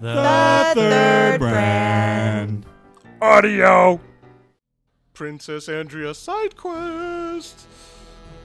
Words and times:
The 0.00 0.72
third 0.74 1.38
brand. 1.40 2.64
Audio. 3.20 4.00
Princess 5.12 5.68
Andrea 5.68 6.14
side 6.14 6.56
quest. 6.56 7.66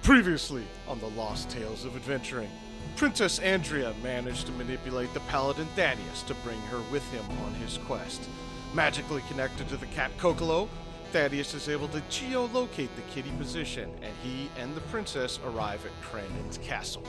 Previously 0.02 0.64
on 0.88 1.00
the 1.00 1.10
Lost 1.10 1.52
Tales 1.52 1.86
of 1.86 1.96
Adventuring, 1.96 2.50
Princess 2.96 3.38
Andrea 3.38 3.94
managed 4.02 4.48
to 4.48 4.52
manipulate 4.54 5.14
the 5.14 5.20
paladin 5.22 5.68
Thaddeus 5.76 6.24
to 6.24 6.34
bring 6.36 6.60
her 6.64 6.82
with 6.92 7.08
him 7.12 7.26
on 7.46 7.54
his 7.54 7.78
quest. 7.86 8.28
Magically 8.74 9.22
connected 9.28 9.70
to 9.70 9.78
the 9.78 9.86
cat 9.88 10.10
Kokolo, 10.18 10.68
Thaddeus 11.12 11.54
is 11.54 11.70
able 11.70 11.88
to 11.90 12.02
geolocate 12.10 12.90
the 12.96 13.04
kitty 13.14 13.32
position, 13.38 13.92
and 14.02 14.14
he 14.24 14.50
and 14.58 14.74
the 14.76 14.82
princess 14.82 15.40
arrive 15.46 15.86
at 15.86 16.02
Crandon's 16.02 16.58
castle. 16.58 17.04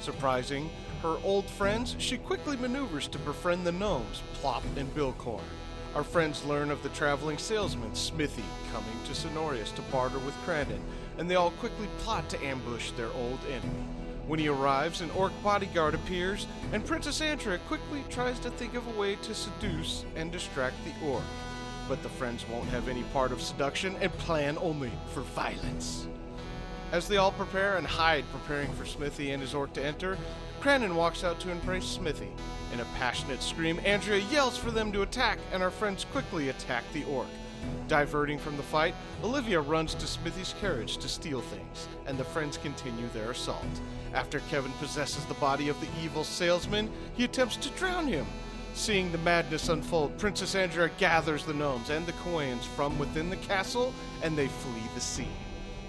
Surprising 0.00 0.70
her 1.02 1.16
old 1.24 1.46
friends, 1.46 1.96
she 1.98 2.18
quickly 2.18 2.56
maneuvers 2.56 3.08
to 3.08 3.18
befriend 3.18 3.66
the 3.66 3.72
gnomes, 3.72 4.22
Plop 4.34 4.62
and 4.76 4.94
Billcorn. 4.94 5.42
Our 5.94 6.04
friends 6.04 6.44
learn 6.44 6.70
of 6.70 6.82
the 6.82 6.90
traveling 6.90 7.38
salesman, 7.38 7.94
Smithy, 7.94 8.44
coming 8.72 9.02
to 9.04 9.14
Cenorias 9.14 9.74
to 9.76 9.82
barter 9.82 10.18
with 10.18 10.34
Crandon, 10.44 10.80
and 11.18 11.30
they 11.30 11.36
all 11.36 11.52
quickly 11.52 11.88
plot 11.98 12.28
to 12.28 12.44
ambush 12.44 12.90
their 12.92 13.10
old 13.12 13.38
enemy. 13.50 13.86
When 14.26 14.38
he 14.38 14.48
arrives, 14.48 15.00
an 15.00 15.10
orc 15.12 15.32
bodyguard 15.42 15.94
appears, 15.94 16.46
and 16.72 16.84
Princess 16.84 17.20
Andrea 17.20 17.58
quickly 17.68 18.04
tries 18.10 18.38
to 18.40 18.50
think 18.50 18.74
of 18.74 18.86
a 18.86 19.00
way 19.00 19.16
to 19.16 19.34
seduce 19.34 20.04
and 20.16 20.32
distract 20.32 20.76
the 20.84 21.06
orc. 21.06 21.22
But 21.88 22.02
the 22.02 22.08
friends 22.08 22.44
won't 22.48 22.68
have 22.70 22.88
any 22.88 23.04
part 23.04 23.30
of 23.30 23.40
seduction 23.40 23.96
and 24.00 24.12
plan 24.18 24.58
only 24.60 24.90
for 25.14 25.20
violence. 25.20 26.08
As 26.96 27.08
they 27.08 27.18
all 27.18 27.32
prepare 27.32 27.76
and 27.76 27.86
hide, 27.86 28.24
preparing 28.32 28.72
for 28.72 28.86
Smithy 28.86 29.32
and 29.32 29.42
his 29.42 29.52
orc 29.52 29.74
to 29.74 29.84
enter, 29.84 30.16
Crandon 30.62 30.94
walks 30.94 31.24
out 31.24 31.38
to 31.40 31.50
embrace 31.50 31.84
Smithy. 31.84 32.30
In 32.72 32.80
a 32.80 32.86
passionate 32.96 33.42
scream, 33.42 33.78
Andrea 33.84 34.24
yells 34.30 34.56
for 34.56 34.70
them 34.70 34.90
to 34.92 35.02
attack, 35.02 35.38
and 35.52 35.62
our 35.62 35.70
friends 35.70 36.06
quickly 36.10 36.48
attack 36.48 36.84
the 36.94 37.04
orc. 37.04 37.26
Diverting 37.86 38.38
from 38.38 38.56
the 38.56 38.62
fight, 38.62 38.94
Olivia 39.22 39.60
runs 39.60 39.92
to 39.92 40.06
Smithy's 40.06 40.54
carriage 40.58 40.96
to 40.96 41.06
steal 41.06 41.42
things, 41.42 41.86
and 42.06 42.16
the 42.16 42.24
friends 42.24 42.56
continue 42.56 43.08
their 43.08 43.32
assault. 43.32 43.66
After 44.14 44.40
Kevin 44.48 44.72
possesses 44.80 45.26
the 45.26 45.34
body 45.34 45.68
of 45.68 45.78
the 45.82 46.02
evil 46.02 46.24
salesman, 46.24 46.90
he 47.14 47.24
attempts 47.24 47.58
to 47.58 47.68
drown 47.72 48.06
him. 48.06 48.26
Seeing 48.72 49.12
the 49.12 49.18
madness 49.18 49.68
unfold, 49.68 50.16
Princess 50.16 50.54
Andrea 50.54 50.90
gathers 50.96 51.44
the 51.44 51.52
gnomes 51.52 51.90
and 51.90 52.06
the 52.06 52.12
Coens 52.12 52.64
from 52.64 52.98
within 52.98 53.28
the 53.28 53.36
castle, 53.36 53.92
and 54.22 54.34
they 54.34 54.48
flee 54.48 54.88
the 54.94 55.00
scene. 55.02 55.45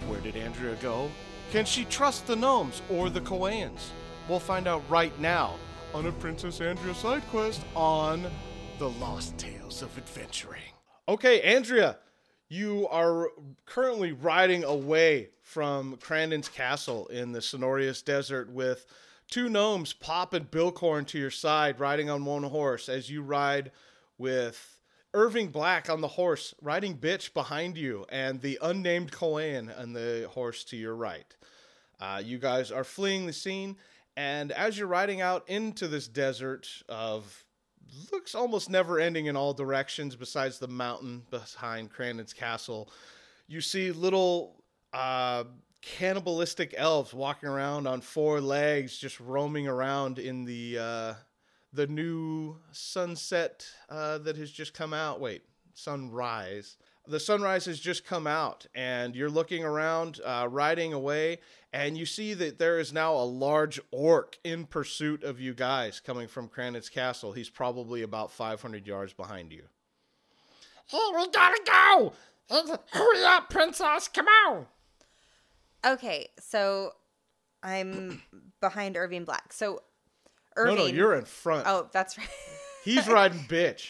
Where 0.08 0.22
did 0.22 0.38
Andrea 0.38 0.76
go? 0.82 1.12
Can 1.52 1.66
she 1.66 1.84
trust 1.86 2.28
the 2.28 2.36
gnomes 2.36 2.82
or 2.90 3.10
the 3.10 3.20
Coens? 3.20 3.90
We'll 4.30 4.40
find 4.40 4.68
out 4.68 4.82
right 4.90 5.18
now 5.20 5.56
on 5.94 6.06
a 6.06 6.12
Princess 6.14 6.62
Andrea 6.62 6.94
side 6.94 7.24
quest 7.30 7.62
on 7.76 8.26
The 8.80 8.90
Lost 8.90 9.38
Tales 9.38 9.82
of 9.82 9.98
Adventuring. 9.98 10.74
Okay, 11.10 11.42
Andrea, 11.42 11.98
you 12.48 12.88
are 12.88 13.32
currently 13.66 14.14
riding 14.14 14.64
away 14.64 15.30
from 15.42 15.98
Crandon's 15.98 16.48
castle 16.48 17.08
in 17.08 17.34
the 17.34 17.40
Cenorias 17.40 18.02
Desert 18.04 18.50
with 18.50 18.86
two 19.30 19.50
gnomes, 19.50 19.92
Plop 19.92 20.34
and 20.34 20.50
Billcorn, 20.50 21.06
to 21.08 21.20
your 21.20 21.32
side, 21.32 21.82
riding 21.82 22.10
on 22.10 22.24
one 22.24 22.44
horse 22.44 22.88
as 22.88 23.10
you 23.10 23.22
ride 23.22 23.72
with 24.18 24.77
Irving 25.18 25.48
Black 25.48 25.90
on 25.90 26.02
the 26.02 26.08
horse, 26.08 26.54
riding 26.62 26.96
Bitch 26.96 27.34
behind 27.34 27.76
you, 27.76 28.06
and 28.10 28.40
the 28.40 28.60
unnamed 28.62 29.12
Cohen 29.12 29.72
on 29.76 29.94
the 29.94 30.30
horse 30.32 30.64
to 30.66 30.78
your 30.78 30.96
right. 30.96 31.36
Uh, 32.00 32.22
you 32.24 32.38
guys 32.38 32.72
are 32.72 32.84
fleeing 32.84 33.26
the 33.26 33.34
scene, 33.34 33.78
and 34.16 34.52
as 34.52 34.78
you're 34.78 34.88
riding 34.88 35.20
out 35.20 35.50
into 35.50 35.88
this 35.88 36.08
desert 36.08 36.70
of 36.88 37.44
looks 38.12 38.36
almost 38.36 38.70
never 38.70 39.00
ending 39.00 39.26
in 39.26 39.36
all 39.36 39.56
directions 39.56 40.16
besides 40.16 40.60
the 40.60 40.68
mountain 40.68 41.24
behind 41.32 41.90
Crandon's 41.90 42.34
castle, 42.34 42.88
you 43.48 43.60
see 43.60 43.92
little 43.92 44.62
uh, 44.94 45.46
cannibalistic 45.82 46.76
elves 46.78 47.12
walking 47.12 47.50
around 47.50 47.88
on 47.88 48.02
four 48.02 48.40
legs, 48.40 48.96
just 48.96 49.20
roaming 49.20 49.68
around 49.68 50.20
in 50.20 50.46
the 50.46 50.78
uh, 50.78 51.14
the 51.78 51.88
new 51.88 52.58
sunset 52.72 53.64
uh, 53.88 54.18
that 54.18 54.36
has 54.36 54.52
just 54.52 54.74
come 54.74 54.94
out. 54.96 55.22
Wait, 55.22 55.44
sunrise. 55.76 56.76
The 57.08 57.20
sunrise 57.20 57.66
has 57.66 57.80
just 57.80 58.04
come 58.04 58.26
out, 58.26 58.66
and 58.74 59.16
you're 59.16 59.30
looking 59.30 59.64
around, 59.64 60.20
uh, 60.26 60.48
riding 60.50 60.92
away, 60.92 61.38
and 61.72 61.96
you 61.96 62.08
see 62.08 62.34
that 62.34 62.58
there 62.58 62.80
is 62.80 62.92
now 62.92 63.14
a 63.14 63.24
large 63.24 63.80
orc 63.92 64.40
in 64.44 64.66
pursuit 64.66 65.24
of 65.24 65.40
you 65.40 65.54
guys 65.54 66.02
coming 66.02 66.28
from 66.28 66.50
Crandon's 66.50 66.90
castle. 66.90 67.32
He's 67.32 67.50
probably 67.50 68.02
about 68.02 68.32
500 68.32 68.88
yards 68.88 69.14
behind 69.14 69.54
you. 69.54 69.64
Hey, 70.88 70.98
we 71.16 71.30
gotta 71.30 71.62
go! 71.64 72.14
Hurry 72.92 73.24
up, 73.24 73.52
princess, 73.52 74.08
come 74.08 74.26
on! 74.26 74.66
Okay, 75.86 76.30
so 76.40 76.94
I'm 77.62 78.24
behind 78.62 78.98
Irving 78.98 79.26
Black. 79.26 79.54
So 79.54 79.84
Irving. 80.58 80.76
No, 80.76 80.82
no, 80.88 80.88
you're 80.88 81.16
in 81.16 81.26
front. 81.26 81.66
Oh, 81.68 81.90
that's 81.92 82.18
right. 82.18 82.28
He's 82.84 83.08
riding 83.08 83.40
bitch. 83.40 83.90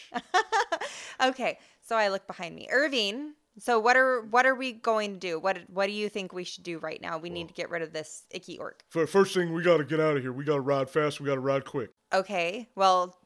okay, 1.22 1.58
so 1.82 1.96
I 1.96 2.08
look 2.08 2.26
behind 2.26 2.54
me. 2.54 2.68
Irving. 2.70 3.34
So 3.58 3.78
what 3.78 3.96
are 3.96 4.22
what 4.22 4.46
are 4.46 4.54
we 4.54 4.72
going 4.72 5.14
to 5.14 5.18
do? 5.18 5.38
What 5.40 5.58
what 5.68 5.86
do 5.86 5.92
you 5.92 6.08
think 6.08 6.32
we 6.32 6.44
should 6.44 6.64
do 6.64 6.78
right 6.78 7.00
now? 7.00 7.18
We 7.18 7.30
need 7.30 7.48
to 7.48 7.54
get 7.54 7.70
rid 7.70 7.82
of 7.82 7.92
this 7.92 8.24
icky 8.30 8.58
orc. 8.58 8.84
For 8.88 9.06
first 9.06 9.34
thing, 9.34 9.52
we 9.52 9.62
got 9.62 9.78
to 9.78 9.84
get 9.84 9.98
out 9.98 10.16
of 10.16 10.22
here. 10.22 10.32
We 10.32 10.44
got 10.44 10.54
to 10.54 10.60
ride 10.60 10.88
fast. 10.88 11.20
We 11.20 11.26
got 11.26 11.34
to 11.34 11.40
ride 11.40 11.64
quick. 11.64 11.90
Okay. 12.12 12.68
Well, 12.76 13.16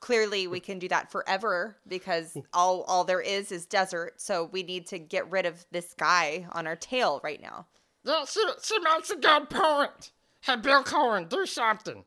clearly 0.00 0.46
we 0.46 0.60
can 0.60 0.78
do 0.78 0.88
that 0.88 1.10
forever 1.10 1.76
because 1.86 2.36
all 2.52 2.82
all 2.82 3.04
there 3.04 3.20
is 3.20 3.52
is 3.52 3.66
desert. 3.66 4.20
So 4.20 4.48
we 4.52 4.62
need 4.62 4.86
to 4.88 4.98
get 4.98 5.30
rid 5.30 5.46
of 5.46 5.64
this 5.70 5.94
guy 5.94 6.46
on 6.52 6.66
our 6.66 6.76
tail 6.76 7.20
right 7.22 7.40
now. 7.40 7.66
Yeah, 8.04 8.24
she, 8.26 8.40
she 8.62 8.78
makes 8.80 9.10
a 9.10 9.16
good 9.16 9.48
point. 9.48 10.10
Hey, 10.40 10.56
Billcorn, 10.56 11.28
do 11.28 11.46
something. 11.46 12.04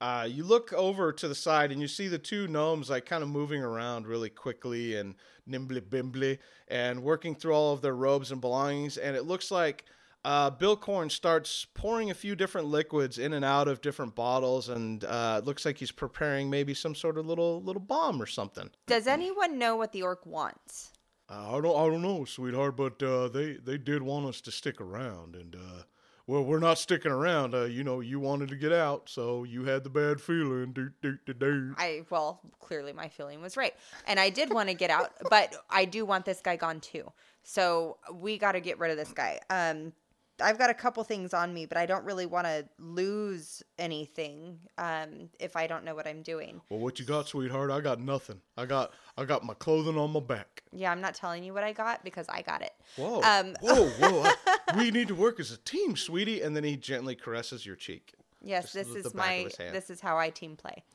Uh, 0.00 0.28
you 0.30 0.44
look 0.44 0.72
over 0.74 1.10
to 1.12 1.26
the 1.26 1.34
side 1.34 1.72
and 1.72 1.80
you 1.80 1.88
see 1.88 2.06
the 2.08 2.18
two 2.18 2.46
gnomes 2.46 2.90
like 2.90 3.06
kind 3.06 3.22
of 3.22 3.28
moving 3.28 3.62
around 3.62 4.06
really 4.06 4.28
quickly 4.28 4.94
and 4.94 5.14
nimbly 5.46 5.80
bimbly 5.80 6.38
and 6.68 7.02
working 7.02 7.34
through 7.34 7.54
all 7.54 7.72
of 7.72 7.80
their 7.80 7.94
robes 7.96 8.30
and 8.30 8.40
belongings. 8.40 8.98
And 8.98 9.16
it 9.16 9.24
looks 9.24 9.50
like 9.50 9.84
uh, 10.26 10.50
Billcorn 10.50 11.08
starts 11.08 11.66
pouring 11.72 12.10
a 12.10 12.14
few 12.14 12.34
different 12.34 12.66
liquids 12.66 13.16
in 13.16 13.32
and 13.32 13.44
out 13.44 13.68
of 13.68 13.80
different 13.80 14.16
bottles, 14.16 14.68
and 14.68 15.04
uh, 15.04 15.36
it 15.38 15.46
looks 15.46 15.64
like 15.64 15.78
he's 15.78 15.92
preparing 15.92 16.50
maybe 16.50 16.74
some 16.74 16.96
sort 16.96 17.16
of 17.16 17.26
little 17.26 17.62
little 17.62 17.80
bomb 17.80 18.20
or 18.20 18.26
something. 18.26 18.68
Does 18.88 19.06
anyone 19.06 19.56
know 19.56 19.76
what 19.76 19.92
the 19.92 20.02
orc 20.02 20.26
wants? 20.26 20.90
Uh, 21.30 21.56
I 21.56 21.60
don't, 21.60 21.76
I 21.76 21.86
don't 21.86 22.02
know, 22.02 22.24
sweetheart, 22.24 22.76
but 22.76 23.00
uh, 23.04 23.28
they 23.28 23.52
they 23.52 23.78
did 23.78 24.02
want 24.02 24.26
us 24.26 24.40
to 24.40 24.50
stick 24.50 24.80
around, 24.80 25.36
and 25.36 25.54
uh, 25.54 25.82
well, 26.26 26.42
we're 26.42 26.58
not 26.58 26.78
sticking 26.78 27.12
around. 27.12 27.54
Uh, 27.54 27.64
you 27.64 27.84
know, 27.84 28.00
you 28.00 28.18
wanted 28.18 28.48
to 28.48 28.56
get 28.56 28.72
out, 28.72 29.08
so 29.08 29.44
you 29.44 29.64
had 29.64 29.84
the 29.84 29.90
bad 29.90 30.20
feeling. 30.20 30.72
Do, 30.72 30.90
do, 31.00 31.18
do, 31.24 31.32
do. 31.32 31.74
I 31.78 32.02
well, 32.10 32.40
clearly 32.58 32.92
my 32.92 33.08
feeling 33.08 33.40
was 33.40 33.56
right, 33.56 33.74
and 34.06 34.18
I 34.18 34.30
did 34.30 34.52
want 34.52 34.68
to 34.68 34.74
get 34.74 34.90
out, 34.90 35.12
but 35.30 35.54
I 35.70 35.84
do 35.84 36.04
want 36.04 36.24
this 36.24 36.40
guy 36.40 36.56
gone 36.56 36.80
too. 36.80 37.12
So 37.44 37.98
we 38.12 38.38
got 38.38 38.52
to 38.52 38.60
get 38.60 38.78
rid 38.80 38.90
of 38.90 38.96
this 38.96 39.12
guy. 39.12 39.38
Um, 39.50 39.92
I've 40.40 40.58
got 40.58 40.68
a 40.70 40.74
couple 40.74 41.02
things 41.04 41.32
on 41.32 41.54
me, 41.54 41.64
but 41.66 41.78
I 41.78 41.86
don't 41.86 42.04
really 42.04 42.26
want 42.26 42.46
to 42.46 42.66
lose 42.78 43.62
anything 43.78 44.58
um, 44.76 45.30
if 45.40 45.56
I 45.56 45.66
don't 45.66 45.84
know 45.84 45.94
what 45.94 46.06
I'm 46.06 46.22
doing. 46.22 46.60
Well, 46.68 46.80
what 46.80 46.98
you 46.98 47.06
got, 47.06 47.26
sweetheart? 47.28 47.70
I 47.70 47.80
got 47.80 48.00
nothing. 48.00 48.40
I 48.56 48.66
got 48.66 48.92
I 49.16 49.24
got 49.24 49.44
my 49.44 49.54
clothing 49.54 49.96
on 49.98 50.12
my 50.12 50.20
back. 50.20 50.62
Yeah, 50.72 50.92
I'm 50.92 51.00
not 51.00 51.14
telling 51.14 51.42
you 51.42 51.54
what 51.54 51.64
I 51.64 51.72
got 51.72 52.04
because 52.04 52.26
I 52.28 52.42
got 52.42 52.62
it. 52.62 52.72
Whoa, 52.96 53.22
Um, 53.22 53.54
whoa, 53.60 53.88
whoa! 53.88 54.22
I- 54.46 54.76
we 54.76 54.90
need 54.90 55.08
to 55.08 55.14
work 55.14 55.40
as 55.40 55.52
a 55.52 55.56
team, 55.58 55.96
sweetie. 55.96 56.42
And 56.42 56.54
then 56.54 56.64
he 56.64 56.76
gently 56.76 57.14
caresses 57.14 57.64
your 57.64 57.76
cheek. 57.76 58.12
Yes, 58.42 58.72
this 58.72 58.88
is 58.88 59.14
my 59.14 59.48
this 59.58 59.90
is 59.90 60.00
how 60.00 60.18
I 60.18 60.30
team 60.30 60.56
play. 60.56 60.84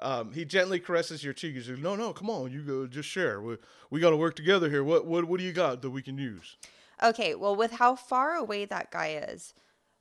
Um, 0.00 0.32
he 0.32 0.44
gently 0.44 0.80
caresses 0.80 1.22
your 1.22 1.32
cheek. 1.32 1.54
He 1.54 1.60
says, 1.62 1.78
"No, 1.78 1.94
no, 1.94 2.12
come 2.12 2.28
on, 2.28 2.50
you 2.50 2.62
go, 2.62 2.88
just 2.88 3.08
share. 3.08 3.40
We, 3.40 3.56
we 3.88 4.00
got 4.00 4.10
to 4.10 4.16
work 4.16 4.34
together 4.34 4.68
here. 4.68 4.82
What, 4.82 5.06
what, 5.06 5.26
what 5.26 5.38
do 5.38 5.46
you 5.46 5.52
got 5.52 5.80
that 5.82 5.90
we 5.90 6.02
can 6.02 6.18
use?" 6.18 6.56
Okay, 7.02 7.34
well, 7.34 7.56
with 7.56 7.72
how 7.72 7.94
far 7.96 8.34
away 8.34 8.64
that 8.64 8.90
guy 8.90 9.08
is, 9.28 9.54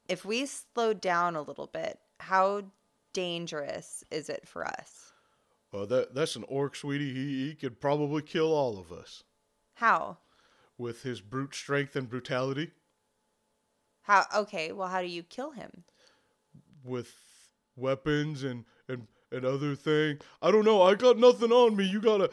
if 0.07 0.23
we 0.23 0.45
slow 0.45 0.93
down 0.93 1.35
a 1.35 1.41
little 1.41 1.67
bit, 1.67 1.99
how 2.19 2.63
dangerous 3.13 4.03
is 4.11 4.29
it 4.29 4.47
for 4.47 4.65
us? 4.65 5.11
Well, 5.71 5.85
that 5.87 6.13
that's 6.13 6.35
an 6.35 6.43
orc, 6.47 6.75
sweetie. 6.75 7.13
He 7.13 7.47
he 7.47 7.55
could 7.55 7.79
probably 7.79 8.21
kill 8.21 8.53
all 8.53 8.77
of 8.77 8.91
us 8.91 9.23
How? 9.75 10.17
with 10.77 11.03
his 11.03 11.21
brute 11.21 11.55
strength 11.55 11.95
and 11.95 12.09
brutality. 12.09 12.71
How? 14.03 14.25
Okay, 14.35 14.71
well, 14.71 14.89
how 14.89 15.01
do 15.01 15.07
you 15.07 15.23
kill 15.23 15.51
him? 15.51 15.83
with 16.83 17.13
weapons 17.75 18.43
and 18.43 18.65
and 18.87 19.07
and 19.31 19.45
other 19.45 19.75
thing. 19.75 20.19
I 20.41 20.51
don't 20.51 20.65
know. 20.65 20.81
I 20.81 20.95
got 20.95 21.17
nothing 21.17 21.51
on 21.51 21.75
me. 21.75 21.85
You 21.85 22.01
gotta. 22.01 22.29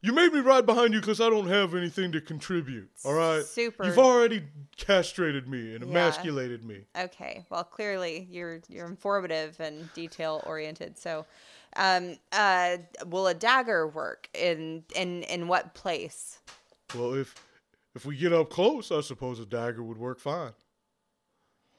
You 0.00 0.12
made 0.12 0.32
me 0.32 0.38
ride 0.40 0.64
behind 0.64 0.94
you 0.94 1.00
because 1.00 1.20
I 1.20 1.28
don't 1.28 1.48
have 1.48 1.74
anything 1.74 2.12
to 2.12 2.20
contribute. 2.20 2.88
All 3.04 3.14
right. 3.14 3.44
Super. 3.44 3.84
You've 3.84 3.98
already 3.98 4.44
castrated 4.76 5.48
me 5.48 5.74
and 5.74 5.82
Yeah. 5.84 5.90
emasculated 5.90 6.64
me. 6.64 6.84
Okay, 6.96 7.44
well, 7.50 7.64
clearly 7.64 8.28
you're 8.30 8.60
you're 8.68 8.86
informative 8.86 9.58
and 9.60 9.92
detail 9.94 10.42
oriented. 10.46 10.98
So, 10.98 11.26
Um, 11.76 12.16
uh, 12.32 12.78
will 13.06 13.26
a 13.26 13.34
dagger 13.34 13.86
work 13.88 14.28
in 14.34 14.84
in 14.94 15.22
in 15.24 15.48
what 15.48 15.74
place? 15.74 16.38
Well, 16.94 17.14
if 17.14 17.34
if 17.94 18.06
we 18.06 18.16
get 18.16 18.32
up 18.32 18.50
close, 18.50 18.92
I 18.92 19.00
suppose 19.00 19.40
a 19.40 19.46
dagger 19.46 19.82
would 19.82 19.98
work 19.98 20.20
fine. 20.20 20.52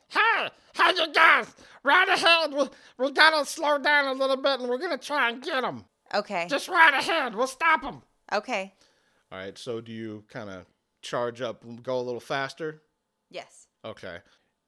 Hey, 0.09 0.49
hey, 0.75 0.91
you 0.95 1.13
guys, 1.13 1.47
right 1.83 2.09
ahead. 2.09 2.53
We, 2.53 2.67
we 2.97 3.11
gotta 3.11 3.45
slow 3.45 3.77
down 3.77 4.07
a 4.07 4.13
little 4.13 4.37
bit 4.37 4.59
and 4.59 4.69
we're 4.69 4.77
gonna 4.77 4.97
try 4.97 5.29
and 5.29 5.41
get 5.41 5.63
him. 5.63 5.85
Okay. 6.13 6.47
Just 6.49 6.67
right 6.67 6.93
ahead. 6.93 7.33
We'll 7.35 7.47
stop 7.47 7.83
him. 7.83 8.01
Okay. 8.33 8.73
All 9.31 9.37
right. 9.39 9.57
So 9.57 9.81
do 9.81 9.91
you 9.91 10.23
kind 10.29 10.49
of 10.49 10.65
charge 11.01 11.41
up 11.41 11.63
and 11.63 11.81
go 11.83 11.99
a 11.99 12.01
little 12.01 12.19
faster? 12.19 12.81
Yes. 13.29 13.67
Okay. 13.85 14.17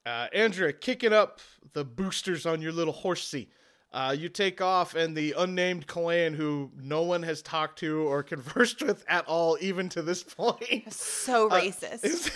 Uh, 0.06 0.26
Andrea, 0.32 0.72
kicking 0.72 1.12
up 1.12 1.40
the 1.74 1.84
boosters 1.84 2.46
on 2.46 2.60
your 2.62 2.72
little 2.72 2.92
horsey. 2.92 3.48
Uh, 3.92 4.16
you 4.18 4.28
take 4.30 4.62
off, 4.62 4.94
and 4.94 5.14
the 5.14 5.34
unnamed 5.36 5.86
clan, 5.86 6.32
who 6.32 6.70
no 6.80 7.02
one 7.02 7.22
has 7.22 7.42
talked 7.42 7.78
to 7.80 8.00
or 8.08 8.22
conversed 8.34 8.82
with 8.82 9.04
at 9.06 9.26
all, 9.26 9.58
even 9.60 9.88
to 9.90 10.00
this 10.02 10.22
point. 10.22 10.84
So 10.92 11.48
Uh, 11.50 11.60
racist. 11.60 12.02
is- 12.04 12.30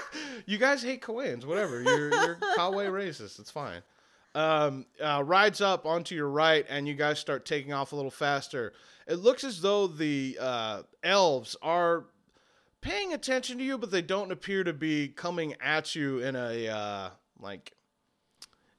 you 0.46 0.58
guys 0.58 0.82
hate 0.82 1.00
Coens, 1.00 1.44
whatever. 1.46 1.80
You're, 1.82 2.10
you're 2.10 2.36
racist. 2.36 3.40
It's 3.40 3.50
fine. 3.50 3.80
Um, 4.34 4.84
uh, 5.02 5.22
rides 5.24 5.60
up 5.62 5.86
onto 5.86 6.14
your 6.14 6.28
right, 6.28 6.66
and 6.68 6.86
you 6.86 6.94
guys 6.94 7.18
start 7.18 7.46
taking 7.46 7.72
off 7.72 7.92
a 7.92 7.96
little 7.96 8.10
faster. 8.10 8.74
It 9.08 9.20
looks 9.20 9.42
as 9.42 9.62
though 9.62 9.86
the 9.86 10.36
uh, 10.38 10.82
elves 11.02 11.56
are 11.62 12.04
paying 12.82 13.14
attention 13.14 13.56
to 13.56 13.64
you, 13.64 13.78
but 13.78 13.90
they 13.90 14.02
don't 14.02 14.30
appear 14.30 14.62
to 14.64 14.74
be 14.74 15.08
coming 15.08 15.54
at 15.60 15.94
you 15.94 16.18
in 16.18 16.36
a 16.36 16.68
uh, 16.68 17.10
like 17.40 17.72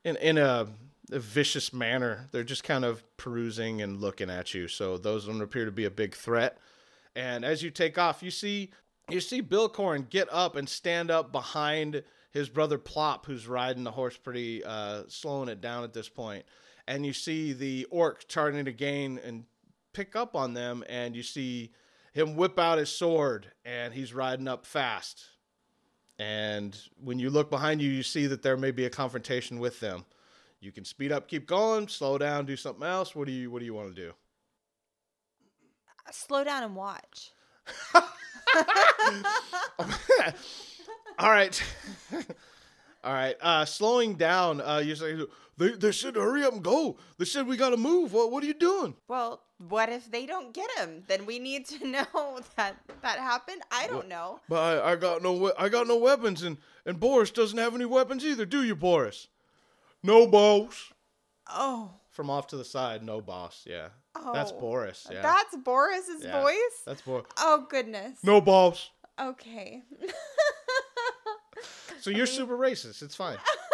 in 0.03 0.15
in 0.17 0.37
a, 0.37 0.67
a 1.11 1.19
vicious 1.19 1.73
manner. 1.73 2.29
They're 2.31 2.43
just 2.43 2.63
kind 2.63 2.85
of 2.85 3.03
perusing 3.17 3.81
and 3.81 3.99
looking 3.99 4.29
at 4.29 4.53
you. 4.53 4.67
So 4.67 4.99
those 4.99 5.25
don't 5.25 5.41
appear 5.41 5.65
to 5.65 5.71
be 5.71 5.85
a 5.85 5.91
big 5.91 6.15
threat. 6.15 6.59
And 7.15 7.43
as 7.43 7.63
you 7.63 7.71
take 7.71 7.97
off, 7.97 8.21
you 8.21 8.29
see 8.29 8.69
you 9.09 9.21
see 9.21 9.41
Billcorn 9.41 10.11
get 10.11 10.31
up 10.31 10.55
and 10.55 10.69
stand 10.69 11.09
up 11.09 11.31
behind 11.31 12.03
his 12.29 12.49
brother 12.49 12.77
Plop, 12.77 13.25
who's 13.25 13.47
riding 13.47 13.83
the 13.83 13.91
horse 13.91 14.15
pretty 14.15 14.63
uh, 14.63 15.05
slowing 15.07 15.49
it 15.49 15.59
down 15.59 15.83
at 15.83 15.93
this 15.93 16.07
point. 16.07 16.45
And 16.87 17.03
you 17.03 17.13
see 17.13 17.53
the 17.53 17.85
orc 17.89 18.21
starting 18.21 18.65
to 18.65 18.71
gain 18.71 19.19
and 19.23 19.45
pick 19.99 20.15
up 20.15 20.33
on 20.33 20.53
them, 20.53 20.81
and 20.87 21.13
you 21.13 21.21
see 21.21 21.73
him 22.13 22.37
whip 22.37 22.57
out 22.57 22.77
his 22.77 22.87
sword, 22.89 23.51
and 23.65 23.93
he's 23.93 24.13
riding 24.13 24.47
up 24.47 24.65
fast. 24.65 25.25
And 26.17 26.77
when 27.03 27.19
you 27.19 27.29
look 27.29 27.49
behind 27.49 27.81
you, 27.81 27.91
you 27.91 28.01
see 28.01 28.25
that 28.27 28.41
there 28.41 28.55
may 28.55 28.71
be 28.71 28.85
a 28.85 28.89
confrontation 28.89 29.59
with 29.59 29.81
them. 29.81 30.05
You 30.61 30.71
can 30.71 30.85
speed 30.85 31.11
up, 31.11 31.27
keep 31.27 31.45
going, 31.45 31.89
slow 31.89 32.17
down, 32.17 32.45
do 32.45 32.55
something 32.55 32.87
else. 32.87 33.13
What 33.13 33.27
do 33.27 33.33
you 33.33 33.51
What 33.51 33.59
do 33.59 33.65
you 33.65 33.73
want 33.73 33.93
to 33.93 34.01
do? 34.01 34.13
Slow 36.11 36.45
down 36.45 36.63
and 36.63 36.77
watch. 36.77 37.31
All 41.19 41.29
right. 41.29 41.61
All 43.03 43.13
right. 43.13 43.35
Uh, 43.41 43.65
slowing 43.65 44.15
down. 44.15 44.61
Uh, 44.61 44.81
you 44.83 44.95
say 44.95 45.17
they, 45.59 45.69
they 45.73 45.91
said 45.91 46.15
hurry 46.15 46.44
up 46.44 46.53
and 46.53 46.63
go. 46.63 46.97
They 47.19 47.25
said 47.25 47.45
we 47.45 47.57
got 47.57 47.69
to 47.69 47.77
move. 47.77 48.13
What 48.13 48.31
What 48.31 48.44
are 48.44 48.47
you 48.47 48.53
doing? 48.56 48.95
Well, 49.07 49.44
what 49.67 49.89
if 49.89 50.09
they 50.09 50.25
don't 50.25 50.53
get 50.53 50.69
him? 50.77 51.03
Then 51.07 51.25
we 51.25 51.38
need 51.38 51.65
to 51.67 51.85
know 51.95 52.39
that 52.56 52.77
that 53.03 53.19
happened. 53.19 53.61
I 53.71 53.85
don't 53.88 54.07
know. 54.07 54.39
But 54.50 54.81
I, 54.83 54.91
I 54.91 54.95
got 54.95 55.21
no 55.21 55.33
we- 55.33 55.53
I 55.59 55.69
got 55.69 55.85
no 55.88 55.97
weapons, 55.97 56.41
and 56.44 56.57
and 56.85 57.00
Boris 57.00 57.29
doesn't 57.29 57.57
have 57.59 57.75
any 57.75 57.85
weapons 57.85 58.25
either. 58.25 58.45
Do 58.45 58.63
you, 58.63 58.75
Boris? 58.75 59.27
No, 60.01 60.25
boss. 60.27 60.94
Oh, 61.51 61.91
From 62.09 62.29
off 62.29 62.47
to 62.47 62.57
the 62.57 62.63
side, 62.65 63.03
no 63.03 63.21
boss. 63.21 63.65
Yeah. 63.67 63.89
Oh. 64.15 64.33
That's 64.33 64.51
Boris. 64.51 65.07
Yeah. 65.11 65.21
that's 65.21 65.56
Boris's 65.57 66.23
Yeah. 66.23 66.41
voice. 66.41 66.77
That's 66.85 67.01
Boris. 67.01 67.25
Oh 67.38 67.65
goodness. 67.69 68.17
No 68.23 68.39
boss. 68.41 68.89
Okay. 69.19 69.83
So 72.01 72.09
you're 72.11 72.27
super 72.27 72.57
racist. 72.57 73.01
It's 73.01 73.15
fine. 73.15 73.38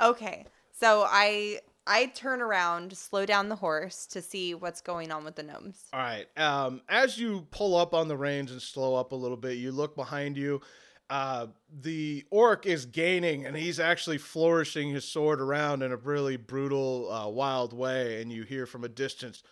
okay. 0.00 0.46
So 0.72 1.04
I 1.08 1.60
I 1.86 2.06
turn 2.06 2.42
around, 2.42 2.96
slow 2.96 3.24
down 3.24 3.48
the 3.48 3.56
horse 3.56 4.06
to 4.08 4.20
see 4.20 4.54
what's 4.54 4.80
going 4.82 5.10
on 5.10 5.24
with 5.24 5.36
the 5.36 5.42
gnomes. 5.42 5.84
All 5.92 6.00
right. 6.00 6.26
Um, 6.36 6.82
as 6.88 7.18
you 7.18 7.46
pull 7.50 7.74
up 7.76 7.94
on 7.94 8.08
the 8.08 8.16
reins 8.16 8.52
and 8.52 8.60
slow 8.60 8.94
up 8.94 9.12
a 9.12 9.16
little 9.16 9.38
bit, 9.38 9.56
you 9.56 9.72
look 9.72 9.96
behind 9.96 10.36
you. 10.36 10.60
Uh, 11.08 11.46
the 11.80 12.26
orc 12.30 12.66
is 12.66 12.84
gaining, 12.84 13.46
and 13.46 13.56
he's 13.56 13.80
actually 13.80 14.18
flourishing 14.18 14.90
his 14.90 15.06
sword 15.06 15.40
around 15.40 15.82
in 15.82 15.90
a 15.90 15.96
really 15.96 16.36
brutal, 16.36 17.10
uh, 17.10 17.26
wild 17.26 17.72
way. 17.72 18.20
And 18.20 18.30
you 18.30 18.42
hear 18.42 18.66
from 18.66 18.84
a 18.84 18.88
distance, 18.88 19.42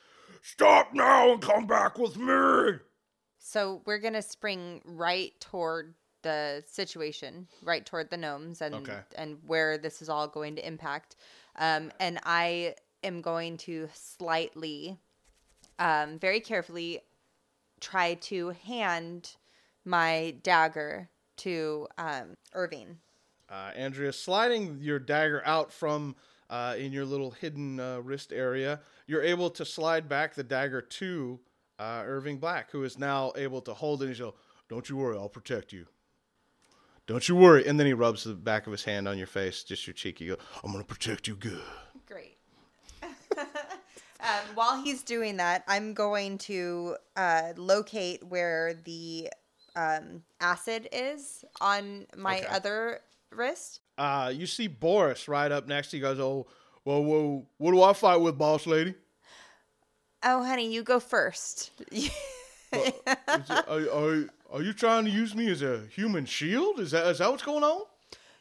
"Stop 0.42 0.92
now 0.92 1.32
and 1.32 1.40
come 1.40 1.66
back 1.66 1.98
with 1.98 2.18
me." 2.18 2.80
So 3.38 3.80
we're 3.86 3.98
gonna 3.98 4.20
spring 4.20 4.82
right 4.84 5.32
toward 5.40 5.94
the 6.26 6.64
situation, 6.66 7.46
right 7.62 7.86
toward 7.86 8.10
the 8.10 8.16
gnomes 8.16 8.60
and 8.60 8.74
Okay. 8.74 8.98
and 9.16 9.38
where 9.46 9.78
this 9.78 10.02
is 10.02 10.08
all 10.08 10.26
going 10.26 10.56
to 10.56 10.66
impact. 10.66 11.16
Um, 11.56 11.92
and 12.00 12.18
I 12.24 12.74
am 13.04 13.22
going 13.22 13.56
to 13.58 13.88
slightly, 13.94 14.98
um, 15.78 16.18
very 16.18 16.40
carefully, 16.40 17.00
try 17.80 18.14
to 18.14 18.50
hand 18.66 19.36
my 19.84 20.34
dagger 20.42 21.08
to 21.36 21.86
um, 21.96 22.36
Irving. 22.52 22.98
Uh, 23.48 23.70
Andrea, 23.76 24.12
sliding 24.12 24.78
your 24.80 24.98
dagger 24.98 25.42
out 25.44 25.72
from 25.72 26.16
uh, 26.50 26.74
in 26.76 26.92
your 26.92 27.04
little 27.04 27.30
hidden 27.30 27.78
uh, 27.78 27.98
wrist 28.00 28.32
area, 28.32 28.80
you're 29.06 29.22
able 29.22 29.50
to 29.50 29.64
slide 29.64 30.08
back 30.08 30.34
the 30.34 30.42
dagger 30.42 30.80
to 30.80 31.38
uh, 31.78 32.02
Irving 32.04 32.38
Black, 32.38 32.70
who 32.72 32.82
is 32.82 32.98
now 32.98 33.32
able 33.36 33.60
to 33.60 33.74
hold 33.74 34.02
it. 34.02 34.08
He's 34.08 34.20
like, 34.20 34.34
"Don't 34.68 34.88
you 34.88 34.96
worry, 34.96 35.16
I'll 35.16 35.28
protect 35.28 35.72
you. 35.72 35.86
Don't 37.06 37.28
you 37.28 37.36
worry." 37.36 37.66
And 37.66 37.78
then 37.78 37.86
he 37.86 37.92
rubs 37.92 38.24
the 38.24 38.34
back 38.34 38.66
of 38.66 38.72
his 38.72 38.84
hand 38.84 39.06
on 39.08 39.18
your 39.18 39.26
face, 39.26 39.62
just 39.64 39.86
your 39.86 39.94
cheek. 39.94 40.20
You 40.20 40.36
go, 40.36 40.42
"I'm 40.64 40.72
gonna 40.72 40.84
protect 40.84 41.26
you 41.28 41.36
good." 41.36 41.62
Great. 42.06 42.38
um, 43.02 43.46
while 44.54 44.82
he's 44.82 45.02
doing 45.02 45.36
that, 45.38 45.64
I'm 45.68 45.94
going 45.94 46.38
to 46.38 46.96
uh, 47.16 47.52
locate 47.56 48.24
where 48.24 48.74
the 48.84 49.28
um, 49.76 50.22
acid 50.40 50.88
is 50.92 51.44
on 51.60 52.06
my 52.16 52.38
Okay. 52.38 52.46
other 52.48 53.00
wrist. 53.30 53.80
Uh, 53.98 54.32
you 54.34 54.46
see 54.46 54.66
Boris 54.66 55.28
right 55.28 55.50
up 55.52 55.66
next. 55.66 55.90
He 55.92 56.00
goes, 56.00 56.18
"Oh, 56.18 56.46
well, 56.84 57.04
well, 57.04 57.46
what 57.58 57.72
do 57.72 57.82
I 57.82 57.92
fight 57.92 58.16
with, 58.16 58.36
boss 58.38 58.66
lady?" 58.66 58.94
Oh, 60.22 60.42
honey, 60.44 60.72
you 60.72 60.82
go 60.82 60.98
first. 61.00 61.70
It- 62.72 62.94
are, 63.68 63.88
are, 63.90 64.24
are 64.52 64.62
you 64.62 64.72
trying 64.72 65.04
to 65.04 65.10
use 65.10 65.34
me 65.34 65.50
as 65.50 65.62
a 65.62 65.84
human 65.94 66.26
shield? 66.26 66.80
Is 66.80 66.90
that 66.92 67.06
is 67.06 67.18
that 67.18 67.30
what's 67.30 67.42
going 67.42 67.64
on? 67.64 67.82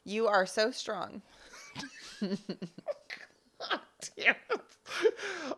you 0.05 0.27
are 0.27 0.45
so 0.45 0.71
strong. 0.71 1.21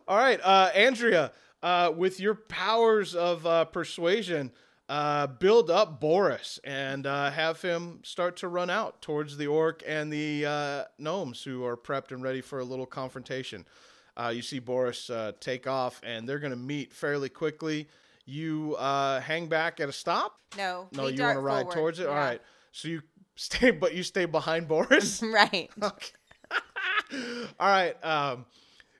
All 0.08 0.16
right, 0.16 0.40
uh, 0.42 0.70
Andrea, 0.74 1.32
uh, 1.62 1.92
with 1.94 2.18
your 2.18 2.34
powers 2.34 3.14
of 3.14 3.46
uh, 3.46 3.66
persuasion, 3.66 4.50
uh, 4.88 5.26
build 5.26 5.70
up 5.70 6.00
Boris 6.00 6.58
and 6.64 7.06
uh, 7.06 7.30
have 7.30 7.60
him 7.60 8.00
start 8.02 8.38
to 8.38 8.48
run 8.48 8.70
out 8.70 9.02
towards 9.02 9.36
the 9.36 9.46
orc 9.46 9.82
and 9.86 10.10
the 10.10 10.46
uh, 10.46 10.84
gnomes 10.98 11.42
who 11.42 11.64
are 11.64 11.76
prepped 11.76 12.10
and 12.10 12.22
ready 12.22 12.40
for 12.40 12.58
a 12.58 12.64
little 12.64 12.86
confrontation. 12.86 13.66
Uh, 14.16 14.32
you 14.34 14.40
see 14.42 14.58
Boris 14.58 15.10
uh, 15.10 15.32
take 15.40 15.66
off, 15.66 16.00
and 16.02 16.28
they're 16.28 16.38
going 16.40 16.52
to 16.52 16.56
meet 16.56 16.92
fairly 16.92 17.28
quickly. 17.28 17.86
You 18.30 18.76
uh, 18.78 19.20
hang 19.20 19.46
back 19.46 19.80
at 19.80 19.88
a 19.88 19.92
stop. 19.92 20.38
No, 20.56 20.88
No, 20.92 21.06
you 21.06 21.22
want 21.22 21.36
to 21.36 21.40
ride 21.40 21.60
forward. 21.62 21.74
towards 21.74 21.98
it. 21.98 22.06
All 22.08 22.12
Yeah. 22.14 22.24
right, 22.26 22.42
so 22.72 22.88
you 22.88 23.00
stay, 23.36 23.70
but 23.70 23.94
you 23.94 24.02
stay 24.02 24.26
behind 24.26 24.68
Boris. 24.68 25.22
right. 25.22 25.70
Okay. 25.82 26.12
All 27.58 27.68
right. 27.68 27.96
Um, 28.04 28.44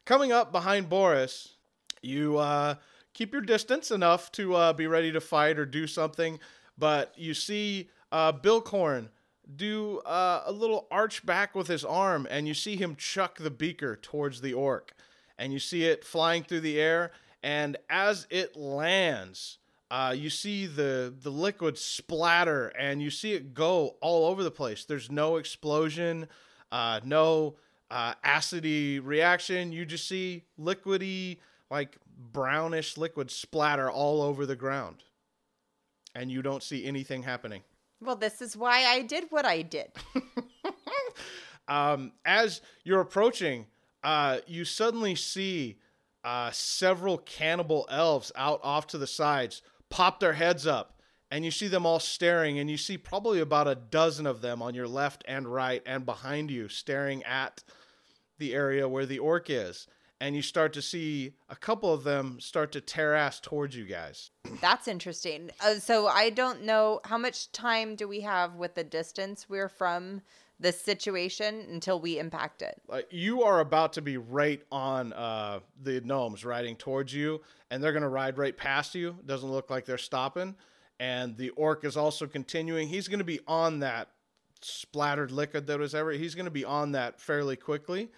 coming 0.06 0.32
up 0.32 0.50
behind 0.50 0.88
Boris, 0.88 1.56
you 2.00 2.38
uh, 2.38 2.76
keep 3.12 3.32
your 3.32 3.42
distance 3.42 3.90
enough 3.90 4.32
to 4.32 4.54
uh, 4.54 4.72
be 4.72 4.86
ready 4.86 5.12
to 5.12 5.20
fight 5.20 5.58
or 5.58 5.66
do 5.66 5.86
something, 5.86 6.38
but 6.78 7.12
you 7.16 7.34
see 7.34 7.90
uh, 8.10 8.32
Billcorn 8.32 9.08
do 9.56 9.98
uh, 10.06 10.42
a 10.46 10.52
little 10.52 10.86
arch 10.90 11.24
back 11.26 11.54
with 11.54 11.66
his 11.68 11.84
arm, 11.84 12.26
and 12.30 12.48
you 12.48 12.54
see 12.54 12.76
him 12.76 12.96
chuck 12.96 13.36
the 13.38 13.50
beaker 13.50 13.96
towards 13.96 14.40
the 14.40 14.54
orc, 14.54 14.94
and 15.38 15.52
you 15.52 15.58
see 15.58 15.84
it 15.84 16.02
flying 16.04 16.42
through 16.44 16.60
the 16.60 16.80
air, 16.80 17.12
and 17.42 17.76
as 17.88 18.26
it 18.30 18.56
lands. 18.56 19.58
Uh, 19.90 20.14
you 20.14 20.28
see 20.28 20.66
the 20.66 21.14
the 21.22 21.30
liquid 21.30 21.78
splatter 21.78 22.68
and 22.78 23.00
you 23.00 23.08
see 23.08 23.32
it 23.32 23.54
go 23.54 23.96
all 24.02 24.26
over 24.26 24.42
the 24.42 24.50
place. 24.50 24.84
There's 24.84 25.10
no 25.10 25.36
explosion, 25.36 26.28
uh, 26.70 27.00
no 27.04 27.56
uh, 27.90 28.12
acidy 28.22 29.00
reaction. 29.02 29.72
You 29.72 29.86
just 29.86 30.06
see 30.06 30.44
liquidy, 30.60 31.38
like 31.70 31.96
brownish 32.32 32.98
liquid 32.98 33.30
splatter 33.30 33.90
all 33.90 34.20
over 34.20 34.44
the 34.44 34.56
ground, 34.56 35.04
and 36.14 36.30
you 36.30 36.42
don't 36.42 36.62
see 36.62 36.84
anything 36.84 37.22
happening. 37.22 37.62
Well, 38.02 38.16
this 38.16 38.42
is 38.42 38.58
why 38.58 38.84
I 38.84 39.00
did 39.00 39.24
what 39.30 39.46
I 39.46 39.62
did. 39.62 39.90
Um, 41.68 42.12
as 42.24 42.62
you're 42.82 43.00
approaching, 43.00 43.66
uh, 44.02 44.38
you 44.46 44.64
suddenly 44.64 45.14
see 45.14 45.78
uh, 46.24 46.50
several 46.52 47.18
cannibal 47.18 47.86
elves 47.90 48.32
out 48.36 48.60
off 48.62 48.86
to 48.88 48.98
the 48.98 49.06
sides 49.06 49.62
pop 49.90 50.20
their 50.20 50.34
heads 50.34 50.66
up, 50.66 51.00
and 51.30 51.44
you 51.44 51.50
see 51.50 51.68
them 51.68 51.86
all 51.86 52.00
staring, 52.00 52.58
and 52.58 52.70
you 52.70 52.76
see 52.76 52.98
probably 52.98 53.40
about 53.40 53.68
a 53.68 53.74
dozen 53.74 54.26
of 54.26 54.40
them 54.40 54.62
on 54.62 54.74
your 54.74 54.88
left 54.88 55.24
and 55.26 55.52
right 55.52 55.82
and 55.86 56.06
behind 56.06 56.50
you 56.50 56.68
staring 56.68 57.22
at 57.24 57.62
the 58.38 58.54
area 58.54 58.88
where 58.88 59.06
the 59.06 59.18
orc 59.18 59.50
is. 59.50 59.86
And 60.20 60.34
you 60.34 60.42
start 60.42 60.72
to 60.72 60.82
see 60.82 61.34
a 61.48 61.54
couple 61.54 61.92
of 61.92 62.02
them 62.02 62.40
start 62.40 62.72
to 62.72 62.80
tear 62.80 63.14
ass 63.14 63.38
towards 63.38 63.76
you 63.76 63.84
guys. 63.84 64.32
That's 64.60 64.88
interesting. 64.88 65.52
Uh, 65.60 65.74
so 65.74 66.08
I 66.08 66.30
don't 66.30 66.64
know 66.64 67.00
how 67.04 67.18
much 67.18 67.52
time 67.52 67.94
do 67.94 68.08
we 68.08 68.22
have 68.22 68.56
with 68.56 68.74
the 68.74 68.82
distance 68.82 69.48
we're 69.48 69.68
from 69.68 70.22
this 70.60 70.80
situation 70.80 71.66
until 71.70 72.00
we 72.00 72.18
impact 72.18 72.62
it. 72.62 72.80
Like 72.88 73.06
you 73.10 73.42
are 73.42 73.60
about 73.60 73.92
to 73.94 74.02
be 74.02 74.16
right 74.16 74.62
on 74.72 75.12
uh, 75.12 75.60
the 75.82 76.00
gnomes 76.00 76.44
riding 76.44 76.76
towards 76.76 77.14
you, 77.14 77.40
and 77.70 77.82
they're 77.82 77.92
gonna 77.92 78.08
ride 78.08 78.38
right 78.38 78.56
past 78.56 78.94
you. 78.94 79.16
Doesn't 79.24 79.50
look 79.50 79.70
like 79.70 79.84
they're 79.84 79.98
stopping. 79.98 80.56
And 81.00 81.36
the 81.36 81.50
orc 81.50 81.84
is 81.84 81.96
also 81.96 82.26
continuing. 82.26 82.88
He's 82.88 83.06
gonna 83.08 83.24
be 83.24 83.40
on 83.46 83.80
that 83.80 84.08
splattered 84.60 85.30
liquid 85.30 85.66
that 85.68 85.78
was 85.78 85.94
ever. 85.94 86.10
He's 86.12 86.34
gonna 86.34 86.50
be 86.50 86.64
on 86.64 86.92
that 86.92 87.20
fairly 87.20 87.56
quickly. 87.56 88.08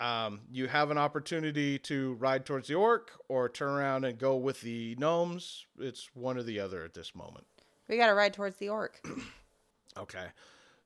Um, 0.00 0.40
you 0.50 0.66
have 0.66 0.90
an 0.90 0.98
opportunity 0.98 1.78
to 1.80 2.14
ride 2.14 2.44
towards 2.44 2.66
the 2.66 2.74
orc 2.74 3.12
or 3.28 3.48
turn 3.48 3.70
around 3.70 4.04
and 4.04 4.18
go 4.18 4.36
with 4.36 4.60
the 4.60 4.96
gnomes. 4.98 5.66
It's 5.78 6.10
one 6.14 6.36
or 6.36 6.42
the 6.42 6.58
other 6.58 6.82
at 6.84 6.92
this 6.92 7.14
moment. 7.14 7.46
We 7.88 7.98
got 7.98 8.08
to 8.08 8.14
ride 8.14 8.34
towards 8.34 8.56
the 8.56 8.68
orc. 8.68 9.00
Okay. 9.94 10.24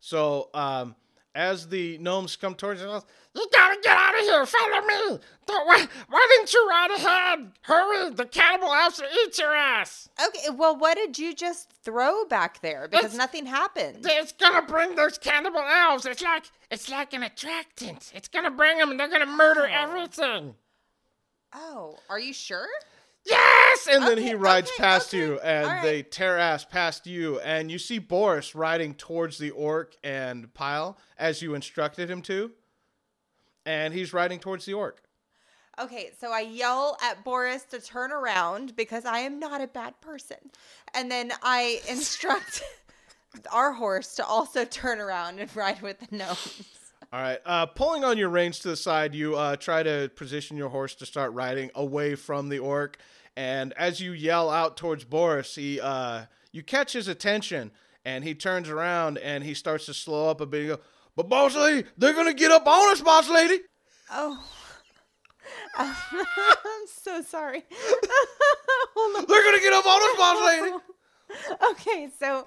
So 0.01 0.51
um, 0.55 0.95
as 1.35 1.69
the 1.69 1.99
gnomes 1.99 2.37
come 2.37 2.55
towards 2.55 2.83
us, 2.83 3.05
You 3.35 3.47
gotta 3.53 3.79
get 3.83 3.97
out 3.97 4.15
of 4.15 4.21
here. 4.21 4.47
Follow 4.47 4.81
me. 4.87 5.19
Don't, 5.47 5.67
why, 5.67 5.87
why 6.09 6.27
didn't 6.31 6.53
you 6.55 6.69
ride 6.69 6.91
ahead? 6.97 7.53
Hurry. 7.63 8.11
The 8.11 8.25
cannibal 8.25 8.73
elves 8.73 8.99
will 9.01 9.09
eat 9.27 9.39
your 9.39 9.55
ass. 9.55 10.09
Okay, 10.29 10.51
well, 10.55 10.77
what 10.77 10.97
did 10.97 11.19
you 11.19 11.35
just 11.35 11.71
throw 11.85 12.25
back 12.25 12.61
there? 12.63 12.89
Because 12.89 13.07
It's- 13.07 13.19
nothing 13.19 13.47
happened. 13.47 13.99
It's 14.09 14.33
gonna 14.33 14.63
bring 14.63 14.95
those 14.95 15.19
cannibal 15.19 15.61
elves. 15.61 16.07
It's 16.07 16.23
like 16.23 16.45
it's 16.71 16.89
like 16.91 17.13
an 17.13 17.23
attractant. 17.23 18.11
It's 18.15 18.29
gonna 18.29 18.51
bring 18.51 18.79
them, 18.79 18.91
and 18.91 18.99
they're 18.99 19.09
gonna 19.11 19.27
murder 19.27 19.67
everything. 19.67 20.55
Oh, 21.53 21.99
are 22.11 22.19
you 22.19 22.33
sure? 22.33 22.67
Yes. 23.27 23.87
and 23.87 24.05
then 24.05 24.13
Okay, 24.13 24.23
he 24.29 24.35
rides 24.35 24.71
okay, 24.71 24.83
past 24.83 25.15
okay. 25.15 25.19
you, 25.19 25.39
and 25.41 25.67
right. 25.67 25.83
they 25.83 26.03
tear 26.03 26.39
ass 26.39 26.65
past 26.65 27.07
you, 27.07 27.41
and 27.41 27.71
you 27.71 27.79
see 27.79 27.99
Boris 27.99 28.55
riding 28.55 28.95
towards 28.95 29.39
the 29.39 29.51
orc 29.51 29.97
and 30.05 30.53
Pile 30.55 30.99
as 31.19 31.43
you 31.43 31.55
instructed 31.55 32.11
him 32.11 32.23
to, 32.23 32.53
and 33.65 33.93
he's 33.93 34.13
riding 34.13 34.39
towards 34.39 34.65
the 34.65 34.75
orc. 34.75 35.03
Okay, 35.79 36.11
so 36.19 36.33
I 36.33 36.41
yell 36.41 36.97
at 37.03 37.23
Boris 37.23 37.65
to 37.65 37.81
turn 37.81 38.11
around 38.11 38.75
because 38.77 39.05
I 39.05 39.19
am 39.19 39.39
not 39.39 39.61
a 39.61 39.67
bad 39.67 40.01
person. 40.01 40.39
And 40.95 41.11
then 41.11 41.33
I 41.43 41.83
instruct 41.89 42.63
our 43.53 43.73
horse 43.73 44.15
to 44.15 44.25
also 44.25 44.65
turn 44.65 45.01
around 45.01 45.39
and 45.39 45.55
ride 45.55 45.83
with 45.83 45.99
the 46.01 46.17
gnomes. 46.17 46.86
All 47.17 47.23
right, 47.23 47.39
uh, 47.47 47.65
pulling 47.65 48.05
on 48.05 48.19
your 48.19 48.29
reins 48.29 48.59
to 48.59 48.69
the 48.69 48.77
side, 48.77 49.15
you 49.15 49.37
uh, 49.37 49.57
try 49.57 49.83
to 49.83 50.11
position 50.17 50.59
your 50.59 50.69
horse 50.69 50.95
to 50.97 51.07
start 51.07 51.33
riding 51.33 51.71
away 51.75 52.15
from 52.15 52.51
the 52.51 52.59
orc, 52.59 52.99
and 53.35 53.73
as 53.73 54.03
you 54.03 54.13
yell 54.13 54.51
out 54.51 54.77
towards 54.77 55.03
Boris, 55.03 55.55
he 55.55 55.81
uh, 55.81 56.27
you 56.53 56.63
catch 56.63 56.93
his 56.93 57.09
attention, 57.09 57.71
and 58.05 58.23
he 58.23 58.35
turns 58.35 58.69
around 58.69 59.17
and 59.17 59.45
he 59.45 59.55
starts 59.55 59.87
to 59.87 59.95
slow 59.95 60.29
up 60.29 60.43
a 60.43 60.47
bit. 60.47 60.67
Goes, 60.69 60.79
"But 61.17 61.31
boss 61.31 61.57
lady, 61.57 61.89
they're 61.97 62.13
gonna 62.13 62.35
get 62.35 62.51
up 62.51 62.67
on 62.67 62.93
us, 62.93 63.01
boss 63.01 63.31
lady." 63.31 63.61
Oh. 64.13 64.45
I'm 65.79 65.95
so 66.87 67.23
sorry. 67.23 67.65
They're 69.27 69.45
gonna 69.45 69.61
get 69.61 69.73
up 69.73 69.87
on 69.87 70.03
us, 70.03 70.17
boss 70.19 70.47
lady. 70.47 70.77
Okay, 71.71 72.09
so 72.21 72.47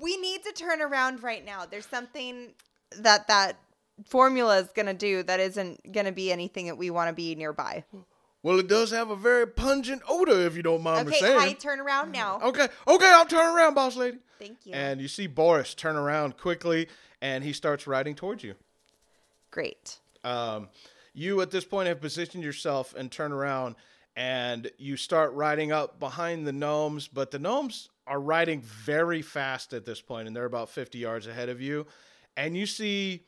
we 0.00 0.16
need 0.16 0.44
to 0.44 0.52
turn 0.52 0.80
around 0.80 1.22
right 1.22 1.44
now. 1.44 1.66
There's 1.66 1.84
something 1.84 2.54
that 2.96 3.26
that 3.28 3.58
formula 4.06 4.58
is 4.58 4.68
going 4.68 4.86
to 4.86 4.94
do 4.94 5.22
that 5.22 5.40
isn't 5.40 5.92
going 5.92 6.06
to 6.06 6.12
be 6.12 6.32
anything 6.32 6.66
that 6.66 6.76
we 6.76 6.90
want 6.90 7.08
to 7.08 7.14
be 7.14 7.34
nearby. 7.34 7.84
Well, 8.42 8.58
it 8.58 8.68
does 8.68 8.90
have 8.90 9.08
a 9.08 9.16
very 9.16 9.46
pungent 9.46 10.02
odor, 10.06 10.46
if 10.46 10.54
you 10.54 10.62
don't 10.62 10.82
mind 10.82 11.08
me 11.08 11.14
saying. 11.14 11.36
Okay. 11.36 11.50
I 11.50 11.52
turn 11.54 11.80
around 11.80 12.12
now. 12.12 12.40
okay, 12.42 12.68
okay, 12.86 13.12
I'll 13.14 13.24
turn 13.24 13.56
around, 13.56 13.74
boss 13.74 13.96
lady. 13.96 14.18
Thank 14.38 14.58
you. 14.64 14.74
And 14.74 15.00
you 15.00 15.08
see 15.08 15.26
Boris 15.26 15.72
turn 15.74 15.96
around 15.96 16.36
quickly, 16.36 16.88
and 17.22 17.42
he 17.42 17.54
starts 17.54 17.86
riding 17.86 18.14
towards 18.14 18.44
you. 18.44 18.54
Great. 19.50 19.98
Um, 20.24 20.68
you 21.14 21.40
at 21.40 21.50
this 21.50 21.64
point 21.64 21.88
have 21.88 22.02
positioned 22.02 22.44
yourself 22.44 22.94
and 22.94 23.10
turn 23.10 23.32
around, 23.32 23.76
and 24.14 24.70
you 24.76 24.98
start 24.98 25.32
riding 25.32 25.72
up 25.72 25.98
behind 25.98 26.46
the 26.46 26.52
gnomes. 26.52 27.08
But 27.08 27.30
the 27.30 27.38
gnomes 27.38 27.88
are 28.06 28.20
riding 28.20 28.60
very 28.60 29.22
fast 29.22 29.72
at 29.72 29.86
this 29.86 30.02
point, 30.02 30.26
and 30.26 30.36
they're 30.36 30.44
about 30.44 30.68
50 30.68 30.98
yards 30.98 31.26
ahead 31.26 31.48
of 31.48 31.62
you. 31.62 31.86
And 32.36 32.56
you 32.56 32.66
see 32.66 33.22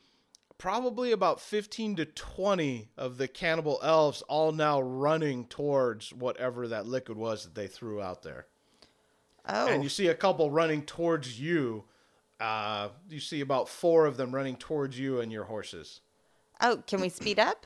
probably 0.57 1.11
about 1.11 1.39
15 1.39 1.97
to 1.97 2.05
20 2.05 2.89
of 2.97 3.17
the 3.17 3.27
cannibal 3.27 3.79
elves 3.83 4.21
all 4.23 4.51
now 4.51 4.81
running 4.81 5.45
towards 5.45 6.13
whatever 6.13 6.67
that 6.67 6.87
liquid 6.87 7.17
was 7.17 7.43
that 7.43 7.55
they 7.55 7.67
threw 7.67 8.01
out 8.01 8.23
there. 8.23 8.47
Oh. 9.47 9.67
And 9.67 9.83
you 9.83 9.89
see 9.89 10.07
a 10.07 10.15
couple 10.15 10.51
running 10.51 10.81
towards 10.81 11.39
you. 11.39 11.85
Uh, 12.39 12.89
you 13.09 13.19
see 13.19 13.41
about 13.41 13.69
four 13.69 14.05
of 14.05 14.17
them 14.17 14.33
running 14.33 14.55
towards 14.55 14.99
you 14.99 15.19
and 15.19 15.31
your 15.31 15.45
horses. 15.45 16.01
oh, 16.61 16.83
can 16.85 17.01
we 17.01 17.09
speed 17.09 17.39
up? 17.39 17.65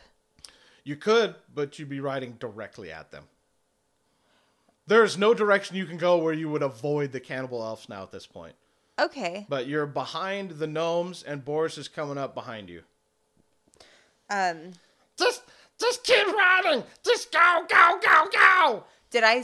You 0.83 0.95
could, 0.95 1.35
but 1.53 1.77
you'd 1.77 1.89
be 1.89 1.99
riding 1.99 2.33
directly 2.33 2.91
at 2.91 3.11
them. 3.11 3.25
There's 4.87 5.17
no 5.17 5.33
direction 5.33 5.75
you 5.75 5.85
can 5.85 5.97
go 5.97 6.17
where 6.17 6.33
you 6.33 6.49
would 6.49 6.63
avoid 6.63 7.11
the 7.11 7.19
cannibal 7.19 7.63
elves 7.63 7.87
now 7.87 8.03
at 8.03 8.11
this 8.11 8.25
point. 8.25 8.55
Okay. 8.99 9.45
But 9.49 9.67
you're 9.67 9.85
behind 9.85 10.51
the 10.51 10.67
gnomes, 10.67 11.23
and 11.23 11.43
Boris 11.43 11.77
is 11.77 11.87
coming 11.87 12.17
up 12.17 12.33
behind 12.33 12.69
you. 12.69 12.83
Um 14.29 14.71
Just 15.17 15.43
just 15.79 16.03
keep 16.03 16.27
riding. 16.27 16.83
Just 17.03 17.31
go 17.31 17.65
go 17.67 17.99
go 18.01 18.27
go. 18.31 18.83
did 19.09 19.23
I? 19.23 19.43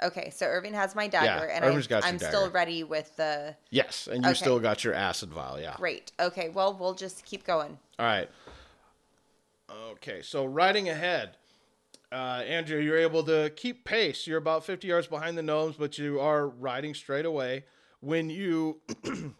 Okay, 0.00 0.30
so 0.30 0.46
Irving 0.46 0.74
has 0.74 0.94
my 0.94 1.08
dagger 1.08 1.46
and 1.46 1.64
I, 1.64 1.80
got 1.82 2.04
I'm 2.04 2.20
still 2.20 2.50
ready 2.50 2.84
with 2.84 3.16
the 3.16 3.56
Yes, 3.70 4.08
and 4.10 4.22
you 4.22 4.30
Okay. 4.30 4.38
still 4.38 4.60
got 4.60 4.84
your 4.84 4.94
acid 4.94 5.30
vial, 5.32 5.60
yeah. 5.60 5.74
Great. 5.76 6.12
Okay, 6.20 6.50
well, 6.50 6.72
we'll 6.72 6.94
just 6.94 7.24
keep 7.24 7.44
going. 7.44 7.78
All 7.98 8.06
right. 8.06 8.28
Okay, 9.70 10.22
so 10.22 10.44
riding 10.44 10.88
ahead, 10.88 11.36
uh, 12.12 12.42
Andrea, 12.46 12.80
you're 12.80 12.96
able 12.98 13.24
to 13.24 13.50
keep 13.50 13.84
pace. 13.84 14.26
You're 14.26 14.38
about 14.38 14.64
50 14.64 14.86
yards 14.86 15.08
behind 15.08 15.36
the 15.36 15.42
gnomes, 15.42 15.76
but 15.76 15.98
you 15.98 16.20
are 16.20 16.46
riding 16.46 16.94
straight 16.94 17.26
away. 17.26 17.64
When 18.00 18.30
you 18.30 18.80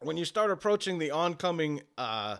when 0.00 0.16
you 0.16 0.24
start 0.24 0.50
approaching 0.50 0.98
the 0.98 1.10
oncoming 1.10 1.82
uh, 1.98 2.36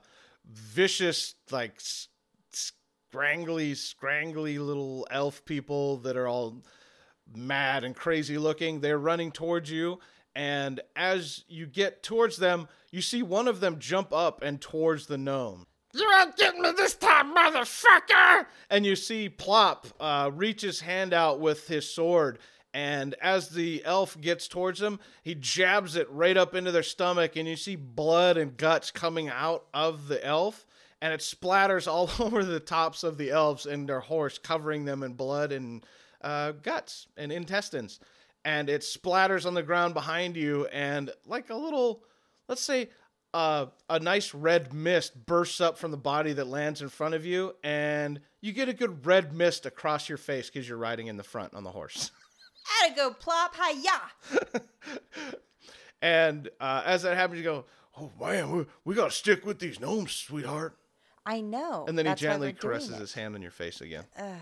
vicious, 0.49 1.35
like 1.50 1.75
s- 1.76 2.08
scrangly, 2.52 3.73
scrangly 3.73 4.58
little 4.64 5.06
elf 5.11 5.44
people 5.44 5.99
that 5.99 6.16
are 6.16 6.28
all 6.28 6.62
mad 7.35 7.85
and 7.85 7.96
crazy 7.96 8.38
looking. 8.38 8.80
They're 8.80 8.99
running 8.99 9.32
towards 9.32 9.70
you. 9.70 9.99
And 10.35 10.80
as 10.94 11.44
you 11.49 11.66
get 11.66 12.02
towards 12.02 12.37
them, 12.37 12.68
you 12.90 13.00
see 13.00 13.23
one 13.23 13.49
of 13.49 13.61
them 13.61 13.78
jump 13.78 14.12
up 14.12 14.42
and 14.42 14.61
towards 14.61 15.06
the 15.06 15.18
gnome. 15.18 15.66
You 15.94 16.06
ain't 16.20 16.37
getting 16.37 16.61
me 16.61 16.73
this 16.76 16.94
time, 16.94 17.35
motherfucker. 17.35 18.44
And 18.68 18.85
you 18.85 18.96
see 18.96 19.30
Plop 19.30 19.87
uh, 19.99 20.30
reach 20.35 20.61
his 20.61 20.80
hand 20.80 21.14
out 21.14 21.40
with 21.40 21.66
his 21.66 21.88
sword. 21.90 22.38
And 22.76 23.14
as 23.23 23.49
the 23.49 23.83
elf 23.87 24.21
gets 24.21 24.49
towards 24.49 24.83
him, 24.83 25.00
he 25.23 25.35
jabs 25.35 25.97
it 25.97 26.11
right 26.11 26.37
up 26.37 26.54
into 26.54 26.71
their 26.71 26.83
stomach. 26.83 27.35
And 27.35 27.49
you 27.49 27.56
see 27.56 27.75
blood 27.75 28.37
and 28.37 28.54
guts 28.54 28.90
coming 28.90 29.30
out 29.30 29.64
of 29.73 30.09
the 30.09 30.23
elf. 30.23 30.66
And 31.00 31.11
it 31.11 31.21
splatters 31.21 31.88
all 31.90 32.11
over 32.23 32.45
the 32.45 32.61
tops 32.61 33.02
of 33.02 33.16
the 33.16 33.30
elves 33.30 33.64
and 33.64 33.88
their 33.88 34.00
horse, 34.00 34.37
covering 34.37 34.85
them 34.85 35.02
in 35.02 35.14
blood 35.14 35.52
and 35.52 35.87
uh, 36.21 36.52
guts 36.52 37.06
and 37.16 37.33
intestines. 37.33 37.99
And 38.45 38.68
it 38.68 38.83
splatters 38.83 39.47
on 39.47 39.54
the 39.54 39.62
ground 39.62 39.95
behind 39.95 40.37
you. 40.37 40.66
And 40.66 41.11
like 41.25 41.49
a 41.49 41.56
little, 41.56 42.02
let's 42.47 42.62
say, 42.62 42.90
uh, 43.33 43.66
a 43.88 43.99
nice 44.00 44.35
red 44.35 44.75
mist 44.75 45.25
bursts 45.25 45.62
up 45.62 45.78
from 45.78 45.92
the 45.92 45.97
body 45.97 46.35
that 46.35 46.47
lands 46.47 46.83
in 46.83 46.90
front 46.90 47.14
of 47.14 47.25
you, 47.25 47.54
and 47.62 48.21
you 48.40 48.52
get 48.52 48.68
a 48.68 48.73
good 48.73 49.04
red 49.04 49.35
mist 49.35 49.66
across 49.66 50.09
your 50.09 50.16
face 50.16 50.49
because 50.49 50.66
you're 50.66 50.78
riding 50.78 51.09
in 51.09 51.18
the 51.18 51.23
front 51.23 51.52
on 51.52 51.64
the 51.64 51.71
horse. 51.71 52.11
Atta 52.82 52.94
go 52.94 53.11
plop, 53.12 53.54
hi-ya! 53.56 54.50
and 56.02 56.49
uh, 56.61 56.82
as 56.85 57.02
that 57.02 57.16
happens, 57.16 57.38
you 57.38 57.44
go, 57.44 57.64
"Oh 57.99 58.12
man, 58.20 58.50
we, 58.50 58.66
we 58.85 58.94
got 58.94 59.11
to 59.11 59.16
stick 59.16 59.46
with 59.46 59.58
these 59.58 59.80
gnomes, 59.80 60.12
sweetheart." 60.12 60.76
I 61.25 61.40
know. 61.40 61.87
And 61.88 61.99
then 61.99 62.06
he 62.06 62.14
gently 62.14 62.52
caresses 62.52 62.99
his 62.99 63.14
hand 63.14 63.35
on 63.35 63.42
your 63.42 63.50
face 63.50 63.80
again. 63.80 64.04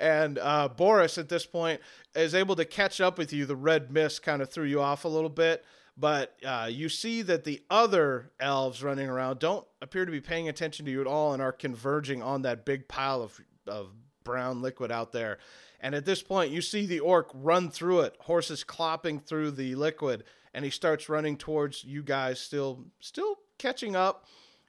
and 0.00 0.36
uh, 0.38 0.68
Boris, 0.68 1.16
at 1.16 1.28
this 1.28 1.46
point, 1.46 1.80
is 2.16 2.34
able 2.34 2.56
to 2.56 2.64
catch 2.64 3.00
up 3.00 3.18
with 3.18 3.32
you. 3.32 3.46
The 3.46 3.54
red 3.54 3.92
mist 3.92 4.24
kind 4.24 4.42
of 4.42 4.50
threw 4.50 4.64
you 4.64 4.80
off 4.80 5.04
a 5.04 5.08
little 5.08 5.30
bit, 5.30 5.64
But 5.96 6.36
uh, 6.44 6.68
you 6.70 6.88
see 6.88 7.22
that 7.22 7.44
the 7.44 7.62
other 7.70 8.32
elves 8.40 8.82
running 8.82 9.08
around 9.08 9.38
don't 9.38 9.66
appear 9.80 10.04
to 10.04 10.12
be 10.12 10.20
paying 10.20 10.48
attention 10.48 10.84
to 10.86 10.92
you 10.92 11.00
at 11.00 11.06
all 11.06 11.32
and 11.32 11.40
are 11.40 11.52
converging 11.52 12.22
on 12.22 12.42
that 12.42 12.64
big 12.64 12.88
pile 12.88 13.22
of, 13.22 13.40
of 13.66 13.90
brown 14.26 14.60
liquid 14.60 14.92
out 14.92 15.12
there. 15.12 15.38
And 15.80 15.94
at 15.94 16.04
this 16.04 16.22
point, 16.22 16.50
you 16.50 16.60
see 16.60 16.84
the 16.84 17.00
orc 17.00 17.30
run 17.32 17.70
through 17.70 18.00
it, 18.00 18.16
horses 18.20 18.64
clopping 18.64 19.22
through 19.22 19.52
the 19.52 19.74
liquid, 19.76 20.24
and 20.52 20.64
he 20.64 20.70
starts 20.70 21.08
running 21.08 21.38
towards 21.38 21.84
you 21.84 22.02
guys, 22.02 22.40
still 22.40 22.84
still 23.00 23.38
catching 23.56 23.96
up. 23.96 24.26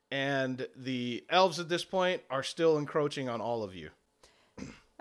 And 0.09 0.67
the 0.75 1.25
elves 1.29 1.59
at 1.59 1.67
this 1.67 1.83
point 1.83 2.21
are 2.29 2.43
still 2.43 2.77
encroaching 2.77 3.27
on 3.27 3.41
all 3.41 3.63
of 3.63 3.75
you. 3.75 3.89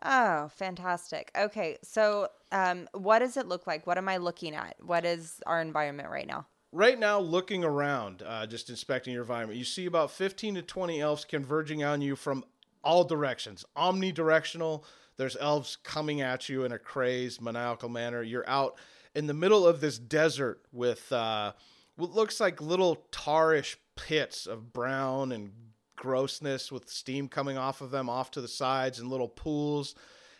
Oh, 0.02 0.48
fantastic. 0.48 1.30
Okay, 1.38 1.78
so 1.82 2.28
um, 2.50 2.88
what 2.92 3.20
does 3.20 3.36
it 3.36 3.46
look 3.46 3.66
like? 3.66 3.86
What 3.86 3.98
am 3.98 4.08
I 4.08 4.16
looking 4.16 4.54
at? 4.54 4.74
What 4.80 5.04
is 5.04 5.40
our 5.46 5.60
environment 5.60 6.10
right 6.10 6.26
now? 6.26 6.46
Right 6.72 6.98
now, 6.98 7.20
looking 7.20 7.64
around, 7.64 8.22
uh, 8.26 8.46
just 8.46 8.68
inspecting 8.68 9.14
your 9.14 9.22
environment, 9.22 9.58
you 9.58 9.64
see 9.64 9.86
about 9.86 10.10
15 10.10 10.56
to 10.56 10.62
20 10.62 11.00
elves 11.00 11.24
converging 11.24 11.82
on 11.84 12.02
you 12.02 12.16
from 12.16 12.44
all 12.86 13.02
directions, 13.02 13.64
omnidirectional. 13.76 14.84
There's 15.16 15.36
elves 15.36 15.76
coming 15.82 16.20
at 16.20 16.48
you 16.48 16.64
in 16.64 16.70
a 16.70 16.78
crazed, 16.78 17.42
maniacal 17.42 17.88
manner. 17.88 18.22
You're 18.22 18.48
out 18.48 18.78
in 19.14 19.26
the 19.26 19.34
middle 19.34 19.66
of 19.66 19.80
this 19.80 19.98
desert 19.98 20.62
with 20.72 21.10
uh, 21.10 21.52
what 21.96 22.14
looks 22.14 22.38
like 22.38 22.60
little 22.60 23.04
tarish 23.10 23.74
pits 23.96 24.46
of 24.46 24.72
brown 24.72 25.32
and 25.32 25.50
grossness 25.96 26.70
with 26.70 26.88
steam 26.88 27.28
coming 27.28 27.58
off 27.58 27.80
of 27.80 27.90
them 27.90 28.08
off 28.08 28.30
to 28.30 28.40
the 28.40 28.48
sides 28.48 29.00
and 29.00 29.10
little 29.10 29.28
pools. 29.28 29.96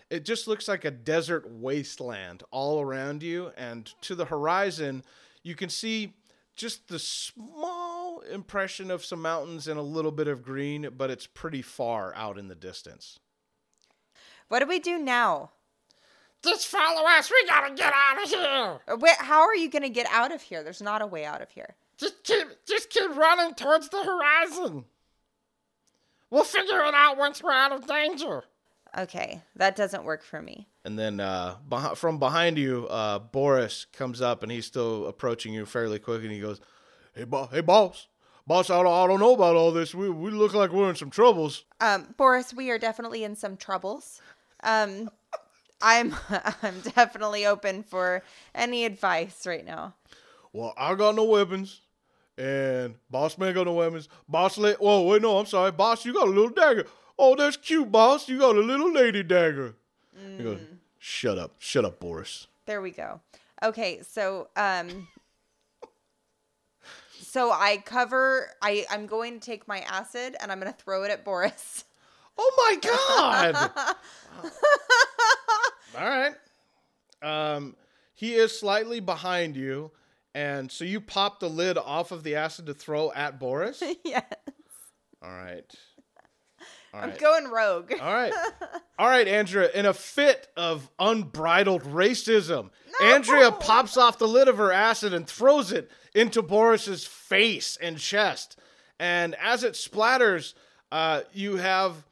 It 0.08 0.24
just 0.24 0.46
looks 0.46 0.68
like 0.68 0.84
a 0.84 0.90
desert 0.92 1.50
wasteland 1.50 2.44
all 2.52 2.80
around 2.80 3.24
you. 3.24 3.50
And 3.56 3.92
to 4.02 4.14
the 4.14 4.26
horizon, 4.26 5.02
you 5.42 5.56
can 5.56 5.68
see 5.68 6.14
just 6.54 6.86
the 6.86 7.00
small 7.00 7.85
impression 8.32 8.90
of 8.90 9.04
some 9.04 9.22
mountains 9.22 9.68
and 9.68 9.78
a 9.78 9.82
little 9.82 10.12
bit 10.12 10.28
of 10.28 10.42
green, 10.42 10.88
but 10.96 11.10
it's 11.10 11.26
pretty 11.26 11.62
far 11.62 12.14
out 12.14 12.38
in 12.38 12.48
the 12.48 12.54
distance. 12.54 13.18
What 14.48 14.60
do 14.60 14.66
we 14.66 14.78
do 14.78 14.98
now? 14.98 15.50
Just 16.44 16.66
follow 16.68 17.02
us. 17.08 17.30
We 17.30 17.46
gotta 17.48 17.74
get 17.74 17.92
out 17.94 18.22
of 18.22 18.28
here. 18.28 18.80
Uh, 18.88 18.96
Wait, 19.00 19.16
how 19.18 19.40
are 19.40 19.56
you 19.56 19.68
going 19.70 19.82
to 19.82 19.88
get 19.88 20.06
out 20.12 20.32
of 20.32 20.42
here? 20.42 20.62
There's 20.62 20.82
not 20.82 21.02
a 21.02 21.06
way 21.06 21.24
out 21.24 21.42
of 21.42 21.50
here. 21.50 21.74
Just 21.96 22.22
keep, 22.22 22.46
just 22.68 22.90
keep 22.90 23.16
running 23.16 23.54
towards 23.54 23.88
the 23.88 24.04
horizon. 24.04 24.84
We'll 26.30 26.44
figure 26.44 26.82
it 26.84 26.94
out 26.94 27.16
once 27.16 27.42
we're 27.42 27.52
out 27.52 27.72
of 27.72 27.86
danger. 27.86 28.44
Okay, 28.96 29.42
that 29.56 29.76
doesn't 29.76 30.04
work 30.04 30.22
for 30.22 30.40
me. 30.40 30.68
And 30.84 30.98
then 30.98 31.20
uh, 31.20 31.56
beh- 31.68 31.96
from 31.96 32.18
behind 32.18 32.58
you, 32.58 32.86
uh, 32.88 33.18
Boris 33.18 33.86
comes 33.92 34.20
up 34.20 34.42
and 34.42 34.50
he's 34.52 34.66
still 34.66 35.06
approaching 35.06 35.52
you 35.52 35.66
fairly 35.66 35.98
quick. 35.98 36.22
And 36.22 36.30
he 36.32 36.40
goes, 36.40 36.60
"Hey, 37.14 37.24
bo- 37.24 37.48
hey, 37.50 37.60
boss, 37.60 38.06
boss, 38.46 38.70
I 38.70 38.82
don't, 38.82 38.92
I 38.92 39.06
don't 39.06 39.20
know 39.20 39.34
about 39.34 39.56
all 39.56 39.72
this. 39.72 39.94
We 39.94 40.08
we 40.10 40.30
look 40.30 40.54
like 40.54 40.70
we're 40.72 40.90
in 40.90 40.96
some 40.96 41.10
troubles." 41.10 41.64
Um, 41.80 42.14
Boris, 42.16 42.52
we 42.54 42.70
are 42.70 42.78
definitely 42.78 43.24
in 43.24 43.36
some 43.36 43.56
troubles. 43.56 44.20
Um, 44.62 45.10
I'm 45.82 46.14
I'm 46.62 46.80
definitely 46.80 47.46
open 47.46 47.82
for 47.82 48.22
any 48.54 48.84
advice 48.84 49.46
right 49.46 49.64
now. 49.64 49.94
Well, 50.52 50.72
I 50.76 50.94
got 50.94 51.14
no 51.14 51.24
weapons, 51.24 51.80
and 52.38 52.94
boss 53.10 53.36
man 53.38 53.54
got 53.54 53.66
no 53.66 53.74
weapons. 53.74 54.08
Boss, 54.28 54.56
la- 54.58 54.72
whoa, 54.72 55.02
wait, 55.02 55.22
no, 55.22 55.38
I'm 55.38 55.46
sorry, 55.46 55.70
boss, 55.72 56.04
you 56.04 56.14
got 56.14 56.26
a 56.28 56.30
little 56.30 56.48
dagger. 56.50 56.86
Oh, 57.18 57.34
that's 57.34 57.56
cute, 57.56 57.90
boss. 57.90 58.28
You 58.28 58.38
got 58.38 58.56
a 58.56 58.60
little 58.60 58.92
lady 58.92 59.22
dagger. 59.22 59.74
He 60.36 60.42
goes, 60.42 60.60
"Shut 60.98 61.38
up, 61.38 61.56
shut 61.58 61.84
up, 61.84 62.00
Boris." 62.00 62.46
There 62.64 62.80
we 62.80 62.90
go. 62.90 63.20
Okay, 63.62 64.00
so 64.02 64.48
um 64.56 65.08
so 67.36 67.52
I 67.52 67.76
cover 67.76 68.48
I 68.62 68.86
I'm 68.88 69.04
going 69.04 69.38
to 69.38 69.44
take 69.44 69.68
my 69.68 69.80
acid 69.80 70.36
and 70.40 70.50
I'm 70.50 70.58
going 70.58 70.72
to 70.72 70.78
throw 70.78 71.02
it 71.04 71.10
at 71.10 71.24
Boris. 71.24 71.84
Oh 72.38 72.52
my 72.58 72.76
god! 72.82 73.70
All 75.98 76.06
right. 76.06 76.34
Um, 77.22 77.74
he 78.14 78.34
is 78.34 78.60
slightly 78.60 79.00
behind 79.00 79.56
you, 79.56 79.90
and 80.34 80.70
so 80.70 80.84
you 80.84 81.00
pop 81.00 81.40
the 81.40 81.48
lid 81.48 81.78
off 81.78 82.12
of 82.12 82.24
the 82.24 82.34
acid 82.34 82.66
to 82.66 82.74
throw 82.74 83.10
at 83.12 83.40
Boris. 83.40 83.82
yes. 84.04 84.22
All 85.22 85.30
right. 85.30 85.64
All 86.96 87.02
I'm 87.02 87.10
right. 87.10 87.18
going 87.18 87.50
rogue. 87.50 87.92
All 88.00 88.12
right. 88.12 88.32
All 88.98 89.06
right, 89.08 89.28
Andrea. 89.28 89.70
In 89.72 89.86
a 89.86 89.92
fit 89.92 90.48
of 90.56 90.90
unbridled 90.98 91.82
racism, 91.82 92.70
Andrea 93.02 93.52
pops 93.52 93.96
off 93.96 94.18
the 94.18 94.26
lid 94.28 94.48
of 94.48 94.56
her 94.56 94.72
acid 94.72 95.12
and 95.12 95.26
throws 95.26 95.72
it 95.72 95.90
into 96.14 96.40
Boris's 96.40 97.04
face 97.04 97.76
and 97.80 97.98
chest. 97.98 98.58
And 98.98 99.34
as 99.42 99.64
it 99.64 99.74
splatters, 99.74 100.54
uh, 100.90 101.22
you 101.34 101.56
have 101.56 102.04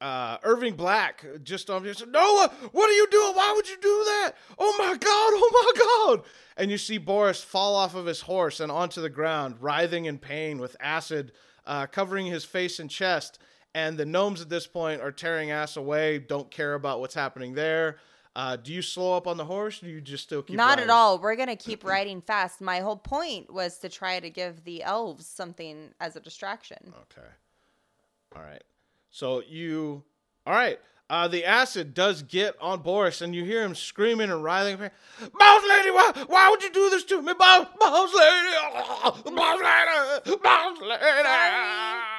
uh, 0.00 0.38
Irving 0.44 0.74
Black 0.74 1.24
just 1.42 1.68
on 1.68 1.82
just 1.82 2.06
Noah, 2.06 2.52
what 2.70 2.88
are 2.88 2.92
you 2.92 3.08
doing? 3.10 3.34
Why 3.34 3.52
would 3.56 3.68
you 3.68 3.76
do 3.80 4.04
that? 4.04 4.32
Oh 4.58 4.74
my 4.78 4.92
god! 4.92 5.00
Oh 5.06 5.72
my 5.74 6.14
god! 6.16 6.24
And 6.56 6.70
you 6.70 6.78
see 6.78 6.98
Boris 6.98 7.42
fall 7.42 7.74
off 7.74 7.94
of 7.96 8.06
his 8.06 8.20
horse 8.20 8.60
and 8.60 8.70
onto 8.70 9.00
the 9.00 9.08
ground, 9.10 9.56
writhing 9.60 10.04
in 10.04 10.18
pain 10.18 10.58
with 10.58 10.76
acid 10.78 11.32
uh, 11.66 11.86
covering 11.86 12.26
his 12.26 12.44
face 12.44 12.78
and 12.78 12.90
chest. 12.90 13.38
And 13.74 13.98
the 13.98 14.06
gnomes 14.06 14.40
at 14.40 14.48
this 14.48 14.66
point 14.66 15.00
are 15.00 15.10
tearing 15.10 15.50
ass 15.50 15.76
away. 15.76 16.18
Don't 16.20 16.50
care 16.50 16.74
about 16.74 17.00
what's 17.00 17.14
happening 17.14 17.54
there. 17.54 17.96
Uh, 18.36 18.56
do 18.56 18.72
you 18.72 18.82
slow 18.82 19.16
up 19.16 19.26
on 19.26 19.36
the 19.36 19.44
horse? 19.44 19.82
Or 19.82 19.86
do 19.86 19.92
you 19.92 20.00
just 20.00 20.24
still 20.24 20.42
keep? 20.42 20.56
Not 20.56 20.70
riding? 20.70 20.84
at 20.84 20.90
all. 20.90 21.18
We're 21.18 21.36
going 21.36 21.48
to 21.48 21.56
keep 21.56 21.84
riding 21.84 22.20
fast. 22.20 22.60
My 22.60 22.80
whole 22.80 22.96
point 22.96 23.52
was 23.52 23.78
to 23.78 23.88
try 23.88 24.18
to 24.18 24.30
give 24.30 24.64
the 24.64 24.82
elves 24.82 25.26
something 25.26 25.90
as 26.00 26.16
a 26.16 26.20
distraction. 26.20 26.92
Okay. 27.02 27.28
All 28.34 28.42
right. 28.42 28.62
So 29.10 29.42
you, 29.46 30.02
all 30.46 30.54
right. 30.54 30.78
Uh, 31.10 31.28
the 31.28 31.44
acid 31.44 31.94
does 31.94 32.22
get 32.22 32.56
on 32.60 32.80
Boris, 32.80 33.20
and 33.20 33.34
you 33.34 33.44
hear 33.44 33.62
him 33.62 33.74
screaming 33.74 34.30
and 34.30 34.42
writhing. 34.42 34.78
Boss 34.78 35.62
lady, 35.68 35.90
why, 35.90 36.12
why 36.26 36.50
would 36.50 36.62
you 36.62 36.72
do 36.72 36.90
this 36.90 37.04
to 37.04 37.20
me, 37.20 37.34
boss, 37.38 37.66
boss 37.78 38.14
lady, 38.14 39.34
boss 39.36 39.60
lady, 40.24 40.36
boss 40.42 40.78
lady? 40.80 42.13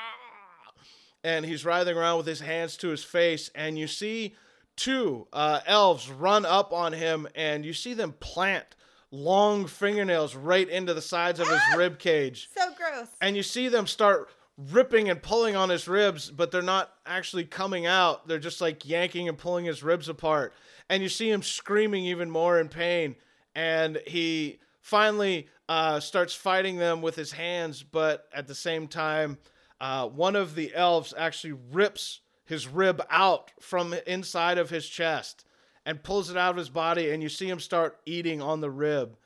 And 1.25 1.43
he's 1.43 1.65
writhing 1.65 1.97
around 1.97 2.17
with 2.17 2.27
his 2.27 2.39
hands 2.41 2.77
to 2.77 2.89
his 2.89 3.03
face, 3.03 3.49
and 3.55 3.79
you 3.79 3.87
see 3.87 4.35
two 4.75 5.27
uh, 5.33 5.61
elves 5.65 6.07
run 6.09 6.45
up 6.45 6.71
on 6.71 6.93
him, 6.93 7.27
and 7.33 7.65
you 7.65 7.73
see 7.73 7.95
them 7.95 8.13
plant 8.19 8.75
long 9.09 9.65
fingernails 9.65 10.35
right 10.35 10.69
into 10.69 10.93
the 10.93 11.01
sides 11.01 11.39
of 11.39 11.47
his 11.47 11.61
rib 11.77 11.97
cage 11.97 12.49
So 12.55 12.69
gross. 12.77 13.07
and 13.21 13.35
you 13.35 13.41
see 13.43 13.69
them 13.69 13.87
start 13.87 14.29
ripping 14.57 15.09
and 15.09 15.21
pulling 15.21 15.55
on 15.55 15.69
his 15.69 15.87
ribs, 15.87 16.29
but 16.29 16.51
they're 16.51 16.61
not 16.61 16.93
actually 17.05 17.45
coming 17.45 17.85
out. 17.87 18.27
They're 18.27 18.37
just 18.39 18.61
like 18.61 18.85
yanking 18.87 19.27
and 19.27 19.37
pulling 19.37 19.65
his 19.65 19.81
ribs 19.83 20.09
apart. 20.09 20.53
And 20.89 21.01
you 21.01 21.09
see 21.09 21.29
him 21.31 21.41
screaming 21.41 22.05
even 22.05 22.29
more 22.29 22.59
in 22.59 22.69
pain. 22.69 23.15
And 23.55 23.99
he 24.05 24.59
finally 24.81 25.47
uh, 25.69 25.99
starts 26.01 26.33
fighting 26.35 26.77
them 26.77 27.01
with 27.01 27.15
his 27.15 27.31
hands, 27.31 27.81
but 27.83 28.27
at 28.33 28.47
the 28.47 28.55
same 28.55 28.87
time, 28.87 29.37
uh, 29.79 30.07
one 30.07 30.35
of 30.35 30.55
the 30.55 30.73
elves 30.73 31.13
actually 31.17 31.53
rips 31.71 32.21
his 32.45 32.67
rib 32.67 33.01
out 33.09 33.51
from 33.59 33.93
inside 34.07 34.57
of 34.57 34.69
his 34.69 34.87
chest 34.87 35.45
and 35.85 36.03
pulls 36.03 36.29
it 36.29 36.37
out 36.37 36.51
of 36.51 36.57
his 36.57 36.69
body. 36.69 37.11
And 37.11 37.21
you 37.21 37.29
see 37.29 37.49
him 37.49 37.59
start 37.59 37.99
eating 38.05 38.41
on 38.41 38.61
the 38.61 38.69
rib. 38.69 39.17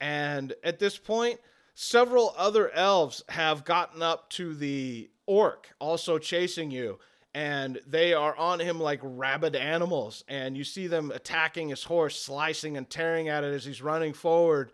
And 0.00 0.52
at 0.62 0.78
this 0.78 0.98
point, 0.98 1.40
several 1.74 2.34
other 2.36 2.70
elves 2.70 3.22
have 3.28 3.64
gotten 3.64 4.02
up 4.02 4.30
to 4.30 4.54
the 4.54 5.10
orc, 5.26 5.72
also 5.78 6.18
chasing 6.18 6.70
you. 6.70 6.98
And 7.36 7.80
they 7.86 8.12
are 8.14 8.36
on 8.36 8.60
him 8.60 8.78
like 8.78 9.00
rabid 9.02 9.56
animals. 9.56 10.24
And 10.28 10.56
you 10.56 10.62
see 10.62 10.86
them 10.86 11.10
attacking 11.10 11.70
his 11.70 11.82
horse, 11.82 12.20
slicing 12.20 12.76
and 12.76 12.88
tearing 12.88 13.28
at 13.28 13.42
it 13.42 13.52
as 13.52 13.64
he's 13.64 13.82
running 13.82 14.12
forward. 14.12 14.70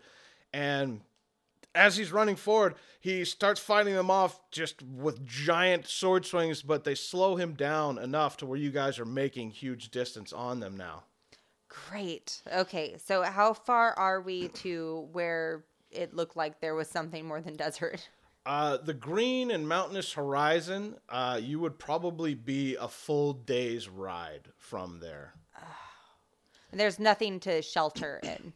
And 0.53 1.01
as 1.73 1.97
he's 1.97 2.11
running 2.11 2.35
forward, 2.35 2.75
he 2.99 3.23
starts 3.25 3.59
fighting 3.59 3.95
them 3.95 4.11
off 4.11 4.39
just 4.51 4.81
with 4.81 5.25
giant 5.25 5.87
sword 5.87 6.25
swings, 6.25 6.61
but 6.61 6.83
they 6.83 6.95
slow 6.95 7.35
him 7.35 7.53
down 7.53 7.97
enough 7.97 8.37
to 8.37 8.45
where 8.45 8.57
you 8.57 8.71
guys 8.71 8.99
are 8.99 9.05
making 9.05 9.51
huge 9.51 9.89
distance 9.89 10.33
on 10.33 10.59
them 10.59 10.75
now. 10.75 11.03
Great. 11.89 12.41
Okay, 12.53 12.95
so 12.97 13.23
how 13.23 13.53
far 13.53 13.93
are 13.93 14.21
we 14.21 14.49
to 14.49 15.07
where 15.13 15.63
it 15.89 16.13
looked 16.13 16.35
like 16.35 16.59
there 16.59 16.75
was 16.75 16.89
something 16.89 17.25
more 17.25 17.41
than 17.41 17.55
desert? 17.55 18.09
Uh, 18.45 18.77
the 18.77 18.93
green 18.93 19.51
and 19.51 19.67
mountainous 19.67 20.13
horizon, 20.13 20.95
uh, 21.09 21.39
you 21.41 21.59
would 21.59 21.77
probably 21.77 22.33
be 22.33 22.75
a 22.75 22.87
full 22.87 23.33
day's 23.33 23.87
ride 23.87 24.49
from 24.57 24.99
there. 24.99 25.33
And 26.71 26.79
there's 26.79 26.99
nothing 26.99 27.41
to 27.41 27.61
shelter 27.61 28.21
in. 28.23 28.53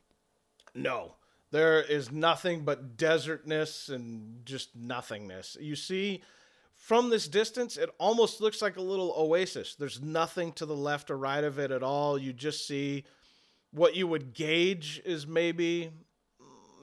No, 0.73 1.15
there 1.55 1.81
is 1.81 2.11
nothing 2.11 2.65
but 2.65 2.97
desertness 2.97 3.89
and 3.89 4.45
just 4.45 4.75
nothingness. 4.75 5.55
You 5.59 5.77
see, 5.77 6.21
from 6.75 7.09
this 7.09 7.29
distance, 7.29 7.77
it 7.77 7.89
almost 7.97 8.41
looks 8.41 8.61
like 8.61 8.75
a 8.75 8.81
little 8.81 9.13
oasis. 9.17 9.75
There's 9.75 10.01
nothing 10.01 10.51
to 10.53 10.65
the 10.65 10.75
left 10.75 11.09
or 11.09 11.17
right 11.17 11.43
of 11.43 11.57
it 11.57 11.71
at 11.71 11.81
all. 11.81 12.19
You 12.19 12.33
just 12.33 12.67
see 12.67 13.05
what 13.71 13.95
you 13.95 14.05
would 14.05 14.33
gauge 14.33 15.01
is 15.05 15.25
maybe 15.25 15.91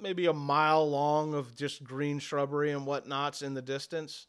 maybe 0.01 0.27
a 0.27 0.33
mile 0.33 0.89
long 0.89 1.35
of 1.35 1.55
just 1.55 1.85
green 1.85 2.19
shrubbery 2.19 2.73
and 2.73 2.87
whatnots 2.87 3.43
in 3.43 3.55
the 3.55 3.63
distance, 3.63 4.27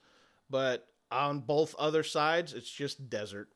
but 0.49 0.85
on 1.09 1.39
both 1.39 1.73
other 1.79 2.03
sides, 2.03 2.53
it's 2.53 2.69
just 2.69 3.09
desert. 3.09 3.47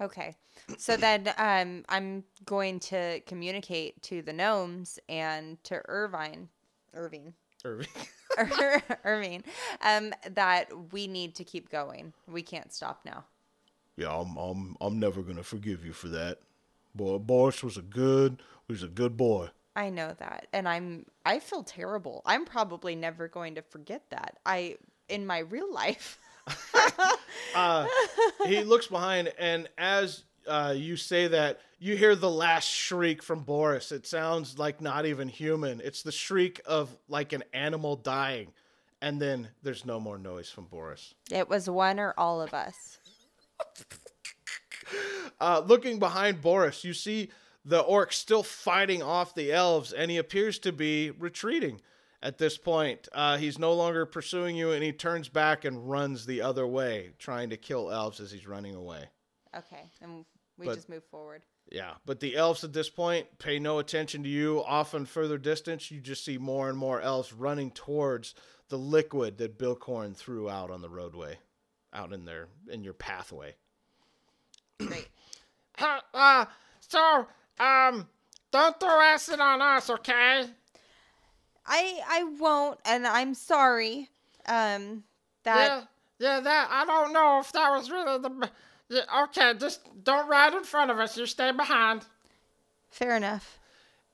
Okay. 0.00 0.34
So 0.78 0.96
then 0.96 1.32
um, 1.36 1.84
I'm 1.88 2.24
going 2.44 2.80
to 2.80 3.20
communicate 3.26 4.02
to 4.04 4.22
the 4.22 4.32
gnomes 4.32 4.98
and 5.08 5.62
to 5.64 5.82
Irvine, 5.88 6.48
Irving, 6.94 7.34
Irving. 7.64 7.88
Irving, 9.04 9.44
um, 9.82 10.12
that 10.30 10.68
we 10.92 11.06
need 11.06 11.34
to 11.36 11.44
keep 11.44 11.70
going. 11.70 12.12
We 12.26 12.42
can't 12.42 12.72
stop 12.72 13.00
now. 13.04 13.24
Yeah, 13.96 14.14
I'm 14.16 14.36
I'm 14.36 14.76
I'm 14.80 14.98
never 14.98 15.22
gonna 15.22 15.42
forgive 15.42 15.84
you 15.84 15.92
for 15.92 16.08
that. 16.08 16.38
Boy, 16.94 17.18
Boris 17.18 17.62
was 17.62 17.76
a 17.76 17.82
good 17.82 18.42
was 18.68 18.82
a 18.82 18.88
good 18.88 19.16
boy. 19.16 19.50
I 19.76 19.90
know 19.90 20.14
that, 20.18 20.46
and 20.52 20.68
I'm 20.68 21.06
I 21.26 21.38
feel 21.38 21.62
terrible. 21.62 22.22
I'm 22.24 22.44
probably 22.44 22.94
never 22.94 23.28
going 23.28 23.56
to 23.56 23.62
forget 23.62 24.04
that. 24.10 24.38
I 24.46 24.76
in 25.08 25.26
my 25.26 25.40
real 25.40 25.72
life. 25.72 26.18
Uh, 27.52 27.84
he 28.46 28.62
looks 28.62 28.86
behind, 28.86 29.32
and 29.36 29.68
as 29.76 30.22
uh, 30.46 30.72
you 30.76 30.96
say 30.96 31.26
that, 31.26 31.58
you 31.80 31.96
hear 31.96 32.14
the 32.14 32.30
last 32.30 32.68
shriek 32.68 33.22
from 33.22 33.40
Boris. 33.40 33.90
It 33.90 34.06
sounds 34.06 34.56
like 34.56 34.80
not 34.80 35.04
even 35.04 35.28
human. 35.28 35.80
It's 35.80 36.02
the 36.02 36.12
shriek 36.12 36.60
of 36.64 36.96
like 37.08 37.32
an 37.32 37.42
animal 37.52 37.96
dying, 37.96 38.52
and 39.02 39.20
then 39.20 39.48
there's 39.64 39.84
no 39.84 39.98
more 39.98 40.16
noise 40.16 40.48
from 40.48 40.66
Boris. 40.66 41.14
it 41.32 41.48
was 41.48 41.68
one 41.68 41.98
or 41.98 42.14
all 42.16 42.40
of 42.40 42.54
us. 42.54 42.98
Uh, 45.40 45.62
looking 45.64 45.98
behind 45.98 46.42
Boris, 46.42 46.84
you 46.84 46.92
see 46.92 47.30
the 47.64 47.80
orc 47.80 48.12
still 48.12 48.42
fighting 48.42 49.02
off 49.02 49.34
the 49.34 49.52
elves, 49.52 49.92
and 49.92 50.10
he 50.10 50.18
appears 50.18 50.58
to 50.58 50.72
be 50.72 51.12
retreating 51.12 51.80
at 52.22 52.38
this 52.38 52.58
point. 52.58 53.08
Uh, 53.12 53.36
he's 53.38 53.58
no 53.58 53.72
longer 53.72 54.06
pursuing 54.06 54.56
you, 54.56 54.72
and 54.72 54.82
he 54.82 54.92
turns 54.92 55.28
back 55.28 55.64
and 55.64 55.88
runs 55.88 56.26
the 56.26 56.42
other 56.42 56.66
way, 56.66 57.12
trying 57.18 57.50
to 57.50 57.56
kill 57.56 57.90
elves 57.90 58.20
as 58.20 58.30
he's 58.32 58.46
running 58.46 58.74
away. 58.74 59.04
Okay, 59.56 59.90
and 60.00 60.24
we 60.58 60.66
But- 60.66 60.74
just 60.76 60.88
move 60.88 61.04
forward. 61.10 61.42
Yeah, 61.70 61.94
but 62.04 62.18
the 62.18 62.34
elves 62.36 62.64
at 62.64 62.72
this 62.72 62.90
point 62.90 63.38
pay 63.38 63.60
no 63.60 63.78
attention 63.78 64.24
to 64.24 64.28
you. 64.28 64.64
Often 64.64 65.06
further 65.06 65.38
distance, 65.38 65.90
you 65.90 66.00
just 66.00 66.24
see 66.24 66.36
more 66.36 66.68
and 66.68 66.76
more 66.76 67.00
elves 67.00 67.32
running 67.32 67.70
towards 67.70 68.34
the 68.68 68.78
liquid 68.78 69.38
that 69.38 69.56
Billcorn 69.56 70.16
threw 70.16 70.50
out 70.50 70.70
on 70.72 70.80
the 70.82 70.88
roadway, 70.90 71.38
out 71.92 72.12
in 72.12 72.24
their 72.24 72.48
in 72.68 72.82
your 72.82 72.94
pathway. 72.94 73.54
Great. 74.78 75.08
Uh, 75.78 76.00
uh, 76.12 76.44
so, 76.80 77.26
um, 77.58 78.06
don't 78.50 78.78
throw 78.78 79.00
acid 79.00 79.40
on 79.40 79.62
us, 79.62 79.88
okay? 79.88 80.44
I 81.70 82.00
I 82.06 82.24
won't, 82.38 82.78
and 82.84 83.06
I'm 83.06 83.32
sorry. 83.34 84.08
Um, 84.46 85.04
that 85.44 85.86
yeah, 86.18 86.34
yeah, 86.36 86.40
that, 86.40 86.68
I 86.70 86.84
don't 86.84 87.12
know 87.12 87.38
if 87.40 87.52
that 87.52 87.70
was 87.70 87.90
really 87.90 88.18
the, 88.18 88.28
b- 88.28 88.48
yeah, 88.88 89.22
okay, 89.24 89.54
just 89.58 89.80
don't 90.04 90.28
ride 90.28 90.52
in 90.54 90.64
front 90.64 90.90
of 90.90 90.98
us, 90.98 91.16
you 91.16 91.24
stay 91.26 91.52
behind. 91.52 92.04
fair 92.90 93.16
enough. 93.16 93.58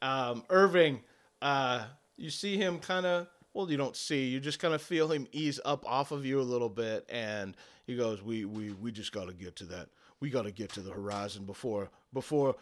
um, 0.02 0.44
Irving, 0.50 1.00
uh, 1.42 1.84
you 2.16 2.30
see 2.30 2.56
him 2.56 2.78
kind 2.78 3.06
of. 3.06 3.26
Well, 3.54 3.70
you 3.70 3.78
don't 3.78 3.96
see. 3.96 4.26
You 4.26 4.38
just 4.38 4.58
kind 4.58 4.74
of 4.74 4.82
feel 4.82 5.10
him 5.10 5.26
ease 5.32 5.58
up 5.64 5.84
off 5.90 6.12
of 6.12 6.26
you 6.26 6.40
a 6.40 6.42
little 6.42 6.68
bit, 6.68 7.06
and 7.08 7.56
he 7.86 7.96
goes, 7.96 8.22
"We 8.22 8.44
we 8.44 8.72
we 8.72 8.92
just 8.92 9.12
got 9.12 9.28
to 9.28 9.32
get 9.34 9.56
to 9.56 9.64
that. 9.64 9.88
We 10.20 10.28
got 10.28 10.42
to 10.42 10.50
get 10.50 10.70
to 10.74 10.80
the 10.80 10.92
horizon 10.92 11.44
before 11.44 11.88
before 12.12 12.56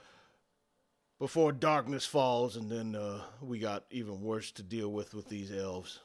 before 1.18 1.52
darkness 1.52 2.04
falls, 2.04 2.56
and 2.56 2.70
then 2.70 2.94
uh, 2.94 3.20
we 3.40 3.58
got 3.58 3.84
even 3.90 4.20
worse 4.20 4.50
to 4.52 4.62
deal 4.62 4.90
with 4.90 5.14
with 5.14 5.28
these 5.28 5.52
elves." 5.52 6.00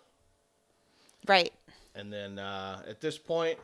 Right. 1.28 1.52
And 1.95 2.12
then 2.12 2.39
uh, 2.39 2.84
at 2.88 3.02
this 3.02 3.17
point, 3.17 3.58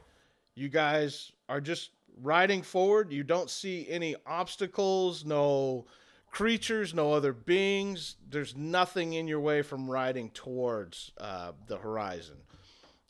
you 0.56 0.70
guys 0.70 1.32
are 1.48 1.62
just 1.62 1.92
riding 2.22 2.62
forward. 2.62 3.12
You 3.12 3.24
don't 3.24 3.50
see 3.50 3.88
any 3.90 4.16
obstacles, 4.26 5.26
no 5.26 5.86
creatures, 6.32 6.94
no 6.94 7.14
other 7.14 7.34
beings. 7.34 8.16
There's 8.30 8.56
nothing 8.56 9.14
in 9.14 9.28
your 9.28 9.40
way 9.40 9.62
from 9.62 9.90
riding 9.90 10.30
towards 10.32 11.12
uh, 11.18 11.54
the 11.68 11.78
horizon. 11.78 12.38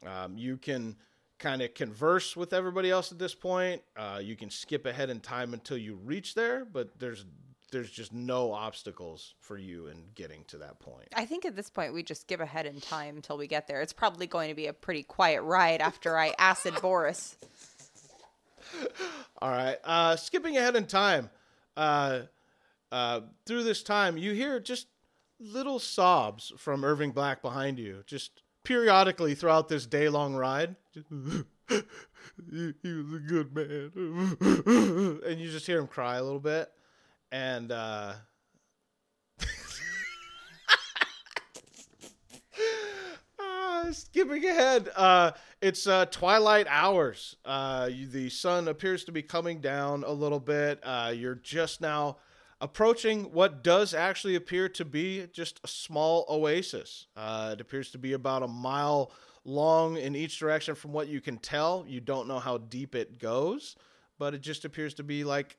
Um, 0.05 0.37
you 0.37 0.57
can 0.57 0.95
kind 1.39 1.61
of 1.61 1.73
converse 1.73 2.35
with 2.35 2.53
everybody 2.53 2.91
else 2.91 3.11
at 3.11 3.19
this 3.19 3.35
point. 3.35 3.81
Uh, 3.97 4.19
you 4.21 4.35
can 4.35 4.49
skip 4.49 4.85
ahead 4.85 5.09
in 5.09 5.19
time 5.19 5.53
until 5.53 5.77
you 5.77 5.95
reach 5.95 6.35
there, 6.35 6.65
but 6.65 6.99
there's 6.99 7.25
there's 7.71 7.89
just 7.89 8.13
no 8.13 8.51
obstacles 8.51 9.33
for 9.39 9.57
you 9.57 9.87
in 9.87 10.03
getting 10.15 10.43
to 10.45 10.57
that 10.59 10.79
point. 10.79 11.07
I 11.15 11.25
think 11.25 11.45
at 11.45 11.55
this 11.55 11.69
point 11.69 11.93
we 11.93 12.03
just 12.03 12.27
give 12.27 12.41
ahead 12.41 12.65
in 12.65 12.79
time 12.79 13.15
until 13.15 13.37
we 13.37 13.47
get 13.47 13.67
there. 13.67 13.81
It's 13.81 13.93
probably 13.93 14.27
going 14.27 14.49
to 14.49 14.55
be 14.55 14.67
a 14.67 14.73
pretty 14.73 15.03
quiet 15.03 15.41
ride 15.41 15.81
after 15.81 16.17
I 16.17 16.33
acid 16.39 16.75
Boris. 16.81 17.35
All 19.41 19.49
right. 19.49 19.77
Uh, 19.83 20.15
skipping 20.15 20.57
ahead 20.57 20.75
in 20.75 20.85
time, 20.85 21.29
uh, 21.77 22.21
uh, 22.91 23.21
through 23.45 23.63
this 23.63 23.83
time, 23.83 24.17
you 24.17 24.33
hear 24.33 24.59
just 24.59 24.87
little 25.39 25.79
sobs 25.79 26.53
from 26.57 26.83
Irving 26.83 27.11
Black 27.11 27.41
behind 27.41 27.79
you, 27.79 28.03
just 28.05 28.41
periodically 28.63 29.35
throughout 29.35 29.69
this 29.69 29.85
day 29.85 30.09
long 30.09 30.35
ride. 30.35 30.75
he, 30.93 32.73
he 32.81 32.93
was 32.93 33.13
a 33.13 33.23
good 33.27 33.55
man. 33.55 33.91
and 35.25 35.39
you 35.39 35.51
just 35.51 35.65
hear 35.65 35.79
him 35.79 35.87
cry 35.87 36.15
a 36.15 36.23
little 36.23 36.39
bit. 36.39 36.71
And, 37.31 37.71
uh, 37.71 38.15
Ah, 43.39 43.87
skipping 43.91 44.45
ahead, 44.45 44.89
uh, 44.95 45.31
it's 45.61 45.87
uh, 45.87 46.05
twilight 46.05 46.67
hours. 46.69 47.35
Uh, 47.43 47.89
you- 47.91 48.07
the 48.07 48.29
sun 48.29 48.67
appears 48.67 49.03
to 49.05 49.11
be 49.11 49.21
coming 49.21 49.59
down 49.59 50.03
a 50.03 50.11
little 50.11 50.39
bit. 50.39 50.79
Uh, 50.83 51.11
you're 51.15 51.35
just 51.35 51.81
now 51.81 52.17
approaching 52.61 53.25
what 53.33 53.61
does 53.63 53.93
actually 53.93 54.35
appear 54.35 54.69
to 54.69 54.85
be 54.85 55.27
just 55.33 55.59
a 55.63 55.67
small 55.67 56.25
oasis. 56.29 57.07
Uh, 57.15 57.51
it 57.53 57.61
appears 57.61 57.91
to 57.91 57.97
be 57.97 58.13
about 58.13 58.41
a 58.41 58.47
mile 58.47 59.11
long 59.43 59.97
in 59.97 60.15
each 60.15 60.39
direction 60.39 60.73
from 60.73 60.93
what 60.93 61.07
you 61.09 61.19
can 61.19 61.37
tell. 61.37 61.83
You 61.87 61.99
don't 61.99 62.27
know 62.27 62.39
how 62.39 62.57
deep 62.57 62.95
it 62.95 63.19
goes, 63.19 63.75
but 64.17 64.33
it 64.33 64.41
just 64.41 64.63
appears 64.63 64.93
to 64.95 65.03
be 65.03 65.25
like 65.25 65.57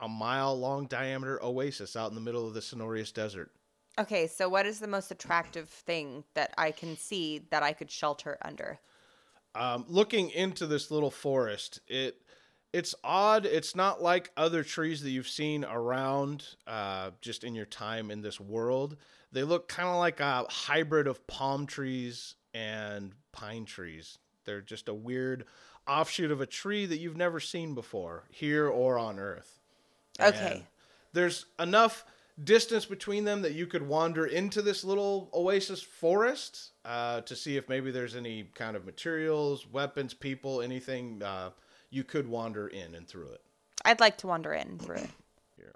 a 0.00 0.08
mile 0.08 0.58
long 0.58 0.86
diameter 0.86 1.42
oasis 1.42 1.96
out 1.96 2.10
in 2.10 2.14
the 2.14 2.20
middle 2.20 2.46
of 2.46 2.54
the 2.54 2.60
Cenorias 2.60 3.12
Desert. 3.12 3.50
Okay, 3.98 4.26
so 4.26 4.48
what 4.48 4.64
is 4.64 4.78
the 4.78 4.86
most 4.86 5.10
attractive 5.10 5.68
thing 5.68 6.22
that 6.34 6.54
I 6.56 6.70
can 6.70 6.96
see 6.96 7.42
that 7.50 7.62
I 7.62 7.72
could 7.72 7.90
shelter 7.90 8.38
under? 8.42 8.78
um, 9.54 9.84
looking 9.88 10.30
into 10.30 10.66
this 10.66 10.90
little 10.90 11.10
forest, 11.10 11.80
it 11.88 12.20
it's 12.72 12.94
odd. 13.02 13.46
It's 13.46 13.74
not 13.74 14.02
like 14.02 14.30
other 14.36 14.62
trees 14.62 15.02
that 15.02 15.10
you've 15.10 15.28
seen 15.28 15.64
around 15.64 16.44
uh, 16.66 17.10
just 17.20 17.42
in 17.42 17.54
your 17.54 17.66
time 17.66 18.10
in 18.10 18.20
this 18.20 18.38
world. 18.38 18.96
They 19.32 19.42
look 19.42 19.68
kind 19.68 19.88
of 19.88 19.96
like 19.96 20.20
a 20.20 20.44
hybrid 20.48 21.06
of 21.06 21.26
palm 21.26 21.66
trees 21.66 22.34
and 22.52 23.12
pine 23.32 23.64
trees. 23.64 24.18
They're 24.44 24.60
just 24.60 24.88
a 24.88 24.94
weird 24.94 25.44
offshoot 25.86 26.30
of 26.30 26.42
a 26.42 26.46
tree 26.46 26.84
that 26.84 26.98
you've 26.98 27.16
never 27.16 27.40
seen 27.40 27.74
before 27.74 28.24
here 28.30 28.68
or 28.68 28.98
on 28.98 29.18
Earth. 29.18 29.57
Okay. 30.20 30.52
And 30.52 30.62
there's 31.12 31.46
enough 31.58 32.04
distance 32.42 32.84
between 32.84 33.24
them 33.24 33.42
that 33.42 33.52
you 33.52 33.66
could 33.66 33.86
wander 33.86 34.26
into 34.26 34.62
this 34.62 34.84
little 34.84 35.28
oasis 35.34 35.82
forest 35.82 36.70
uh, 36.84 37.20
to 37.22 37.34
see 37.34 37.56
if 37.56 37.68
maybe 37.68 37.90
there's 37.90 38.14
any 38.14 38.44
kind 38.54 38.76
of 38.76 38.84
materials, 38.84 39.66
weapons, 39.66 40.14
people, 40.14 40.62
anything 40.62 41.22
uh, 41.22 41.50
you 41.90 42.04
could 42.04 42.28
wander 42.28 42.68
in 42.68 42.94
and 42.94 43.08
through 43.08 43.30
it. 43.30 43.42
I'd 43.84 44.00
like 44.00 44.18
to 44.18 44.26
wander 44.26 44.52
in 44.52 44.78
through 44.78 44.96
it. 44.96 45.10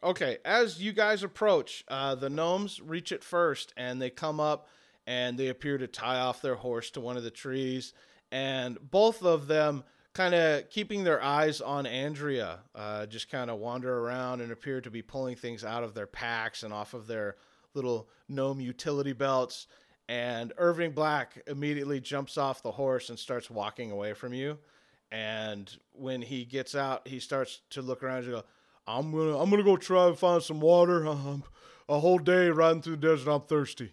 Okay, 0.04 0.38
as 0.44 0.82
you 0.82 0.92
guys 0.92 1.22
approach, 1.22 1.84
uh, 1.88 2.14
the 2.14 2.30
gnomes 2.30 2.80
reach 2.80 3.12
it 3.12 3.22
first, 3.22 3.72
and 3.76 4.02
they 4.02 4.10
come 4.10 4.40
up 4.40 4.68
and 5.06 5.38
they 5.38 5.48
appear 5.48 5.78
to 5.78 5.86
tie 5.86 6.18
off 6.18 6.42
their 6.42 6.54
horse 6.56 6.90
to 6.90 7.00
one 7.00 7.16
of 7.16 7.22
the 7.22 7.30
trees, 7.30 7.92
and 8.30 8.78
both 8.90 9.22
of 9.22 9.46
them 9.46 9.84
kind 10.14 10.34
of 10.34 10.68
keeping 10.68 11.04
their 11.04 11.22
eyes 11.22 11.60
on 11.60 11.86
Andrea, 11.86 12.60
uh, 12.74 13.06
just 13.06 13.30
kind 13.30 13.50
of 13.50 13.58
wander 13.58 14.00
around 14.00 14.40
and 14.40 14.52
appear 14.52 14.80
to 14.80 14.90
be 14.90 15.02
pulling 15.02 15.36
things 15.36 15.64
out 15.64 15.84
of 15.84 15.94
their 15.94 16.06
packs 16.06 16.62
and 16.62 16.72
off 16.72 16.94
of 16.94 17.06
their 17.06 17.36
little 17.74 18.08
gnome 18.28 18.60
utility 18.60 19.12
belts. 19.12 19.66
And 20.08 20.52
Irving 20.58 20.92
Black 20.92 21.42
immediately 21.46 22.00
jumps 22.00 22.36
off 22.36 22.62
the 22.62 22.72
horse 22.72 23.08
and 23.08 23.18
starts 23.18 23.48
walking 23.48 23.90
away 23.90 24.12
from 24.12 24.34
you. 24.34 24.58
And 25.10 25.74
when 25.92 26.22
he 26.22 26.44
gets 26.44 26.74
out, 26.74 27.06
he 27.06 27.18
starts 27.18 27.60
to 27.70 27.82
look 27.82 28.02
around 28.02 28.24
and 28.24 28.32
go, 28.32 28.44
I'm 28.86 29.12
gonna 29.12 29.38
I'm 29.38 29.48
gonna 29.48 29.62
go 29.62 29.76
try 29.76 30.08
and 30.08 30.18
find 30.18 30.42
some 30.42 30.60
water. 30.60 31.06
Um, 31.06 31.44
a 31.88 32.00
whole 32.00 32.18
day 32.18 32.48
riding 32.48 32.82
through 32.82 32.96
the 32.96 33.08
desert. 33.08 33.30
I'm 33.30 33.42
thirsty. 33.42 33.92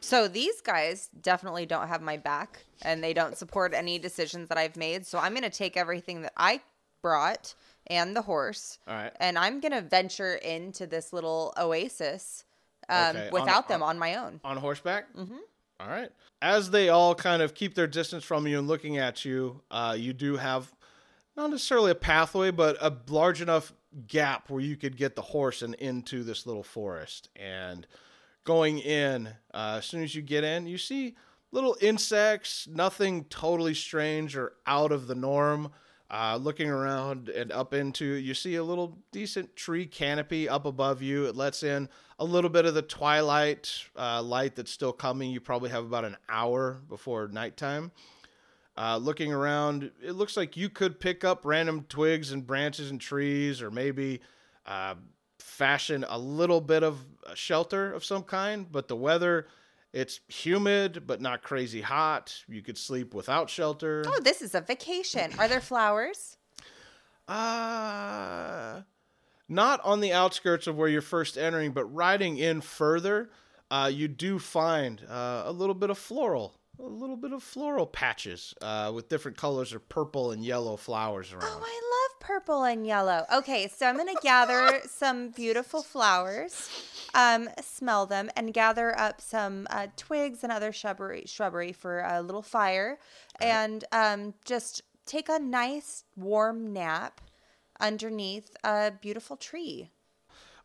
So 0.00 0.28
these 0.28 0.60
guys 0.60 1.08
definitely 1.20 1.66
don't 1.66 1.88
have 1.88 2.00
my 2.02 2.16
back 2.16 2.64
and 2.82 3.02
they 3.04 3.12
don't 3.12 3.36
support 3.36 3.74
any 3.74 3.98
decisions 3.98 4.48
that 4.48 4.58
I've 4.58 4.76
made. 4.76 5.06
So 5.06 5.18
I'm 5.18 5.32
going 5.32 5.42
to 5.42 5.50
take 5.50 5.76
everything 5.76 6.22
that 6.22 6.32
I 6.36 6.60
brought 7.02 7.54
and 7.86 8.14
the 8.16 8.22
horse 8.22 8.78
All 8.86 8.94
right. 8.94 9.12
and 9.20 9.38
I'm 9.38 9.60
going 9.60 9.72
to 9.72 9.80
venture 9.80 10.34
into 10.34 10.86
this 10.86 11.12
little 11.12 11.52
oasis 11.58 12.44
um, 12.88 13.16
Okay, 13.16 13.26
on- 13.28 13.32
without 13.32 13.68
them 13.68 13.82
on 13.82 13.98
my 13.98 14.16
own. 14.16 14.40
on 14.44 14.56
horseback. 14.56 15.12
Mm-hmm. 15.14 15.36
right. 15.88 16.10
As 16.42 16.70
they 16.70 16.88
all 16.88 17.14
kind 17.14 17.42
of 17.42 17.54
keep 17.54 17.74
their 17.74 17.86
distance 17.86 18.24
from 18.24 18.46
you 18.46 18.58
and 18.58 18.66
looking 18.68 18.96
at 18.98 19.24
you, 19.24 19.60
uh, 19.70 19.94
you 19.98 20.12
do 20.12 20.36
have 20.36 20.72
not 21.36 21.50
necessarily 21.50 21.90
a 21.90 21.94
pathway, 21.94 22.50
but 22.50 22.76
a 22.80 22.94
large 23.08 23.40
enough 23.42 23.72
gap 24.06 24.48
where 24.50 24.60
you 24.62 24.76
could 24.76 24.96
get 24.96 25.16
the 25.16 25.22
horse 25.22 25.62
and 25.62 25.74
into 25.76 26.22
this 26.22 26.46
little 26.46 26.62
forest. 26.62 27.28
And 27.36 27.86
going 28.50 28.80
in, 28.80 29.28
uh, 29.54 29.76
as 29.78 29.86
soon 29.86 30.02
as 30.02 30.12
you 30.12 30.20
get 30.20 30.42
in, 30.42 30.66
you 30.66 30.76
see 30.76 31.14
little 31.52 31.76
insects, 31.80 32.66
nothing 32.68 33.22
totally 33.26 33.74
strange 33.74 34.36
or 34.36 34.54
out 34.66 34.90
of 34.90 35.06
the 35.06 35.14
norm. 35.14 35.70
Uh, 36.10 36.36
looking 36.36 36.68
around 36.68 37.28
and 37.28 37.52
up 37.52 37.72
into, 37.72 38.04
you 38.04 38.34
see 38.34 38.56
a 38.56 38.64
little 38.64 38.98
decent 39.12 39.54
tree 39.54 39.86
canopy 39.86 40.48
up 40.48 40.64
above 40.64 41.00
you. 41.00 41.26
It 41.26 41.36
lets 41.36 41.62
in 41.62 41.88
a 42.18 42.24
little 42.24 42.50
bit 42.50 42.66
of 42.66 42.74
the 42.74 42.82
twilight 42.82 43.72
uh, 43.96 44.20
light 44.20 44.56
that's 44.56 44.72
still 44.72 44.92
coming. 44.92 45.30
You 45.30 45.40
probably 45.40 45.70
have 45.70 45.84
about 45.84 46.04
an 46.04 46.16
hour 46.28 46.80
before 46.88 47.28
nighttime. 47.28 47.92
Uh, 48.76 48.96
looking 48.96 49.32
around, 49.32 49.92
it 50.02 50.16
looks 50.16 50.36
like 50.36 50.56
you 50.56 50.68
could 50.68 50.98
pick 50.98 51.22
up 51.22 51.44
random 51.44 51.84
twigs 51.88 52.32
and 52.32 52.44
branches 52.44 52.90
and 52.90 53.00
trees, 53.00 53.62
or 53.62 53.70
maybe 53.70 54.20
uh, 54.66 54.96
fashion 55.50 56.04
a 56.08 56.18
little 56.18 56.60
bit 56.60 56.82
of 56.82 57.04
a 57.26 57.36
shelter 57.36 57.92
of 57.92 58.04
some 58.04 58.22
kind. 58.22 58.70
But 58.70 58.88
the 58.88 58.96
weather, 58.96 59.46
it's 59.92 60.20
humid 60.28 61.06
but 61.06 61.20
not 61.20 61.42
crazy 61.42 61.80
hot. 61.80 62.44
You 62.48 62.62
could 62.62 62.78
sleep 62.78 63.12
without 63.12 63.50
shelter. 63.50 64.02
Oh, 64.06 64.20
this 64.20 64.40
is 64.40 64.54
a 64.54 64.60
vacation. 64.60 65.32
Are 65.38 65.48
there 65.48 65.60
flowers? 65.60 66.36
Uh, 67.28 68.82
not 69.48 69.80
on 69.84 70.00
the 70.00 70.12
outskirts 70.12 70.66
of 70.66 70.76
where 70.76 70.88
you're 70.88 71.02
first 71.02 71.36
entering, 71.36 71.72
but 71.72 71.84
riding 71.84 72.38
in 72.38 72.60
further, 72.60 73.30
uh, 73.70 73.90
you 73.92 74.08
do 74.08 74.38
find 74.38 75.02
uh, 75.08 75.42
a 75.46 75.52
little 75.52 75.74
bit 75.74 75.90
of 75.90 75.98
floral, 75.98 76.56
a 76.78 76.82
little 76.82 77.16
bit 77.16 77.32
of 77.32 77.42
floral 77.42 77.86
patches 77.86 78.54
uh, 78.62 78.90
with 78.92 79.08
different 79.08 79.36
colors 79.36 79.72
of 79.72 79.88
purple 79.88 80.32
and 80.32 80.44
yellow 80.44 80.76
flowers 80.76 81.32
around. 81.32 81.44
Oh, 81.44 81.62
I 81.64 81.80
love 81.84 81.89
purple 82.20 82.64
and 82.64 82.86
yellow. 82.86 83.24
Okay, 83.32 83.68
so 83.68 83.86
I'm 83.86 83.96
gonna 83.96 84.12
gather 84.22 84.80
some 84.86 85.30
beautiful 85.30 85.82
flowers, 85.82 86.68
um, 87.14 87.48
smell 87.60 88.06
them, 88.06 88.30
and 88.36 88.54
gather 88.54 88.96
up 88.98 89.20
some 89.20 89.66
uh, 89.70 89.88
twigs 89.96 90.44
and 90.44 90.52
other 90.52 90.72
shrubbery, 90.72 91.24
shrubbery 91.26 91.72
for 91.72 92.00
a 92.00 92.22
little 92.22 92.42
fire, 92.42 92.98
and 93.40 93.84
um, 93.90 94.34
just 94.44 94.82
take 95.06 95.28
a 95.28 95.38
nice 95.38 96.04
warm 96.16 96.72
nap 96.72 97.20
underneath 97.80 98.50
a 98.62 98.92
beautiful 98.92 99.36
tree. 99.36 99.90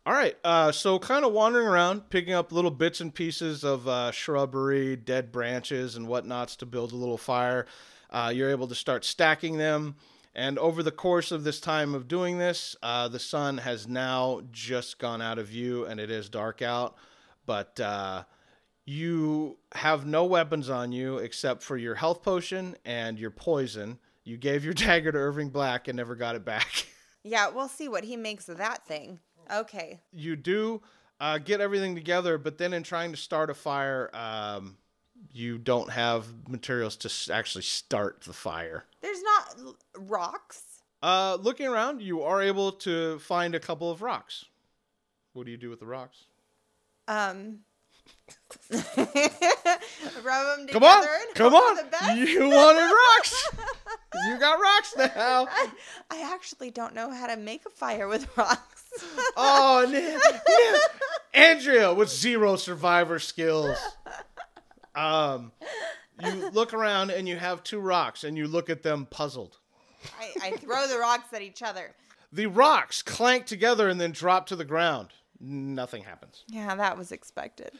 All 0.04 0.12
right, 0.12 0.36
uh, 0.44 0.70
so 0.70 1.00
kind 1.00 1.24
of 1.24 1.32
wandering 1.32 1.66
around, 1.66 2.10
picking 2.10 2.32
up 2.32 2.52
little 2.52 2.70
bits 2.70 3.00
and 3.00 3.12
pieces 3.12 3.64
of 3.64 3.88
uh, 3.88 4.12
shrubbery, 4.12 4.94
dead 4.94 5.32
branches, 5.32 5.96
and 5.96 6.06
whatnots 6.06 6.54
to 6.58 6.66
build 6.66 6.92
a 6.92 6.96
little 6.96 7.18
fire. 7.18 7.66
Uh, 8.08 8.30
you're 8.32 8.50
able 8.50 8.68
to 8.68 8.74
start 8.76 9.04
stacking 9.04 9.58
them. 9.58 9.96
And 10.36 10.58
over 10.58 10.82
the 10.82 10.92
course 10.92 11.32
of 11.32 11.44
this 11.44 11.60
time 11.60 11.94
of 11.94 12.08
doing 12.08 12.36
this, 12.36 12.76
uh, 12.82 13.08
the 13.08 13.18
sun 13.18 13.56
has 13.56 13.88
now 13.88 14.42
just 14.52 14.98
gone 14.98 15.22
out 15.22 15.38
of 15.38 15.46
view 15.46 15.86
and 15.86 15.98
it 15.98 16.10
is 16.10 16.28
dark 16.28 16.60
out. 16.60 16.94
But 17.46 17.80
uh, 17.80 18.24
you 18.84 19.56
have 19.74 20.04
no 20.04 20.26
weapons 20.26 20.68
on 20.68 20.92
you 20.92 21.16
except 21.16 21.62
for 21.62 21.78
your 21.78 21.94
health 21.94 22.22
potion 22.22 22.76
and 22.84 23.18
your 23.18 23.30
poison. 23.30 23.98
You 24.24 24.36
gave 24.36 24.62
your 24.62 24.74
dagger 24.74 25.10
to 25.10 25.16
Irving 25.18 25.48
Black 25.48 25.88
and 25.88 25.96
never 25.96 26.14
got 26.14 26.36
it 26.36 26.44
back. 26.44 26.86
Yeah, 27.28 27.48
we'll 27.48 27.66
see 27.66 27.88
what 27.88 28.04
he 28.04 28.16
makes 28.16 28.48
of 28.48 28.58
that 28.58 28.86
thing. 28.86 29.18
Okay. 29.52 30.00
you 30.12 30.36
do 30.36 30.80
uh, 31.18 31.38
get 31.38 31.60
everything 31.60 31.96
together, 31.96 32.38
but 32.38 32.56
then 32.56 32.72
in 32.72 32.84
trying 32.84 33.10
to 33.10 33.16
start 33.16 33.50
a 33.50 33.54
fire, 33.54 34.10
um, 34.14 34.76
you 35.36 35.58
don't 35.58 35.90
have 35.90 36.26
materials 36.48 36.96
to 36.96 37.32
actually 37.32 37.62
start 37.62 38.22
the 38.22 38.32
fire. 38.32 38.84
There's 39.02 39.22
not 39.22 39.74
rocks. 39.98 40.62
Uh, 41.02 41.36
looking 41.40 41.66
around, 41.66 42.00
you 42.00 42.22
are 42.22 42.40
able 42.42 42.72
to 42.72 43.18
find 43.18 43.54
a 43.54 43.60
couple 43.60 43.90
of 43.90 44.00
rocks. 44.00 44.46
What 45.34 45.44
do 45.44 45.52
you 45.52 45.58
do 45.58 45.68
with 45.68 45.80
the 45.80 45.86
rocks? 45.86 46.24
Um. 47.06 47.58
Rub 48.70 48.84
them 48.96 50.66
together 50.66 50.72
Come 50.72 50.84
on, 50.84 51.04
come 51.34 51.54
on! 51.54 51.76
for 51.76 51.82
the 51.84 51.90
best. 51.90 52.16
You 52.16 52.48
wanted 52.48 52.92
rocks. 53.16 53.50
you 54.26 54.38
got 54.38 54.58
rocks 54.60 54.94
now. 54.96 55.46
I 56.10 56.32
actually 56.34 56.70
don't 56.70 56.94
know 56.94 57.10
how 57.10 57.26
to 57.26 57.36
make 57.36 57.66
a 57.66 57.70
fire 57.70 58.08
with 58.08 58.26
rocks. 58.36 58.84
Oh. 59.36 59.84
Andrea 61.34 61.92
with 61.92 62.08
zero 62.08 62.56
survivor 62.56 63.18
skills. 63.18 63.76
Um, 64.96 65.52
you 66.24 66.50
look 66.50 66.72
around 66.72 67.10
and 67.10 67.28
you 67.28 67.36
have 67.36 67.62
two 67.62 67.78
rocks, 67.78 68.24
and 68.24 68.36
you 68.36 68.48
look 68.48 68.70
at 68.70 68.82
them 68.82 69.06
puzzled. 69.06 69.58
I, 70.18 70.48
I 70.48 70.50
throw 70.52 70.86
the 70.86 70.98
rocks 70.98 71.32
at 71.32 71.42
each 71.42 71.62
other. 71.62 71.94
The 72.32 72.46
rocks 72.46 73.02
clank 73.02 73.46
together 73.46 73.88
and 73.88 74.00
then 74.00 74.12
drop 74.12 74.46
to 74.46 74.56
the 74.56 74.64
ground. 74.64 75.10
Nothing 75.40 76.02
happens. 76.02 76.44
Yeah, 76.48 76.74
that 76.74 76.96
was 76.96 77.12
expected. 77.12 77.70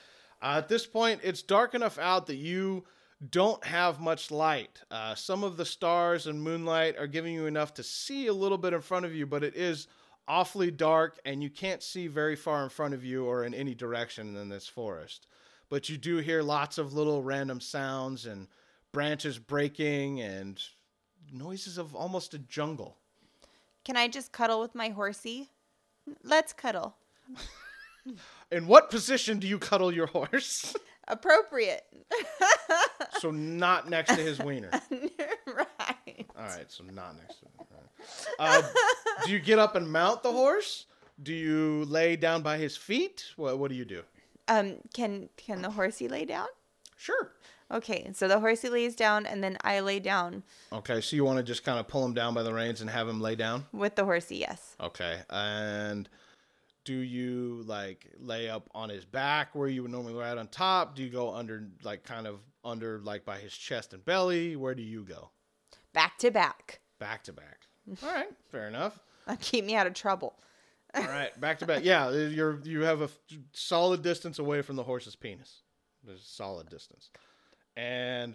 Uh, 0.43 0.57
at 0.59 0.69
this 0.69 0.87
point, 0.87 1.21
it's 1.25 1.43
dark 1.43 1.75
enough 1.75 1.99
out 1.99 2.27
that 2.27 2.37
you 2.37 2.85
don't 3.31 3.65
have 3.65 4.01
much 4.01 4.31
light. 4.31 4.83
Uh, 4.91 5.15
some 5.15 5.43
of 5.43 5.57
the 5.57 5.65
stars 5.65 6.27
and 6.27 6.43
moonlight 6.43 6.99
are 6.99 7.07
giving 7.07 7.33
you 7.33 7.47
enough 7.47 7.73
to 7.75 7.83
see 7.83 8.27
a 8.27 8.33
little 8.33 8.59
bit 8.59 8.75
in 8.75 8.81
front 8.83 9.07
of 9.07 9.15
you, 9.15 9.27
but 9.27 9.43
it 9.43 9.57
is 9.57 9.89
awfully 10.29 10.71
dark 10.71 11.19
and 11.25 11.43
you 11.43 11.49
can't 11.49 11.83
see 11.83 12.09
very 12.09 12.37
far 12.37 12.63
in 12.65 12.69
front 12.69 12.93
of 12.93 13.05
you 13.05 13.25
or 13.25 13.45
in 13.45 13.55
any 13.55 13.75
direction 13.75 14.37
in 14.37 14.49
this 14.49 14.67
forest. 14.67 15.27
But 15.69 15.89
you 15.89 15.97
do 15.97 16.19
hear 16.19 16.43
lots 16.43 16.79
of 16.79 16.93
little 16.93 17.23
random 17.23 17.61
sounds 17.61 18.27
and 18.27 18.47
branches 18.93 19.39
breaking 19.39 20.21
and 20.21 20.63
noises 21.33 21.79
of 21.79 21.95
almost 21.95 22.35
a 22.35 22.39
jungle. 22.39 22.97
Can 23.85 23.97
I 23.97 24.09
just 24.09 24.33
cuddle 24.33 24.61
with 24.61 24.75
my 24.75 24.89
horsey? 24.91 25.51
Let's 26.23 26.53
cuddle. 26.53 26.97
In 28.51 28.67
what 28.67 28.91
position 28.91 29.39
do 29.39 29.47
you 29.47 29.59
cuddle 29.59 29.93
your 29.93 30.07
horse? 30.07 30.75
Appropriate. 31.09 31.85
so 33.19 33.31
not 33.31 33.89
next 33.89 34.15
to 34.15 34.21
his 34.21 34.39
wiener. 34.41 34.71
right. 35.47 36.27
All 36.37 36.45
right, 36.45 36.71
so 36.71 36.85
not 36.85 37.17
next 37.17 37.39
to 37.39 37.45
him. 37.45 37.53
Right. 38.39 38.39
Uh, 38.39 38.63
do 39.25 39.33
you 39.33 39.39
get 39.39 39.59
up 39.59 39.77
and 39.77 39.91
mount 39.91 40.23
the 40.23 40.33
horse? 40.33 40.87
Do 41.23 41.33
you 41.33 41.85
lay 41.87 42.17
down 42.17 42.43
by 42.43 42.59
his 42.59 42.77
feet? 42.77 43.25
What 43.37 43.59
What 43.59 43.71
do 43.71 43.77
you 43.77 43.85
do? 43.85 44.03
Um, 44.49 44.77
can 44.95 45.29
can 45.37 45.63
the 45.63 45.71
horsey 45.71 46.09
lay 46.09 46.25
down? 46.25 46.47
Sure. 46.97 47.33
Okay, 47.71 48.11
so 48.15 48.29
the 48.29 48.39
horsey 48.39 48.69
lays 48.69 48.95
down 48.95 49.27
and 49.27 49.43
then 49.43 49.59
I 49.65 49.81
lay 49.81 49.99
down 49.99 50.45
Okay, 50.73 51.01
so 51.01 51.17
you 51.17 51.25
want 51.25 51.39
to 51.39 51.43
just 51.43 51.65
kind 51.65 51.81
of 51.81 51.89
pull 51.89 52.05
him 52.05 52.15
down 52.15 52.33
by 52.33 52.45
the 52.45 52.55
reins 52.55 52.81
and 52.81 52.89
have 52.89 53.09
him 53.09 53.21
lay 53.21 53.35
down? 53.35 53.67
with 53.73 53.97
the 53.97 54.05
horsey, 54.05 54.37
yes. 54.37 54.77
Okay, 54.81 55.19
and 55.31 56.09
do 56.85 56.95
you 56.95 57.65
like 57.67 58.07
lay 58.21 58.49
up 58.49 58.69
on 58.73 58.89
his 58.89 59.05
back 59.05 59.55
where 59.57 59.67
you 59.67 59.83
would 59.83 59.91
normally 59.91 60.15
ride 60.15 60.39
on 60.39 60.47
top? 60.47 60.95
Do 60.95 61.03
you 61.03 61.11
go 61.11 61.35
under, 61.35 61.67
like 61.83 62.05
kind 62.05 62.29
of 62.29 62.39
under, 62.65 63.01
like 63.01 63.25
by 63.25 63.39
his 63.39 63.53
chest 63.53 63.93
and 63.93 64.05
belly? 64.05 64.55
Where 64.55 64.77
do 64.77 64.83
you 64.85 65.03
go? 65.03 65.31
Back 65.93 66.19
to 66.19 66.31
back. 66.31 66.79
Back 67.01 67.25
to 67.25 67.33
back. 67.33 67.63
All 68.05 68.13
right, 68.13 68.31
fair 68.53 68.69
enough. 68.69 69.01
Keep 69.41 69.65
me 69.65 69.75
out 69.75 69.89
of 69.89 69.95
trouble. 69.95 70.39
All 70.97 71.05
right, 71.05 71.39
back 71.41 71.59
to 71.59 71.67
back. 71.67 71.85
Yeah, 71.85 72.11
you're 72.11 72.61
you 72.65 72.83
have 72.83 73.03
a 73.03 73.11
solid 73.53 74.03
distance 74.03 74.39
away 74.39 74.63
from 74.63 74.77
the 74.77 74.83
horse's 74.83 75.17
penis. 75.17 75.63
There's 76.05 76.23
a 76.23 76.25
solid 76.25 76.69
distance. 76.69 77.11
And 77.77 78.35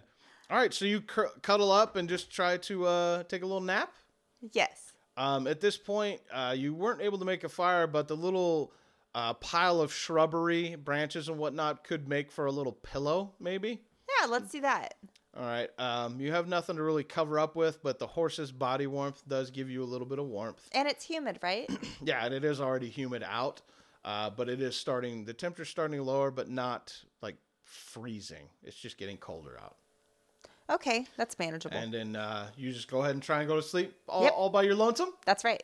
all 0.50 0.58
right, 0.58 0.72
so 0.72 0.84
you 0.84 1.00
cur- 1.00 1.32
cuddle 1.42 1.72
up 1.72 1.96
and 1.96 2.08
just 2.08 2.30
try 2.30 2.58
to 2.58 2.86
uh, 2.86 3.22
take 3.24 3.42
a 3.42 3.46
little 3.46 3.60
nap. 3.62 3.92
Yes. 4.52 4.92
Um, 5.16 5.46
at 5.46 5.60
this 5.60 5.76
point, 5.76 6.20
uh, 6.32 6.54
you 6.56 6.74
weren't 6.74 7.02
able 7.02 7.18
to 7.18 7.24
make 7.24 7.44
a 7.44 7.48
fire, 7.48 7.86
but 7.86 8.08
the 8.08 8.16
little 8.16 8.72
uh, 9.14 9.34
pile 9.34 9.80
of 9.80 9.92
shrubbery, 9.92 10.76
branches, 10.76 11.28
and 11.28 11.38
whatnot 11.38 11.84
could 11.84 12.08
make 12.08 12.30
for 12.30 12.46
a 12.46 12.52
little 12.52 12.72
pillow, 12.72 13.32
maybe. 13.40 13.82
Yeah, 14.20 14.26
let's 14.26 14.50
do 14.50 14.60
that. 14.62 14.94
All 15.36 15.44
right. 15.46 15.70
Um, 15.78 16.20
you 16.20 16.30
have 16.32 16.46
nothing 16.46 16.76
to 16.76 16.82
really 16.82 17.04
cover 17.04 17.38
up 17.38 17.56
with, 17.56 17.82
but 17.82 17.98
the 17.98 18.06
horse's 18.06 18.52
body 18.52 18.86
warmth 18.86 19.22
does 19.26 19.50
give 19.50 19.70
you 19.70 19.82
a 19.82 19.86
little 19.86 20.06
bit 20.06 20.18
of 20.18 20.26
warmth. 20.26 20.68
And 20.72 20.86
it's 20.86 21.04
humid, 21.04 21.38
right? 21.42 21.68
Yeah, 22.04 22.24
and 22.24 22.34
it 22.34 22.44
is 22.44 22.60
already 22.60 22.88
humid 22.90 23.22
out, 23.26 23.62
uh, 24.04 24.28
but 24.30 24.48
it 24.48 24.60
is 24.60 24.76
starting. 24.76 25.24
The 25.24 25.32
temperature's 25.32 25.68
starting 25.70 26.00
lower, 26.02 26.30
but 26.30 26.50
not 26.50 26.94
like 27.22 27.36
freezing. 27.62 28.48
It's 28.62 28.76
just 28.76 28.98
getting 28.98 29.16
colder 29.16 29.56
out. 29.62 29.76
Okay, 30.68 31.06
that's 31.16 31.38
manageable. 31.38 31.76
And 31.76 31.92
then 31.94 32.16
uh, 32.16 32.48
you 32.56 32.72
just 32.72 32.90
go 32.90 33.00
ahead 33.02 33.12
and 33.14 33.22
try 33.22 33.38
and 33.40 33.48
go 33.48 33.56
to 33.56 33.62
sleep 33.62 33.94
all, 34.08 34.24
Yep. 34.24 34.32
all 34.36 34.50
by 34.50 34.62
your 34.62 34.74
lonesome. 34.74 35.10
that's 35.24 35.44
right. 35.44 35.62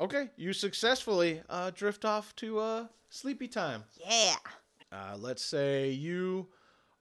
Okay, 0.00 0.28
you 0.36 0.52
successfully 0.52 1.40
uh, 1.48 1.70
drift 1.74 2.04
off 2.04 2.34
to 2.36 2.58
uh, 2.58 2.86
sleepy 3.10 3.46
time. 3.46 3.84
Yeah. 4.08 4.34
Uh, 4.90 5.16
let's 5.18 5.44
say 5.44 5.90
you 5.90 6.48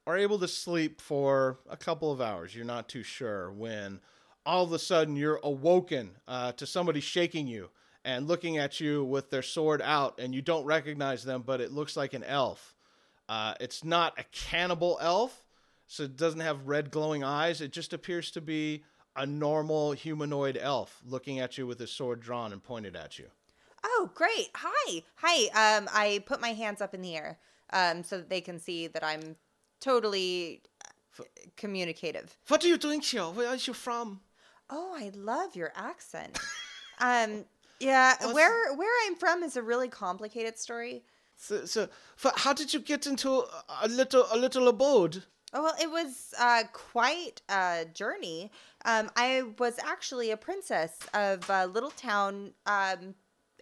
are 0.05 0.17
able 0.17 0.39
to 0.39 0.47
sleep 0.47 0.99
for 1.01 1.59
a 1.69 1.77
couple 1.77 2.11
of 2.11 2.19
hours. 2.21 2.55
You're 2.55 2.65
not 2.65 2.89
too 2.89 3.03
sure 3.03 3.51
when 3.51 3.99
all 4.45 4.63
of 4.63 4.73
a 4.73 4.79
sudden 4.79 5.15
you're 5.15 5.39
awoken 5.43 6.11
uh, 6.27 6.51
to 6.53 6.65
somebody 6.65 6.99
shaking 6.99 7.47
you 7.47 7.69
and 8.03 8.27
looking 8.27 8.57
at 8.57 8.79
you 8.81 9.03
with 9.05 9.29
their 9.29 9.41
sword 9.41 9.81
out, 9.81 10.19
and 10.19 10.35
you 10.35 10.41
don't 10.41 10.65
recognize 10.65 11.23
them, 11.23 11.41
but 11.45 11.61
it 11.61 11.71
looks 11.71 11.95
like 11.95 12.13
an 12.13 12.23
elf 12.23 12.75
Uh, 13.29 13.53
it's 13.61 13.83
not 13.83 14.13
a 14.19 14.23
cannibal 14.31 14.97
elf, 15.01 15.45
so 15.87 16.03
it 16.03 16.17
doesn't 16.17 16.41
have 16.41 16.67
red 16.67 16.91
glowing 16.91 17.23
eyes. 17.23 17.61
It 17.61 17.71
just 17.71 17.93
appears 17.93 18.31
to 18.31 18.41
be 18.41 18.83
a 19.15 19.25
normal 19.25 19.93
humanoid 19.93 20.57
elf 20.59 21.01
looking 21.05 21.39
at 21.39 21.57
you 21.57 21.65
with 21.65 21.79
his 21.79 21.91
sword 21.91 22.19
drawn 22.19 22.51
and 22.51 22.61
pointed 22.61 22.95
at 22.95 23.17
you. 23.17 23.27
Oh, 23.85 24.09
great. 24.13 24.49
Hi. 24.55 25.03
Hi. 25.15 25.77
Um, 25.77 25.87
I 25.93 26.23
put 26.25 26.41
my 26.41 26.53
hands 26.53 26.81
up 26.81 26.93
in 26.93 27.01
the 27.01 27.15
air 27.15 27.37
um, 27.71 28.03
so 28.03 28.17
that 28.17 28.29
they 28.29 28.41
can 28.41 28.59
see 28.59 28.87
that 28.87 29.03
I'm 29.03 29.35
totally 29.83 30.61
uh, 31.19 31.23
communicative. 31.57 32.37
What 32.47 32.63
are 32.63 32.67
you 32.67 32.77
doing 32.77 33.01
here? 33.01 33.23
Where 33.23 33.49
are 33.49 33.55
you 33.55 33.73
from? 33.73 34.21
Oh, 34.69 34.95
I 34.95 35.11
love 35.13 35.55
your 35.55 35.71
accent. 35.75 36.39
um, 36.99 37.45
yeah, 37.79 38.15
where 38.31 38.73
where 38.75 38.95
I'm 39.05 39.15
from 39.15 39.43
is 39.43 39.57
a 39.57 39.61
really 39.61 39.89
complicated 39.89 40.57
story. 40.57 41.03
So, 41.35 41.65
so 41.65 41.89
f- 42.23 42.33
how 42.37 42.53
did 42.53 42.73
you 42.73 42.79
get 42.79 43.05
into 43.05 43.43
a 43.81 43.87
little 43.87 44.25
a 44.31 44.37
little 44.37 44.67
abode? 44.67 45.23
Oh, 45.55 45.63
well, 45.63 45.75
it 45.79 45.91
was 45.91 46.33
uh, 46.39 46.63
quite 46.73 47.41
a 47.47 47.85
journey. 47.93 48.51
Um, 48.85 49.11
I 49.15 49.43
was 49.59 49.77
actually 49.79 50.31
a 50.31 50.37
princess 50.37 50.97
of 51.13 51.47
a 51.49 51.67
little 51.67 51.91
town 51.91 52.53
um, 52.65 53.13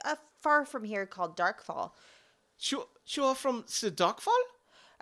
uh, 0.06 0.16
far 0.42 0.66
from 0.66 0.86
here 0.86 1.06
called 1.06 1.36
Darkfall. 1.36 1.92
You 2.60 2.88
you 3.08 3.26
are 3.26 3.36
from 3.36 3.66
the 3.82 3.92
Darkfall? 3.92 4.42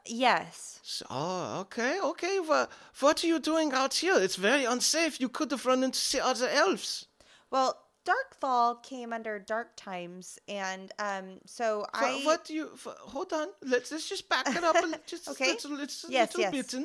Yes. 0.10 0.80
So, 0.84 1.06
oh, 1.10 1.60
okay, 1.62 2.00
okay. 2.02 2.39
Well, 2.39 2.67
what 3.00 3.24
are 3.24 3.28
you 3.28 3.39
doing 3.39 3.72
out 3.74 3.93
here? 3.93 4.15
It's 4.17 4.36
very 4.36 4.65
unsafe. 4.65 5.19
You 5.22 5.30
could 5.30 5.52
have 5.52 5.65
run 5.65 5.84
into 5.84 6.00
the 6.12 6.26
other 6.26 6.50
elves. 6.50 7.06
Well, 7.52 7.78
Darkfall 8.06 8.82
came 8.82 9.13
under 9.13 9.38
Dark 9.38 9.76
Times, 9.76 10.39
and 10.48 10.91
um, 10.98 11.39
so 11.45 11.86
I. 11.93 12.22
What 12.24 12.45
do 12.45 12.54
you? 12.56 12.72
f- 12.74 12.95
hold 13.02 13.32
on. 13.34 13.48
Let's 13.62 13.91
let's 13.91 14.10
just 14.10 14.28
back 14.30 14.48
it 14.48 14.63
up 14.63 14.76
a, 14.78 15.00
just 15.06 15.28
Okay. 15.30 15.52
a 15.52 15.54
little, 15.54 15.72
little, 15.72 16.10
Yes, 16.10 16.36
little 16.36 16.54
yes. 16.54 16.72
bit. 16.74 16.84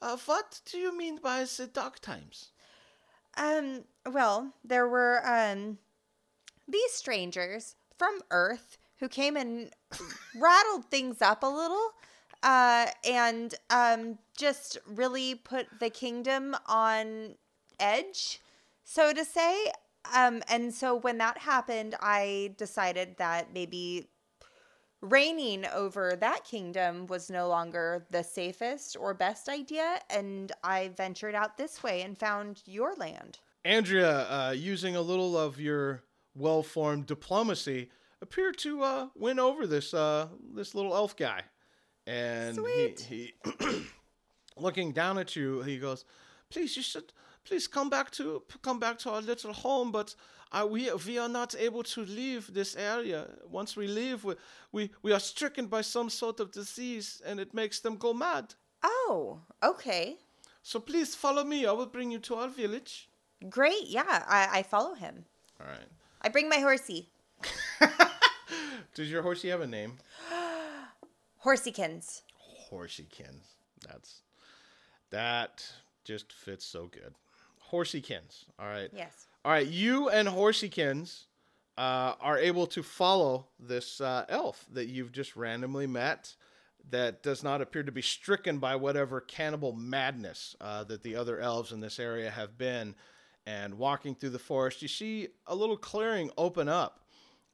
Uh, 0.00 0.16
what 0.26 0.60
do 0.70 0.78
you 0.78 0.96
mean 0.96 1.18
by 1.22 1.44
the 1.44 1.66
dark 1.66 1.98
times? 2.00 2.50
Um, 3.36 3.84
well, 4.10 4.54
there 4.64 4.88
were 4.88 5.20
um 5.26 5.78
these 6.66 6.92
strangers 6.92 7.74
from 7.98 8.20
Earth 8.30 8.78
who 9.00 9.08
came 9.08 9.36
and 9.36 9.70
rattled 10.34 10.86
things 10.86 11.20
up 11.20 11.42
a 11.42 11.46
little 11.46 11.90
uh 12.42 12.86
and 13.08 13.54
um 13.70 14.18
just 14.36 14.78
really 14.86 15.34
put 15.34 15.66
the 15.80 15.90
kingdom 15.90 16.54
on 16.66 17.34
edge, 17.80 18.40
so 18.84 19.12
to 19.12 19.24
say. 19.24 19.72
Um 20.14 20.42
and 20.48 20.72
so 20.72 20.94
when 20.94 21.18
that 21.18 21.38
happened, 21.38 21.94
I 22.00 22.54
decided 22.56 23.16
that 23.18 23.52
maybe 23.52 24.08
reigning 25.02 25.66
over 25.66 26.16
that 26.16 26.44
kingdom 26.44 27.06
was 27.06 27.30
no 27.30 27.48
longer 27.48 28.06
the 28.10 28.24
safest 28.24 28.96
or 28.98 29.14
best 29.14 29.48
idea 29.48 30.00
and 30.10 30.52
I 30.64 30.88
ventured 30.96 31.34
out 31.34 31.56
this 31.56 31.82
way 31.82 32.02
and 32.02 32.16
found 32.18 32.62
your 32.66 32.94
land. 32.96 33.38
Andrea, 33.64 34.26
uh, 34.30 34.54
using 34.56 34.96
a 34.96 35.00
little 35.00 35.36
of 35.36 35.60
your 35.60 36.02
well-formed 36.34 37.06
diplomacy, 37.06 37.90
appeared 38.22 38.56
to 38.58 38.82
uh, 38.82 39.08
win 39.14 39.38
over 39.38 39.66
this 39.66 39.92
uh, 39.92 40.28
this 40.54 40.74
little 40.74 40.94
elf 40.94 41.16
guy, 41.16 41.42
and 42.06 42.56
Sweet. 42.56 43.00
he, 43.00 43.34
he 43.60 43.82
looking 44.56 44.92
down 44.92 45.18
at 45.18 45.36
you, 45.36 45.62
he 45.62 45.78
goes, 45.78 46.04
"Please, 46.50 46.76
you 46.76 46.82
should 46.82 47.12
please 47.44 47.66
come 47.66 47.90
back 47.90 48.10
to 48.12 48.42
come 48.62 48.78
back 48.78 48.98
to 49.00 49.10
our 49.10 49.22
little 49.22 49.52
home, 49.52 49.92
but." 49.92 50.14
Uh, 50.52 50.64
we 50.64 50.88
we 51.04 51.18
are 51.18 51.28
not 51.28 51.56
able 51.58 51.82
to 51.82 52.02
leave 52.02 52.54
this 52.54 52.76
area. 52.76 53.26
Once 53.50 53.76
we 53.76 53.88
leave, 53.88 54.22
we, 54.22 54.34
we 54.70 54.90
we 55.02 55.12
are 55.12 55.18
stricken 55.18 55.66
by 55.66 55.80
some 55.80 56.08
sort 56.08 56.38
of 56.38 56.52
disease, 56.52 57.20
and 57.26 57.40
it 57.40 57.52
makes 57.52 57.80
them 57.80 57.96
go 57.96 58.14
mad. 58.14 58.54
Oh, 58.84 59.40
okay. 59.60 60.16
So 60.62 60.80
please 60.80 61.14
follow 61.14 61.44
me. 61.44 61.66
I 61.66 61.72
will 61.72 61.86
bring 61.86 62.12
you 62.12 62.20
to 62.20 62.36
our 62.36 62.48
village. 62.48 63.08
Great. 63.48 63.86
Yeah, 63.86 64.24
I, 64.28 64.48
I 64.58 64.62
follow 64.62 64.94
him. 64.94 65.24
All 65.60 65.66
right. 65.66 65.88
I 66.22 66.28
bring 66.28 66.48
my 66.48 66.58
horsey. 66.58 67.10
Does 68.94 69.10
your 69.10 69.22
horsey 69.22 69.48
have 69.48 69.60
a 69.60 69.66
name? 69.66 69.98
Horsiekins. 71.46 72.22
Horsiekins. 72.70 73.54
That's 73.86 74.22
that 75.10 75.64
just 76.04 76.32
fits 76.32 76.64
so 76.64 76.86
good. 76.86 77.14
Horsiekins. 77.70 78.46
All 78.58 78.66
right. 78.66 78.90
Yes. 78.92 79.26
All 79.44 79.52
right. 79.52 79.66
You 79.66 80.08
and 80.08 80.26
Horsiekins 80.26 81.26
uh, 81.78 82.14
are 82.20 82.38
able 82.38 82.66
to 82.68 82.82
follow 82.82 83.46
this 83.60 84.00
uh, 84.00 84.24
elf 84.28 84.66
that 84.72 84.88
you've 84.88 85.12
just 85.12 85.36
randomly 85.36 85.86
met. 85.86 86.34
That 86.90 87.22
does 87.22 87.42
not 87.42 87.60
appear 87.60 87.82
to 87.82 87.90
be 87.90 88.02
stricken 88.02 88.58
by 88.58 88.76
whatever 88.76 89.20
cannibal 89.20 89.72
madness 89.72 90.54
uh, 90.60 90.84
that 90.84 91.02
the 91.02 91.16
other 91.16 91.40
elves 91.40 91.72
in 91.72 91.80
this 91.80 91.98
area 91.98 92.30
have 92.30 92.56
been. 92.56 92.94
And 93.44 93.74
walking 93.74 94.14
through 94.14 94.30
the 94.30 94.38
forest, 94.38 94.82
you 94.82 94.88
see 94.88 95.28
a 95.46 95.54
little 95.54 95.76
clearing 95.76 96.30
open 96.36 96.68
up. 96.68 97.00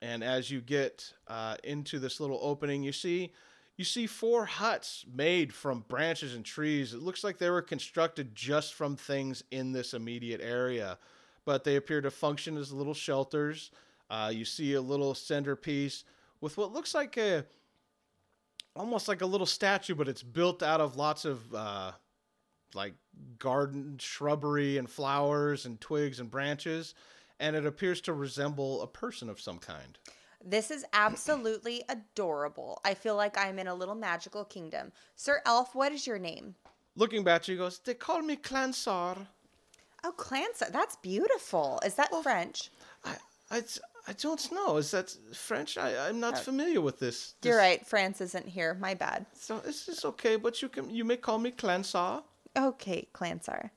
And 0.03 0.25
as 0.25 0.51
you 0.51 0.61
get 0.61 1.13
uh, 1.29 1.57
into 1.65 1.99
this 1.99 2.21
little 2.21 2.39
opening, 2.43 2.83
you 2.83 2.93
see 2.93 3.33
you 3.77 3.85
see 3.85 4.07
four 4.07 4.45
huts 4.45 5.05
made 5.13 5.53
from 5.53 5.85
branches 5.89 6.35
and 6.35 6.45
trees. 6.45 6.93
It 6.93 7.03
looks 7.03 7.25
like 7.25 7.39
they 7.39 7.51
were 7.51 7.63
constructed 7.63 8.35
just 8.35 8.75
from 8.75 8.97
things 8.97 9.43
in 9.51 9.73
this 9.73 9.95
immediate 9.95 10.41
area, 10.43 10.99
but 11.45 11.65
they 11.65 11.77
appear 11.77 12.01
to 12.01 12.11
function 12.11 12.57
as 12.57 12.73
little 12.73 12.95
shelters. 12.95 13.71
Uh, 14.11 14.31
you 14.33 14.45
see 14.45 14.75
a 14.75 14.81
little 14.81 15.15
centerpiece 15.15 16.05
with 16.41 16.57
what 16.59 16.73
looks 16.73 16.95
like 16.95 17.17
a 17.17 17.47
almost 18.77 19.09
like 19.09 19.23
a 19.23 19.27
little 19.27 19.47
statue, 19.47 19.95
but 19.95 20.09
it's 20.09 20.23
built 20.23 20.63
out 20.63 20.81
of 20.81 20.97
lots 20.97 21.25
of 21.25 21.55
uh, 21.55 21.93
like 22.75 22.95
garden 23.39 23.97
shrubbery 23.99 24.79
and 24.79 24.89
flowers 24.89 25.67
and 25.67 25.81
twigs 25.81 26.21
and 26.21 26.31
branches, 26.31 26.95
and 27.41 27.57
it 27.57 27.67
appears 27.67 28.01
to 28.03 28.13
resemble 28.13 28.83
a 28.83 28.87
person 28.87 29.29
of 29.29 29.41
some 29.41 29.59
kind. 29.59 29.99
This 30.45 30.71
is 30.71 30.85
absolutely 30.93 31.83
adorable. 31.89 32.81
I 32.85 32.95
feel 32.95 33.17
like 33.17 33.39
I'm 33.39 33.59
in 33.59 33.69
a 33.69 33.75
little 33.75 33.95
magical 33.95 34.45
kingdom. 34.45 34.93
Sir 35.17 35.41
Elf, 35.47 35.75
what 35.75 35.93
is 35.93 36.07
your 36.07 36.19
name? 36.19 36.55
Looking 36.97 37.25
back, 37.25 37.45
she 37.45 37.57
goes, 37.57 37.79
"They 37.79 37.95
call 37.95 38.23
me 38.23 38.37
Clansar." 38.37 39.27
Oh, 40.05 40.13
Clansar. 40.17 40.71
That's 40.73 40.97
beautiful. 40.97 41.81
Is 41.87 41.95
that 41.95 42.11
French? 42.23 42.71
I, 43.05 43.15
I, 43.51 43.63
I 44.09 44.13
don't 44.15 44.51
know. 44.51 44.77
Is 44.79 44.91
that 44.91 45.17
French? 45.33 45.79
I, 45.79 46.09
I'm 46.09 46.19
not 46.19 46.39
familiar 46.39 46.81
with 46.81 46.99
this. 46.99 47.35
You're 47.45 47.57
right. 47.57 47.87
France 47.87 48.21
isn't 48.21 48.49
here. 48.49 48.75
My 48.75 48.95
bad. 48.95 49.27
So 49.33 49.61
this 49.61 49.89
is 49.89 50.05
okay, 50.05 50.35
but 50.37 50.61
you 50.61 50.69
can 50.69 50.91
you 50.91 51.05
may 51.05 51.17
call 51.17 51.39
me 51.39 51.53
Clansar, 51.53 52.25
Okay, 52.57 53.07
Clansar. 53.15 53.71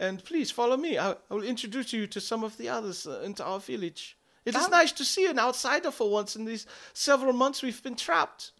and 0.00 0.24
please 0.24 0.50
follow 0.50 0.76
me. 0.78 0.96
I, 0.98 1.10
I 1.12 1.16
will 1.34 1.42
introduce 1.44 1.92
you 1.92 2.06
to 2.06 2.20
some 2.20 2.42
of 2.42 2.56
the 2.56 2.68
others 2.70 3.06
uh, 3.06 3.20
into 3.22 3.44
our 3.44 3.60
village. 3.60 4.15
It 4.46 4.54
is 4.54 4.68
nice 4.68 4.92
to 4.92 5.04
see 5.04 5.26
an 5.26 5.40
outsider 5.40 5.90
for 5.90 6.08
once 6.08 6.36
in 6.36 6.44
these 6.44 6.66
several 6.92 7.32
months 7.32 7.62
we've 7.62 7.82
been 7.82 7.96
trapped. 7.96 8.52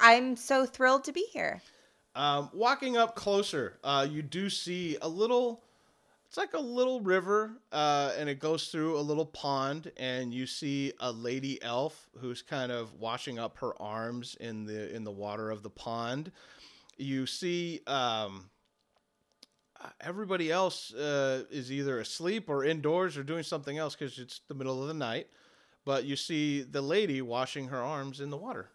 I'm 0.00 0.36
so 0.36 0.64
thrilled 0.64 1.04
to 1.04 1.12
be 1.12 1.26
here. 1.32 1.60
Um, 2.14 2.50
walking 2.54 2.96
up 2.96 3.14
closer, 3.14 3.78
uh, 3.84 4.06
you 4.10 4.22
do 4.22 4.50
see 4.50 4.96
a 5.02 5.08
little. 5.08 5.62
It's 6.26 6.36
like 6.36 6.52
a 6.52 6.60
little 6.60 7.00
river, 7.00 7.52
uh, 7.72 8.12
and 8.18 8.28
it 8.28 8.38
goes 8.38 8.68
through 8.68 8.98
a 8.98 9.00
little 9.00 9.24
pond, 9.24 9.92
and 9.96 10.32
you 10.34 10.46
see 10.46 10.92
a 11.00 11.10
lady 11.10 11.62
elf 11.62 12.08
who's 12.18 12.42
kind 12.42 12.70
of 12.70 12.92
washing 12.94 13.38
up 13.38 13.56
her 13.58 13.80
arms 13.80 14.36
in 14.40 14.64
the 14.64 14.94
in 14.94 15.04
the 15.04 15.10
water 15.10 15.50
of 15.50 15.62
the 15.62 15.70
pond. 15.70 16.32
You 16.96 17.26
see 17.26 17.80
um, 17.86 18.50
everybody 20.00 20.50
else 20.50 20.92
uh, 20.94 21.44
is 21.50 21.70
either 21.72 22.00
asleep 22.00 22.48
or 22.48 22.64
indoors 22.64 23.16
or 23.16 23.22
doing 23.22 23.42
something 23.42 23.78
else 23.78 23.94
because 23.94 24.18
it's 24.18 24.40
the 24.48 24.54
middle 24.54 24.82
of 24.82 24.88
the 24.88 24.94
night. 24.94 25.28
But 25.84 26.04
you 26.04 26.16
see 26.16 26.62
the 26.62 26.82
lady 26.82 27.22
washing 27.22 27.68
her 27.68 27.82
arms 27.82 28.20
in 28.20 28.30
the 28.30 28.36
water. 28.36 28.70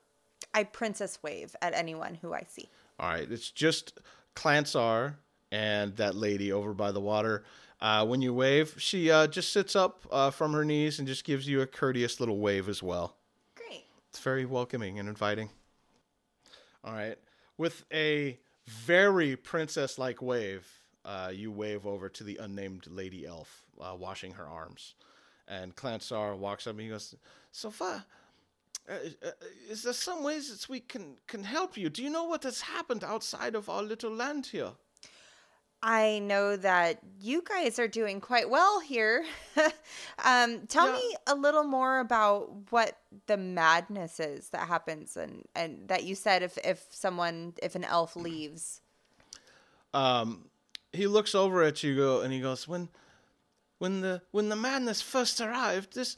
I 0.54 0.63
princess 0.63 1.20
wave 1.22 1.56
at 1.62 1.74
anyone 1.74 2.16
who 2.16 2.34
I 2.34 2.46
see. 2.48 2.70
All 2.99 3.10
right, 3.10 3.30
it's 3.30 3.51
just 3.51 3.99
Clansar 4.36 5.16
and 5.51 5.95
that 5.97 6.16
lady 6.16 6.51
over 6.51 6.74
by 6.74 6.91
the 6.91 7.01
water. 7.01 7.43
Uh, 7.82 8.06
when 8.06 8.22
you 8.22 8.34
wave, 8.34 8.76
she 8.78 9.12
uh, 9.12 9.28
just 9.28 9.51
sits 9.51 9.76
up 9.76 10.06
uh, 10.12 10.32
from 10.32 10.54
her 10.54 10.64
knees 10.64 10.99
and 10.99 11.08
just 11.08 11.24
gives 11.24 11.47
you 11.47 11.62
a 11.62 11.68
courteous 11.68 12.20
little 12.20 12.39
wave 12.39 12.70
as 12.70 12.82
well. 12.82 13.18
Great. 13.56 13.84
It's 14.10 14.20
very 14.20 14.45
welcoming 14.45 14.99
and 14.99 15.10
inviting. 15.10 15.49
All 16.84 16.93
right, 16.93 17.18
with 17.58 17.86
a 17.91 18.39
very 18.68 19.36
princess-like 19.36 20.22
wave, 20.22 20.68
uh, 21.06 21.32
you 21.34 21.51
wave 21.51 21.86
over 21.86 22.10
to 22.10 22.24
the 22.24 22.38
unnamed 22.38 22.88
lady 22.88 23.26
elf 23.26 23.64
uh, 23.82 23.95
washing 23.95 24.34
her 24.34 24.47
arms, 24.47 24.95
and 25.47 25.76
Clansar 25.76 26.38
walks 26.38 26.68
up 26.68 26.74
and 26.74 26.82
he 26.82 26.89
goes, 26.89 27.16
"Sofa." 27.51 28.06
Uh, 28.89 28.93
uh, 29.26 29.32
is 29.70 29.84
there 29.84 29.93
some 29.93 30.24
ways 30.24 30.49
that 30.49 30.68
we 30.70 30.80
can 30.82 31.18
can 31.28 31.43
help 31.43 31.78
you? 31.78 31.89
Do 31.89 32.04
you 32.04 32.10
know 32.10 32.26
what 32.26 32.43
has 32.43 32.62
happened 32.62 33.04
outside 33.04 33.56
of 33.56 33.70
our 33.70 33.84
little 33.84 34.12
land 34.12 34.47
here? 34.47 34.74
I 35.82 36.20
know 36.20 36.56
that 36.58 36.99
you 37.20 37.43
guys 37.43 37.78
are 37.78 37.88
doing 37.89 38.22
quite 38.22 38.49
well 38.49 38.80
here. 38.80 39.26
um, 40.24 40.66
tell 40.68 40.88
Yeah. 40.88 40.93
me 40.93 41.16
a 41.28 41.36
little 41.36 41.64
more 41.66 41.99
about 41.99 42.72
what 42.72 42.97
the 43.28 43.38
madness 43.38 44.20
is 44.20 44.49
that 44.49 44.68
happens, 44.68 45.18
and 45.18 45.43
and 45.56 45.88
that 45.89 46.04
you 46.06 46.16
said 46.16 46.41
if 46.41 46.58
if 46.64 46.86
someone 46.89 47.54
if 47.62 47.76
an 47.76 47.84
elf 47.84 48.16
leaves. 48.16 48.82
um, 49.93 50.45
he 50.94 51.08
looks 51.08 51.36
over 51.36 51.64
at 51.64 51.84
you 51.84 52.22
and 52.22 52.32
he 52.32 52.39
goes 52.39 52.68
when 52.68 52.89
when 53.80 54.02
the 54.02 54.22
when 54.32 54.50
the 54.50 54.56
madness 54.56 55.02
first 55.02 55.41
arrived 55.41 55.96
this 55.96 56.16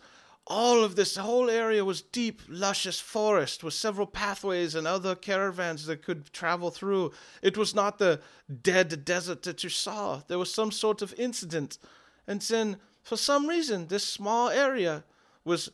all 0.48 0.84
of 0.84 0.96
this 0.96 1.16
whole 1.16 1.50
area 1.50 1.84
was 1.84 2.02
deep 2.04 2.42
luscious 2.48 3.00
forest 3.00 3.64
with 3.64 3.74
several 3.74 4.06
pathways 4.06 4.76
and 4.76 4.86
other 4.86 5.16
caravans 5.16 5.88
that 5.88 6.04
could 6.04 6.32
travel 6.34 6.70
through. 6.70 7.12
It 7.42 7.58
was 7.58 7.74
not 7.74 7.98
the 7.98 8.22
dead 8.62 9.04
desert 9.04 9.42
that 9.44 9.64
you 9.64 9.70
saw. 9.70 10.22
There 10.28 10.38
was 10.38 10.54
some 10.54 10.72
sort 10.72 11.02
of 11.02 11.16
incident. 11.18 11.80
And 12.28 12.42
then 12.42 12.78
for 13.02 13.18
some 13.18 13.48
reason 13.48 13.88
this 13.88 14.06
small 14.06 14.50
area 14.50 15.04
was 15.44 15.72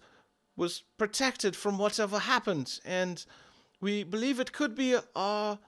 was 0.56 0.84
protected 0.97 1.56
from 1.56 1.78
whatever 1.78 2.20
happened 2.20 2.80
and 2.86 3.26
we 3.80 4.04
believe 4.04 4.39
it 4.39 4.52
could 4.52 4.76
be 4.76 4.95
a 5.16 5.60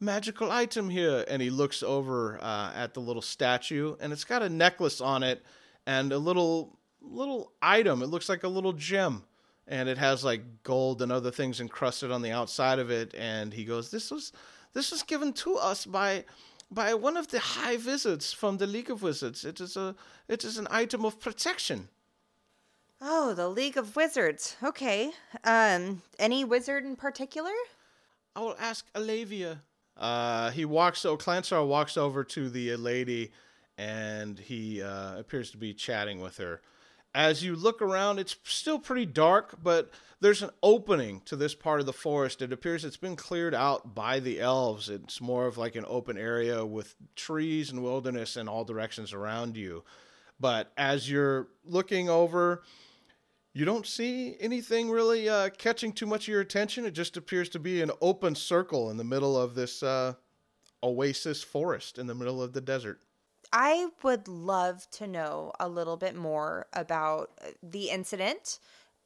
magical 0.00 0.50
item 0.50 0.88
here 0.88 1.24
and 1.28 1.42
he 1.42 1.50
looks 1.50 1.82
over 1.82 2.38
uh, 2.42 2.72
at 2.74 2.94
the 2.94 3.00
little 3.00 3.22
statue 3.22 3.94
and 4.00 4.12
it's 4.12 4.24
got 4.24 4.42
a 4.42 4.48
necklace 4.48 5.00
on 5.00 5.22
it 5.22 5.44
and 5.86 6.12
a 6.12 6.18
little 6.18 6.78
little 7.02 7.52
item 7.60 8.02
it 8.02 8.06
looks 8.06 8.28
like 8.28 8.42
a 8.42 8.48
little 8.48 8.72
gem 8.72 9.22
and 9.68 9.88
it 9.88 9.98
has 9.98 10.24
like 10.24 10.42
gold 10.62 11.02
and 11.02 11.12
other 11.12 11.30
things 11.30 11.60
encrusted 11.60 12.10
on 12.10 12.22
the 12.22 12.30
outside 12.30 12.78
of 12.78 12.90
it 12.90 13.14
and 13.14 13.52
he 13.52 13.64
goes 13.64 13.90
this 13.90 14.10
was 14.10 14.32
this 14.72 14.90
was 14.90 15.02
given 15.02 15.32
to 15.32 15.56
us 15.56 15.84
by 15.84 16.24
by 16.70 16.94
one 16.94 17.16
of 17.16 17.28
the 17.28 17.38
high 17.38 17.76
wizards 17.76 18.32
from 18.32 18.56
the 18.56 18.66
league 18.66 18.90
of 18.90 19.02
wizards 19.02 19.44
it 19.44 19.60
is 19.60 19.76
a 19.76 19.94
it 20.28 20.44
is 20.44 20.56
an 20.56 20.66
item 20.70 21.04
of 21.04 21.20
protection 21.20 21.88
Oh, 23.02 23.32
the 23.32 23.48
League 23.48 23.78
of 23.78 23.96
Wizards. 23.96 24.56
Okay. 24.62 25.10
Um, 25.42 26.02
any 26.18 26.44
wizard 26.44 26.84
in 26.84 26.96
particular? 26.96 27.52
I 28.36 28.40
will 28.40 28.56
ask 28.60 28.92
Alavia. 28.92 29.60
Uh, 29.96 30.50
he 30.50 30.64
walks. 30.64 31.00
So 31.00 31.16
Clansar 31.16 31.66
walks 31.66 31.96
over 31.96 32.24
to 32.24 32.48
the 32.48 32.76
lady, 32.76 33.32
and 33.76 34.38
he 34.38 34.82
uh, 34.82 35.18
appears 35.18 35.50
to 35.52 35.56
be 35.58 35.74
chatting 35.74 36.20
with 36.20 36.38
her. 36.38 36.60
As 37.14 37.42
you 37.42 37.56
look 37.56 37.82
around, 37.82 38.20
it's 38.20 38.36
still 38.44 38.78
pretty 38.78 39.04
dark, 39.04 39.56
but 39.62 39.90
there's 40.20 40.42
an 40.42 40.50
opening 40.62 41.22
to 41.24 41.34
this 41.34 41.54
part 41.54 41.80
of 41.80 41.86
the 41.86 41.92
forest. 41.92 42.40
It 42.40 42.52
appears 42.52 42.84
it's 42.84 42.96
been 42.96 43.16
cleared 43.16 43.54
out 43.54 43.94
by 43.94 44.20
the 44.20 44.38
elves. 44.38 44.88
It's 44.88 45.20
more 45.20 45.46
of 45.46 45.58
like 45.58 45.74
an 45.74 45.86
open 45.88 46.16
area 46.16 46.64
with 46.64 46.94
trees 47.16 47.70
and 47.70 47.82
wilderness 47.82 48.36
in 48.36 48.48
all 48.48 48.64
directions 48.64 49.12
around 49.12 49.56
you. 49.56 49.82
But 50.38 50.72
as 50.76 51.10
you're 51.10 51.48
looking 51.64 52.08
over, 52.08 52.62
you 53.52 53.64
don't 53.64 53.86
see 53.86 54.36
anything 54.40 54.90
really 54.90 55.28
uh, 55.28 55.50
catching 55.50 55.92
too 55.92 56.06
much 56.06 56.24
of 56.24 56.28
your 56.28 56.40
attention. 56.40 56.84
It 56.84 56.92
just 56.92 57.16
appears 57.16 57.48
to 57.50 57.58
be 57.58 57.82
an 57.82 57.90
open 58.00 58.34
circle 58.34 58.90
in 58.90 58.96
the 58.96 59.04
middle 59.04 59.36
of 59.36 59.54
this 59.54 59.82
uh, 59.82 60.14
oasis 60.82 61.42
forest 61.42 61.98
in 61.98 62.06
the 62.06 62.14
middle 62.14 62.42
of 62.42 62.52
the 62.52 62.60
desert. 62.60 63.00
I 63.52 63.88
would 64.02 64.28
love 64.28 64.88
to 64.92 65.06
know 65.06 65.52
a 65.58 65.68
little 65.68 65.96
bit 65.96 66.14
more 66.14 66.66
about 66.72 67.30
uh, 67.42 67.48
the 67.62 67.90
incident 67.90 68.60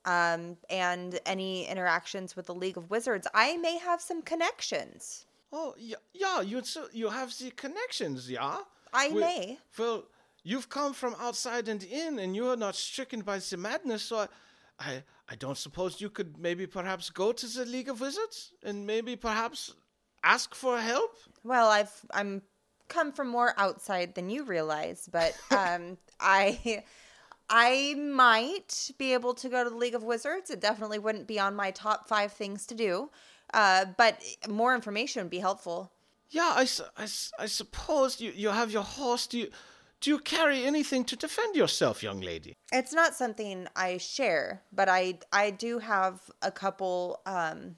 um, 0.04 0.58
and 0.68 1.18
any 1.24 1.66
interactions 1.66 2.36
with 2.36 2.46
the 2.46 2.54
League 2.54 2.76
of 2.76 2.90
Wizards. 2.90 3.26
I 3.32 3.56
may 3.56 3.78
have 3.78 4.02
some 4.02 4.20
connections. 4.20 5.24
Oh, 5.50 5.74
yeah, 5.78 5.96
yeah 6.12 6.42
you 6.42 6.62
you 6.92 7.08
have 7.08 7.36
the 7.38 7.50
connections, 7.52 8.30
yeah? 8.30 8.58
I 8.92 9.08
We- 9.08 9.20
may. 9.20 9.58
Well, 9.78 10.04
you've 10.44 10.68
come 10.68 10.92
from 10.92 11.16
outside 11.18 11.68
and 11.68 11.82
in, 11.82 12.20
and 12.20 12.36
you 12.36 12.48
are 12.48 12.56
not 12.56 12.76
stricken 12.76 13.22
by 13.22 13.38
the 13.38 13.56
madness, 13.56 14.02
so 14.02 14.18
I, 14.18 14.28
I, 14.78 15.02
I 15.30 15.34
don't 15.34 15.58
suppose 15.58 16.00
you 16.00 16.10
could 16.10 16.38
maybe 16.38 16.66
perhaps 16.66 17.10
go 17.10 17.32
to 17.32 17.46
the 17.46 17.64
League 17.64 17.88
of 17.88 18.00
Wizards 18.00 18.52
and 18.62 18.86
maybe 18.86 19.16
perhaps 19.16 19.74
ask 20.24 20.54
for 20.54 20.78
help? 20.78 21.16
Well, 21.44 21.68
I've 21.68 21.92
I'm 22.12 22.42
come 22.88 23.12
from 23.12 23.28
more 23.28 23.54
outside 23.56 24.14
than 24.14 24.30
you 24.30 24.44
realize, 24.44 25.08
but 25.10 25.36
um, 25.50 25.98
I 26.20 26.82
I 27.48 27.94
might 27.94 28.90
be 28.98 29.12
able 29.12 29.34
to 29.34 29.48
go 29.48 29.62
to 29.62 29.70
the 29.70 29.76
League 29.76 29.94
of 29.94 30.02
Wizards. 30.02 30.50
It 30.50 30.60
definitely 30.60 30.98
wouldn't 30.98 31.26
be 31.26 31.38
on 31.38 31.54
my 31.54 31.70
top 31.70 32.08
five 32.08 32.32
things 32.32 32.66
to 32.66 32.74
do, 32.74 33.10
uh, 33.52 33.86
but 33.96 34.22
more 34.48 34.74
information 34.74 35.22
would 35.22 35.30
be 35.30 35.38
helpful. 35.38 35.92
Yeah, 36.30 36.52
I, 36.56 36.66
I, 36.96 37.06
I 37.38 37.46
suppose 37.46 38.20
you, 38.20 38.32
you 38.34 38.48
have 38.48 38.72
your 38.72 38.82
horse. 38.82 39.26
Do 39.26 39.38
you, 39.38 39.50
do 40.00 40.10
you 40.10 40.18
carry 40.18 40.64
anything 40.64 41.04
to 41.06 41.16
defend 41.16 41.56
yourself, 41.56 42.02
young 42.02 42.20
lady? 42.20 42.56
It's 42.72 42.92
not 42.92 43.14
something 43.14 43.66
I 43.74 43.98
share, 43.98 44.62
but 44.72 44.88
I 44.88 45.18
I 45.32 45.50
do 45.50 45.78
have 45.78 46.20
a 46.42 46.50
couple 46.50 47.20
um, 47.26 47.76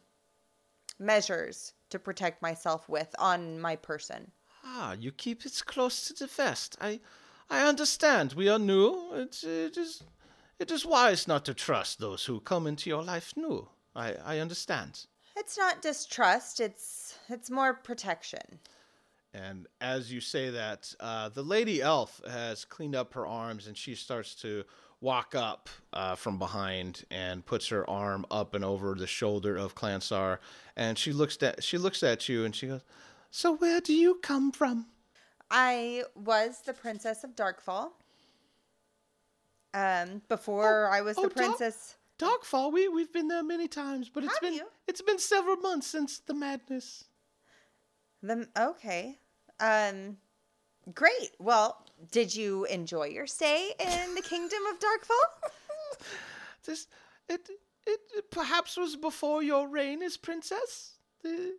measures 0.99 1.73
to 1.91 1.99
protect 1.99 2.43
myself 2.43 2.89
with 2.89 3.14
on 3.19 3.61
my 3.61 3.77
person. 3.77 4.33
Ah, 4.64 4.95
you 4.95 5.12
keep 5.12 5.47
it 5.47 5.62
close 5.67 6.09
to 6.09 6.14
the 6.14 6.27
vest. 6.27 6.77
I, 6.81 7.01
I 7.49 7.69
understand. 7.69 8.33
We 8.33 8.49
are 8.49 8.59
new. 8.59 9.12
It, 9.14 9.45
it 9.45 9.77
is, 9.77 10.03
it 10.59 10.71
is 10.71 10.85
wise 10.85 11.29
not 11.29 11.45
to 11.45 11.55
trust 11.55 12.01
those 12.01 12.25
who 12.25 12.41
come 12.41 12.67
into 12.67 12.91
your 12.91 13.05
life 13.05 13.33
new. 13.37 13.69
I, 13.95 14.14
I 14.25 14.39
understand. 14.39 15.07
It's 15.37 15.57
not 15.57 15.83
distrust. 15.83 16.61
It's 16.61 17.19
it's 17.29 17.51
more 17.51 17.75
protection. 17.75 18.59
And 19.37 19.66
as 19.80 20.11
you 20.11 20.20
say 20.20 20.51
that, 20.51 20.95
uh, 20.99 21.28
the 21.28 21.43
lady 21.43 21.82
elf 21.82 22.22
has 22.28 22.64
cleaned 22.64 22.97
up 22.97 23.12
her 23.14 23.26
arms 23.26 23.66
and 23.66 23.76
she 23.76 23.95
starts 23.95 24.34
to 24.37 24.64
walk 25.01 25.34
up 25.34 25.68
uh, 25.93 26.14
from 26.14 26.39
behind 26.39 27.05
and 27.11 27.45
puts 27.45 27.68
her 27.68 27.89
arm 27.89 28.24
up 28.30 28.55
and 28.55 28.64
over 28.64 28.95
the 28.95 29.07
shoulder 29.07 29.57
of 29.57 29.74
Clansar. 29.74 30.39
And 30.74 30.97
she 30.97 31.12
looks 31.12 31.43
at 31.43 31.62
she 31.62 31.76
looks 31.76 32.03
at 32.03 32.28
you 32.28 32.45
and 32.45 32.57
she 32.57 32.68
goes, 32.68 32.80
"So 33.30 33.55
where 33.55 33.80
do 33.80 33.93
you 33.93 34.14
come 34.22 34.53
from?" 34.53 34.87
I 35.51 36.05
was 36.14 36.62
the 36.64 36.72
princess 36.72 37.22
of 37.22 37.37
Darkfall. 37.37 37.91
Um, 39.74 40.22
before 40.28 40.89
I 40.89 41.03
was 41.03 41.18
oh, 41.18 41.28
the 41.28 41.34
Dark- 41.34 41.59
princess. 41.59 41.97
Darkfall. 42.18 42.72
We 42.72 42.89
we've 42.89 43.12
been 43.12 43.28
there 43.28 43.43
many 43.43 43.68
times, 43.68 44.09
but 44.09 44.24
it's 44.24 44.32
Have 44.32 44.41
been 44.41 44.55
you? 44.55 44.66
it's 44.89 45.03
been 45.03 45.18
several 45.18 45.57
months 45.57 45.87
since 45.87 46.20
the 46.20 46.32
madness. 46.32 47.05
The 48.22 48.49
okay. 48.57 49.18
Um, 49.61 50.17
great. 50.95 51.31
Well, 51.39 51.85
did 52.11 52.35
you 52.35 52.65
enjoy 52.67 53.07
your 53.07 53.27
stay 53.27 53.73
in 53.79 54.15
the 54.15 54.23
kingdom 54.23 54.61
of 54.71 54.79
Darkfall? 54.79 55.51
This 56.65 56.89
it 57.29 57.49
it, 57.87 58.01
it 58.17 58.31
perhaps 58.33 58.77
was 58.77 58.97
before 58.97 59.41
your 59.41 59.69
reign 59.69 60.03
as 60.03 60.17
princess. 60.17 60.97
The, 61.23 61.55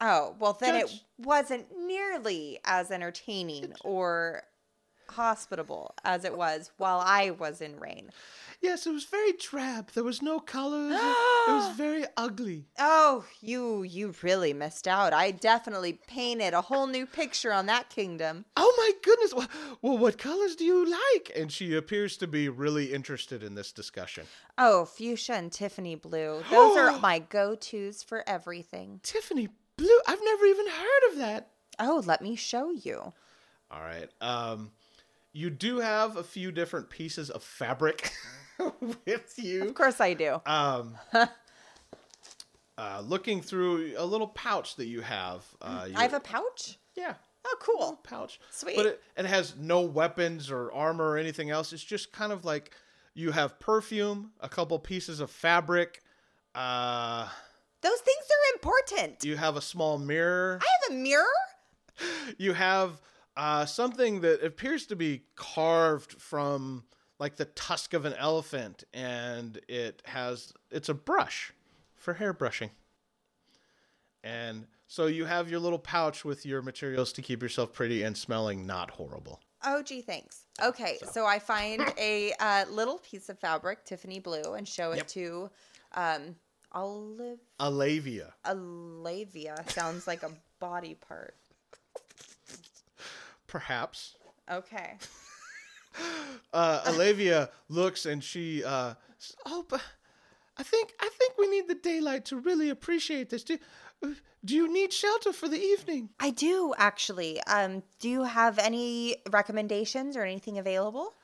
Oh, 0.00 0.36
well, 0.38 0.52
then 0.52 0.76
it 0.76 0.92
wasn't 1.18 1.66
nearly 1.76 2.60
as 2.64 2.90
entertaining 2.90 3.72
or 3.82 4.44
hospitable 5.10 5.94
as 6.04 6.24
it 6.24 6.36
was 6.36 6.70
while 6.76 7.00
I 7.04 7.30
was 7.30 7.60
in 7.60 7.78
reign. 7.78 8.10
yes, 8.60 8.86
it 8.86 8.92
was 8.92 9.04
very 9.04 9.32
drab. 9.32 9.90
There 9.92 10.04
was 10.04 10.20
no 10.22 10.40
colors. 10.40 10.92
it, 11.48 11.50
was 11.52 11.76
very 11.76 12.04
ugly. 12.16 12.66
Oh, 12.78 13.24
you 13.40 13.82
you 13.82 14.14
really 14.22 14.52
missed 14.52 14.88
out. 14.88 15.12
I 15.12 15.30
definitely 15.30 15.94
painted 16.06 16.54
a 16.54 16.62
whole 16.62 16.86
new 16.86 17.06
picture 17.06 17.52
on 17.52 17.66
that 17.66 17.88
kingdom. 17.88 18.44
Oh 18.56 18.74
my 18.76 18.90
goodness. 19.02 19.34
Well, 19.34 19.48
well, 19.82 19.98
what 19.98 20.18
colors 20.18 20.56
do 20.56 20.64
you 20.64 20.84
like? 20.90 21.32
And 21.36 21.50
she 21.52 21.74
appears 21.74 22.16
to 22.18 22.26
be 22.26 22.48
really 22.48 22.92
interested 22.92 23.42
in 23.42 23.54
this 23.54 23.72
discussion. 23.72 24.26
Oh, 24.56 24.84
fuchsia 24.84 25.34
and 25.34 25.52
Tiffany 25.52 25.94
blue. 25.94 26.42
Those 26.50 26.76
are 26.76 26.98
my 27.00 27.18
go-tos 27.20 28.02
for 28.02 28.24
everything. 28.28 29.00
Tiffany 29.02 29.48
blue. 29.76 30.00
I've 30.06 30.22
never 30.22 30.44
even 30.46 30.66
heard 30.66 31.12
of 31.12 31.18
that. 31.18 31.50
Oh, 31.78 32.02
let 32.04 32.20
me 32.22 32.34
show 32.34 32.70
you. 32.72 33.12
All 33.70 33.80
right. 33.80 34.08
Um, 34.20 34.72
you 35.38 35.50
do 35.50 35.78
have 35.78 36.16
a 36.16 36.24
few 36.24 36.50
different 36.50 36.90
pieces 36.90 37.30
of 37.30 37.44
fabric 37.44 38.10
with 39.06 39.34
you. 39.36 39.62
Of 39.62 39.74
course 39.74 40.00
I 40.00 40.14
do. 40.14 40.40
Um, 40.44 40.96
uh, 42.76 43.02
looking 43.06 43.40
through 43.40 43.94
a 43.96 44.04
little 44.04 44.26
pouch 44.26 44.74
that 44.76 44.86
you 44.86 45.00
have. 45.00 45.44
Uh, 45.62 45.86
you, 45.88 45.94
I 45.96 46.02
have 46.02 46.14
a 46.14 46.20
pouch. 46.20 46.78
yeah. 46.96 47.14
Oh, 47.46 47.56
cool. 47.60 48.00
pouch. 48.02 48.40
Sweet. 48.50 48.76
But 48.76 48.86
it, 48.86 49.02
it 49.16 49.26
has 49.26 49.54
no 49.56 49.82
weapons 49.82 50.50
or 50.50 50.72
armor 50.72 51.10
or 51.10 51.16
anything 51.16 51.50
else. 51.50 51.72
It's 51.72 51.84
just 51.84 52.10
kind 52.12 52.32
of 52.32 52.44
like 52.44 52.72
you 53.14 53.30
have 53.30 53.60
perfume, 53.60 54.32
a 54.40 54.48
couple 54.48 54.76
pieces 54.80 55.20
of 55.20 55.30
fabric, 55.30 56.02
uh, 56.56 57.28
Those 57.80 58.00
things 58.00 58.24
are 58.26 58.54
important. 58.54 59.24
you 59.24 59.36
have 59.36 59.56
a 59.56 59.60
small 59.62 59.98
mirror, 59.98 60.58
I 60.60 60.66
have 60.90 60.98
a 60.98 61.00
mirror. 61.00 61.24
you 62.38 62.54
have 62.54 63.00
uh, 63.38 63.64
something 63.64 64.20
that 64.20 64.44
appears 64.44 64.84
to 64.86 64.96
be 64.96 65.22
carved 65.36 66.12
from 66.20 66.84
like 67.18 67.36
the 67.36 67.44
tusk 67.46 67.94
of 67.94 68.04
an 68.04 68.14
elephant, 68.14 68.84
and 68.92 69.60
it 69.68 70.02
has 70.04 70.52
it's 70.70 70.88
a 70.88 70.94
brush 70.94 71.52
for 71.96 72.14
hair 72.14 72.32
brushing. 72.32 72.70
And 74.22 74.66
So 74.88 75.06
you 75.06 75.24
have 75.26 75.50
your 75.50 75.60
little 75.60 75.78
pouch 75.78 76.24
with 76.24 76.44
your 76.44 76.62
materials 76.62 77.12
to 77.14 77.22
keep 77.22 77.42
yourself 77.42 77.72
pretty 77.72 78.02
and 78.02 78.16
smelling 78.16 78.66
not 78.66 78.90
horrible. 78.90 79.40
Oh, 79.64 79.82
gee, 79.82 80.00
thanks. 80.02 80.46
Okay, 80.62 80.98
so, 81.12 81.26
I 81.26 81.38
find 81.38 81.82
a 81.98 82.32
uh, 82.40 82.64
little 82.70 82.98
piece 82.98 83.28
of 83.28 83.38
fabric, 83.38 83.84
Tiffany 83.84 84.18
blue, 84.20 84.54
and 84.54 84.66
show 84.66 84.92
it 84.92 84.96
Yep. 84.98 85.08
to 85.08 85.50
um, 85.94 86.36
Olive 86.72 87.38
Alavia. 87.60 88.32
Alavia. 88.44 89.68
Sounds 89.70 90.06
like 90.06 90.22
a 90.22 90.30
body 90.60 90.94
part. 90.94 91.34
Perhaps. 93.48 94.14
Okay. 94.50 94.96
Uh, 96.52 96.80
Alavia 96.84 97.48
looks 97.68 98.06
and 98.06 98.22
she 98.22 98.62
uh, 98.62 98.94
"Oh, 99.46 99.64
but 99.68 99.82
I 100.56 100.62
think 100.62 100.92
I 101.00 101.08
think 101.18 101.32
we 101.36 101.48
need 101.48 101.66
the 101.66 101.74
daylight 101.74 102.24
to 102.26 102.36
really 102.36 102.70
appreciate 102.70 103.30
this. 103.30 103.42
Do 103.42 103.58
do 104.44 104.54
you 104.54 104.72
need 104.72 104.92
shelter 104.92 105.32
for 105.32 105.48
the 105.48 105.60
evening?" 105.60 106.10
I 106.20 106.30
do 106.30 106.72
actually. 106.78 107.40
Um, 107.44 107.82
do 107.98 108.08
you 108.08 108.22
have 108.24 108.60
any 108.60 109.16
recommendations 109.30 110.16
or 110.16 110.22
anything 110.22 110.58
available? 110.58 111.14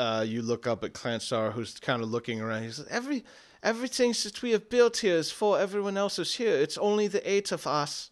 uh, 0.00 0.24
you 0.26 0.40
look 0.40 0.66
up 0.66 0.82
at 0.82 0.94
Clansar, 0.94 1.52
who's 1.52 1.78
kind 1.78 2.02
of 2.02 2.10
looking 2.10 2.40
around. 2.40 2.62
He 2.62 2.70
says, 2.70 2.86
"Every 2.88 3.24
everything 3.62 4.12
that 4.12 4.40
we 4.42 4.52
have 4.52 4.70
built 4.70 4.98
here 4.98 5.16
is 5.16 5.30
for 5.30 5.58
everyone 5.58 5.98
else 5.98 6.18
is 6.18 6.34
here. 6.34 6.54
It's 6.54 6.78
only 6.78 7.06
the 7.06 7.28
eight 7.30 7.52
of 7.52 7.66
us, 7.66 8.10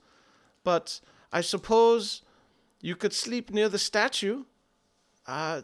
but 0.64 1.00
I 1.32 1.40
suppose 1.40 2.22
you 2.80 2.96
could 2.96 3.12
sleep 3.12 3.50
near 3.50 3.68
the 3.68 3.78
statue. 3.78 4.44
Uh, 5.26 5.62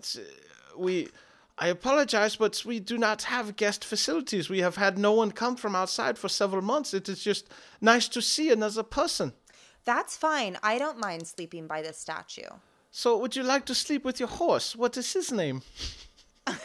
we." 0.77 1.09
I 1.57 1.69
apologize, 1.69 2.35
but 2.35 2.65
we 2.67 2.81
do 2.81 2.99
not 2.99 3.23
have 3.23 3.55
guest 3.55 3.85
facilities. 3.85 4.51
We 4.51 4.59
have 4.63 4.75
had 4.75 4.99
no 4.99 5.13
one 5.13 5.31
come 5.31 5.55
from 5.55 5.77
outside 5.77 6.19
for 6.19 6.29
several 6.29 6.63
months. 6.63 6.93
It 6.93 7.09
is 7.09 7.23
just 7.23 7.49
nice 7.81 8.09
to 8.09 8.21
see 8.21 8.51
another 8.51 8.83
person. 8.83 9.35
That's 9.85 10.17
fine. 10.17 10.59
I 10.65 10.79
don't 10.79 10.99
mind 10.99 11.29
sleeping 11.29 11.69
by 11.69 11.81
the 11.83 11.93
statue. 11.93 12.51
So, 12.91 13.17
would 13.19 13.37
you 13.37 13.45
like 13.45 13.67
to 13.67 13.75
sleep 13.75 14.05
with 14.05 14.19
your 14.19 14.31
horse? 14.31 14.75
What 14.75 14.97
is 14.97 15.13
his 15.13 15.31
name? 15.31 15.63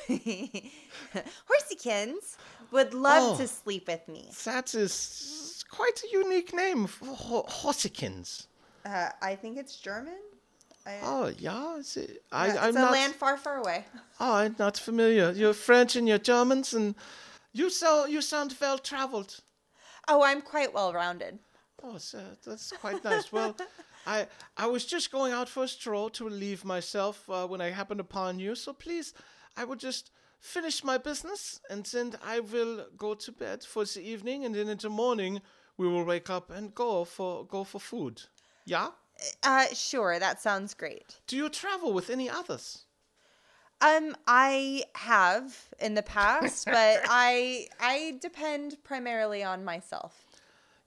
Horsykins 1.50 2.38
would 2.72 2.94
love 2.94 3.34
Oh. 3.36 3.38
to 3.38 3.48
sleep 3.48 3.88
with 3.88 4.08
me. 4.08 4.32
That 4.46 4.74
is 4.74 5.64
quite 5.70 6.02
a 6.04 6.08
unique 6.12 6.54
name, 6.54 6.88
Ho- 7.06 7.46
Horsikins. 7.48 8.48
Uh, 8.86 9.10
I 9.22 9.36
think 9.36 9.58
it's 9.58 9.76
German. 9.76 10.18
I, 10.90 11.00
Oh, 11.04 11.32
yeah, 11.38 11.78
is 11.78 11.98
it? 11.98 12.24
I, 12.32 12.48
yeah, 12.48 12.62
I'm 12.64 12.70
it's 12.70 12.78
a 12.78 12.82
not. 12.82 12.92
land 12.92 13.16
far, 13.16 13.38
far 13.38 13.58
away. 13.58 13.86
Oh, 14.20 14.34
I'm 14.34 14.56
not 14.60 14.78
familiar. 14.78 15.32
You're 15.32 15.54
French 15.54 15.96
and 15.96 16.08
you're 16.08 16.18
Germans, 16.18 16.74
and 16.74 16.96
you 17.54 17.70
so 17.70 18.06
you 18.06 18.22
sound 18.22 18.56
well 18.60 18.78
traveled. 18.78 19.40
Oh, 20.08 20.22
I'm 20.24 20.42
quite 20.42 20.74
well 20.74 20.92
rounded. 20.94 21.40
Oh, 21.84 21.98
so 21.98 22.20
that's 22.46 22.72
quite 22.82 23.04
nice. 23.04 23.32
Well, 23.32 23.56
I 24.08 24.28
I 24.58 24.68
was 24.68 24.86
just 24.86 25.12
going 25.12 25.32
out 25.34 25.48
for 25.50 25.64
a 25.64 25.68
stroll 25.68 26.10
to 26.10 26.26
relieve 26.26 26.66
myself 26.66 27.30
uh, 27.30 27.48
when 27.48 27.62
I 27.62 27.70
happened 27.72 28.02
upon 28.02 28.40
you. 28.40 28.56
So 28.56 28.74
please, 28.74 29.14
I 29.56 29.64
will 29.64 29.78
just 29.78 30.12
finish 30.40 30.84
my 30.84 30.98
business, 30.98 31.62
and 31.70 31.86
then 31.86 32.16
I 32.26 32.40
will 32.42 32.86
go 32.98 33.14
to 33.16 33.32
bed 33.32 33.64
for 33.64 33.86
the 33.86 34.02
evening, 34.02 34.46
and 34.46 34.54
then 34.56 34.68
in 34.70 34.78
the 34.78 34.90
morning 34.90 35.42
we 35.78 35.88
will 35.88 36.04
wake 36.06 36.30
up 36.30 36.50
and 36.52 36.76
go 36.76 37.06
for 37.06 37.46
go 37.46 37.64
for 37.64 37.80
food. 37.80 38.22
Yeah. 38.66 38.90
Uh, 39.44 39.66
sure, 39.74 40.20
that 40.20 40.42
sounds 40.42 40.74
great. 40.74 41.20
Do 41.28 41.36
you 41.36 41.50
travel 41.50 41.94
with 41.94 42.10
any 42.10 42.30
others? 42.30 42.86
Um, 43.82 44.16
I 44.28 44.84
have 44.96 45.58
in 45.80 45.94
the 45.94 46.04
past, 46.04 46.66
but 46.78 47.02
I 47.06 47.68
I 47.80 48.18
depend 48.22 48.84
primarily 48.84 49.44
on 49.44 49.64
myself. 49.64 50.26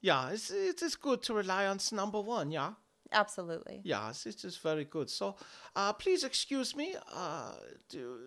Yeah, 0.01 0.31
it's, 0.31 0.51
it 0.51 0.83
is 0.83 0.97
good 0.97 1.23
to 1.23 1.35
rely 1.35 1.67
on 1.67 1.79
number 1.93 2.21
one, 2.21 2.51
yeah? 2.51 2.73
Absolutely. 3.13 3.81
Yes, 3.85 4.27
it 4.27 4.45
is 4.45 4.57
very 4.57 4.85
good. 4.85 5.09
So, 5.09 5.37
uh, 5.77 5.93
please 5.93 6.25
excuse 6.25 6.75
me. 6.75 6.97
Uh, 7.15 7.53
do, 7.89 8.19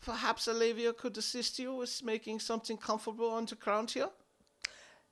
perhaps 0.00 0.48
Olivia 0.48 0.92
could 0.92 1.16
assist 1.16 1.58
you 1.58 1.74
with 1.74 2.02
making 2.02 2.40
something 2.40 2.76
comfortable 2.76 3.30
on 3.30 3.46
the 3.46 3.54
ground 3.54 3.92
here? 3.92 4.08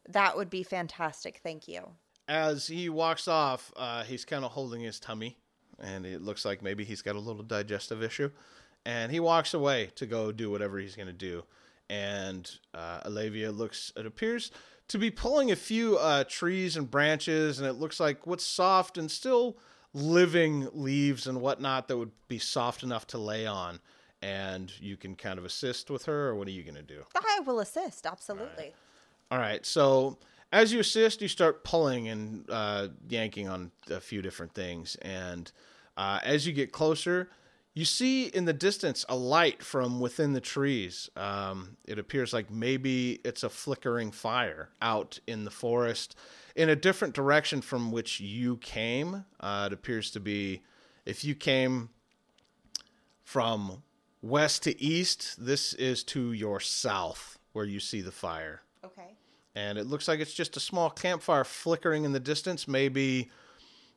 That 0.08 0.36
would 0.36 0.50
be 0.50 0.64
fantastic. 0.64 1.40
Thank 1.42 1.68
you. 1.68 1.92
As 2.30 2.68
he 2.68 2.88
walks 2.88 3.26
off, 3.26 3.72
uh, 3.76 4.04
he's 4.04 4.24
kind 4.24 4.44
of 4.44 4.52
holding 4.52 4.82
his 4.82 5.00
tummy, 5.00 5.36
and 5.80 6.06
it 6.06 6.22
looks 6.22 6.44
like 6.44 6.62
maybe 6.62 6.84
he's 6.84 7.02
got 7.02 7.16
a 7.16 7.18
little 7.18 7.42
digestive 7.42 8.04
issue. 8.04 8.30
And 8.86 9.10
he 9.10 9.18
walks 9.18 9.52
away 9.52 9.90
to 9.96 10.06
go 10.06 10.30
do 10.30 10.48
whatever 10.48 10.78
he's 10.78 10.94
going 10.94 11.08
to 11.08 11.12
do. 11.12 11.42
And 11.88 12.48
uh, 12.72 13.00
Olivia 13.04 13.50
looks, 13.50 13.92
it 13.96 14.06
appears 14.06 14.52
to 14.86 14.96
be 14.96 15.10
pulling 15.10 15.50
a 15.50 15.56
few 15.56 15.98
uh, 15.98 16.22
trees 16.22 16.76
and 16.76 16.88
branches, 16.88 17.58
and 17.58 17.68
it 17.68 17.72
looks 17.72 17.98
like 17.98 18.28
what's 18.28 18.46
soft 18.46 18.96
and 18.96 19.10
still 19.10 19.58
living 19.92 20.68
leaves 20.72 21.26
and 21.26 21.40
whatnot 21.40 21.88
that 21.88 21.96
would 21.96 22.12
be 22.28 22.38
soft 22.38 22.84
enough 22.84 23.08
to 23.08 23.18
lay 23.18 23.44
on. 23.44 23.80
And 24.22 24.72
you 24.80 24.96
can 24.96 25.16
kind 25.16 25.36
of 25.36 25.44
assist 25.44 25.90
with 25.90 26.04
her, 26.04 26.28
or 26.28 26.36
what 26.36 26.46
are 26.46 26.52
you 26.52 26.62
going 26.62 26.76
to 26.76 26.82
do? 26.82 27.02
I 27.16 27.40
will 27.40 27.58
assist. 27.58 28.06
Absolutely. 28.06 28.72
All 29.32 29.38
right. 29.38 29.66
So 29.66 30.18
as 30.52 30.72
you 30.72 30.80
assist, 30.80 31.22
you 31.22 31.28
start 31.28 31.64
pulling 31.64 32.08
and 32.08 32.44
uh, 32.48 32.88
yanking 33.08 33.48
on 33.48 33.70
a 33.90 34.00
few 34.00 34.22
different 34.22 34.54
things, 34.54 34.96
and 35.02 35.50
uh, 35.96 36.18
as 36.24 36.46
you 36.46 36.52
get 36.52 36.72
closer, 36.72 37.30
you 37.74 37.84
see 37.84 38.26
in 38.26 38.46
the 38.46 38.52
distance 38.52 39.04
a 39.08 39.16
light 39.16 39.62
from 39.62 40.00
within 40.00 40.32
the 40.32 40.40
trees. 40.40 41.08
Um, 41.16 41.76
it 41.86 41.98
appears 41.98 42.32
like 42.32 42.50
maybe 42.50 43.20
it's 43.24 43.42
a 43.42 43.48
flickering 43.48 44.10
fire 44.10 44.70
out 44.82 45.20
in 45.26 45.44
the 45.44 45.50
forest 45.50 46.16
in 46.56 46.68
a 46.68 46.76
different 46.76 47.14
direction 47.14 47.60
from 47.60 47.92
which 47.92 48.18
you 48.20 48.56
came. 48.56 49.24
Uh, 49.38 49.68
it 49.70 49.72
appears 49.72 50.10
to 50.12 50.20
be 50.20 50.62
if 51.06 51.24
you 51.24 51.34
came 51.34 51.90
from 53.22 53.82
west 54.20 54.64
to 54.64 54.82
east, 54.82 55.36
this 55.38 55.72
is 55.74 56.02
to 56.04 56.32
your 56.32 56.60
south 56.60 57.38
where 57.52 57.64
you 57.64 57.78
see 57.80 58.00
the 58.00 58.12
fire. 58.12 58.62
And 59.54 59.78
it 59.78 59.86
looks 59.86 60.08
like 60.08 60.20
it's 60.20 60.34
just 60.34 60.56
a 60.56 60.60
small 60.60 60.90
campfire 60.90 61.44
flickering 61.44 62.04
in 62.04 62.12
the 62.12 62.20
distance, 62.20 62.68
maybe 62.68 63.30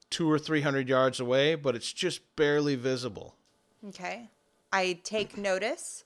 two 0.10 0.30
or 0.30 0.40
three 0.40 0.62
hundred 0.62 0.90
yards 0.90 1.20
away, 1.20 1.56
but 1.56 1.76
it's 1.76 1.92
just 1.92 2.22
barely 2.36 2.76
visible. 2.76 3.36
Okay. 3.90 4.30
I 4.72 5.00
take 5.04 5.38
notice, 5.38 6.04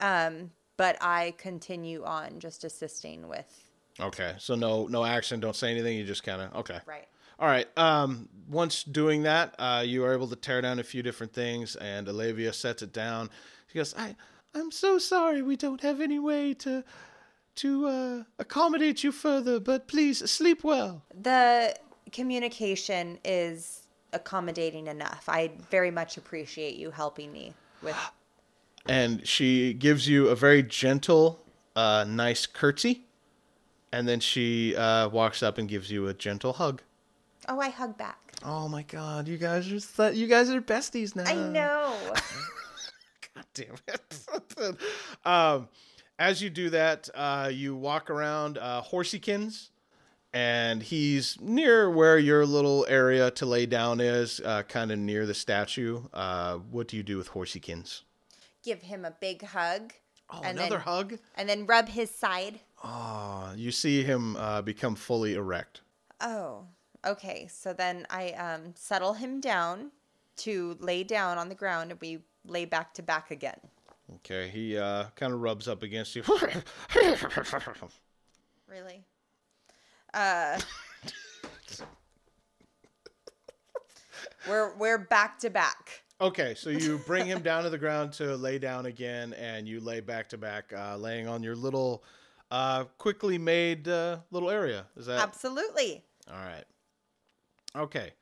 um, 0.00 0.50
but 0.76 0.96
I 1.00 1.34
continue 1.38 2.04
on 2.04 2.40
just 2.40 2.64
assisting 2.64 3.28
with. 3.28 3.70
Okay, 4.00 4.34
so 4.38 4.54
no 4.54 4.86
no 4.86 5.04
action, 5.04 5.38
don't 5.38 5.54
say 5.54 5.70
anything. 5.70 5.96
You 5.96 6.04
just 6.04 6.24
kind 6.24 6.42
of 6.42 6.54
okay. 6.56 6.80
Right. 6.86 7.06
All 7.38 7.48
right. 7.48 7.66
Um, 7.78 8.28
once 8.48 8.84
doing 8.84 9.22
that, 9.24 9.54
uh, 9.58 9.82
you 9.84 10.04
are 10.04 10.12
able 10.12 10.28
to 10.28 10.36
tear 10.36 10.60
down 10.60 10.78
a 10.78 10.84
few 10.84 11.02
different 11.02 11.32
things, 11.32 11.76
and 11.76 12.08
Olivia 12.08 12.52
sets 12.52 12.82
it 12.82 12.92
down. 12.92 13.30
She 13.68 13.78
goes, 13.78 13.94
"I, 13.96 14.16
I'm 14.54 14.70
so 14.70 14.98
sorry. 14.98 15.42
We 15.42 15.56
don't 15.56 15.80
have 15.80 16.00
any 16.00 16.18
way 16.18 16.54
to, 16.54 16.84
to 17.56 17.86
uh, 17.86 18.22
accommodate 18.38 19.04
you 19.04 19.12
further. 19.12 19.60
But 19.60 19.88
please 19.88 20.18
sleep 20.30 20.64
well." 20.64 21.02
The 21.20 21.74
communication 22.12 23.18
is 23.24 23.86
accommodating 24.12 24.86
enough. 24.86 25.24
I 25.28 25.52
very 25.70 25.90
much 25.90 26.16
appreciate 26.16 26.76
you 26.76 26.90
helping 26.90 27.32
me 27.32 27.54
with. 27.82 27.96
and 28.86 29.26
she 29.26 29.72
gives 29.72 30.08
you 30.08 30.28
a 30.28 30.36
very 30.36 30.62
gentle, 30.62 31.40
uh, 31.76 32.04
nice 32.06 32.46
curtsy, 32.46 33.06
and 33.92 34.08
then 34.08 34.20
she 34.20 34.76
uh, 34.76 35.08
walks 35.08 35.42
up 35.42 35.58
and 35.58 35.68
gives 35.68 35.90
you 35.90 36.06
a 36.08 36.14
gentle 36.14 36.54
hug. 36.54 36.82
Oh, 37.48 37.58
I 37.58 37.70
hug 37.70 37.98
back. 37.98 38.18
Oh 38.44 38.68
my 38.68 38.82
God, 38.82 39.28
you 39.28 39.38
guys 39.38 39.70
are 39.72 39.80
th- 39.80 40.16
you 40.16 40.26
guys 40.26 40.50
are 40.50 40.60
besties 40.60 41.14
now. 41.14 41.24
I 41.24 41.34
know. 41.34 41.96
God 43.34 43.44
damn 43.54 43.76
it. 43.88 44.76
um, 45.24 45.68
as 46.18 46.42
you 46.42 46.50
do 46.50 46.70
that, 46.70 47.08
uh, 47.14 47.50
you 47.52 47.74
walk 47.74 48.10
around 48.10 48.58
uh, 48.58 48.82
Horsykins, 48.82 49.70
and 50.32 50.82
he's 50.82 51.38
near 51.40 51.90
where 51.90 52.18
your 52.18 52.46
little 52.46 52.86
area 52.88 53.30
to 53.32 53.46
lay 53.46 53.66
down 53.66 54.00
is, 54.00 54.40
uh, 54.44 54.62
kind 54.62 54.90
of 54.90 54.98
near 54.98 55.26
the 55.26 55.34
statue. 55.34 56.02
Uh, 56.12 56.56
what 56.56 56.88
do 56.88 56.96
you 56.96 57.02
do 57.02 57.16
with 57.18 57.30
Horsykins? 57.30 58.02
Give 58.62 58.80
him 58.82 59.04
a 59.04 59.10
big 59.10 59.42
hug. 59.44 59.92
Oh, 60.30 60.40
and 60.42 60.58
another 60.58 60.76
then, 60.76 60.80
hug. 60.80 61.18
And 61.34 61.48
then 61.48 61.66
rub 61.66 61.88
his 61.88 62.10
side. 62.10 62.60
Ah, 62.82 63.52
you 63.54 63.70
see 63.70 64.02
him 64.02 64.36
uh, 64.36 64.62
become 64.62 64.94
fully 64.94 65.34
erect. 65.34 65.82
Oh, 66.20 66.64
okay. 67.06 67.48
So 67.50 67.72
then 67.72 68.06
I 68.08 68.30
um, 68.30 68.74
settle 68.74 69.14
him 69.14 69.40
down 69.40 69.90
to 70.36 70.76
lay 70.80 71.04
down 71.04 71.36
on 71.36 71.48
the 71.48 71.54
ground, 71.54 71.90
and 71.90 72.00
we 72.00 72.20
lay 72.46 72.64
back 72.64 72.94
to 72.94 73.02
back 73.02 73.30
again. 73.30 73.58
Okay, 74.16 74.48
he 74.48 74.76
uh, 74.76 75.04
kind 75.16 75.32
of 75.32 75.40
rubs 75.40 75.68
up 75.68 75.82
against 75.82 76.14
you. 76.16 76.22
Really? 78.68 79.04
Uh, 80.14 80.58
we're 84.48 84.74
we're 84.76 84.98
back 84.98 85.38
to 85.40 85.50
back. 85.50 86.02
okay, 86.20 86.54
so 86.54 86.70
you 86.70 86.98
bring 87.06 87.26
him 87.26 87.40
down 87.42 87.64
to 87.64 87.70
the 87.70 87.78
ground 87.78 88.12
to 88.14 88.36
lay 88.36 88.58
down 88.58 88.86
again, 88.86 89.32
and 89.34 89.66
you 89.68 89.80
lay 89.80 90.00
back 90.00 90.28
to 90.30 90.38
back, 90.38 90.72
uh, 90.76 90.96
laying 90.96 91.28
on 91.28 91.42
your 91.42 91.56
little, 91.56 92.02
uh, 92.50 92.84
quickly 92.98 93.38
made 93.38 93.88
uh, 93.88 94.18
little 94.30 94.50
area. 94.50 94.86
Is 94.96 95.06
that 95.06 95.20
Absolutely. 95.20 96.02
all 96.30 96.38
right? 96.38 96.64
Okay. 97.76 98.12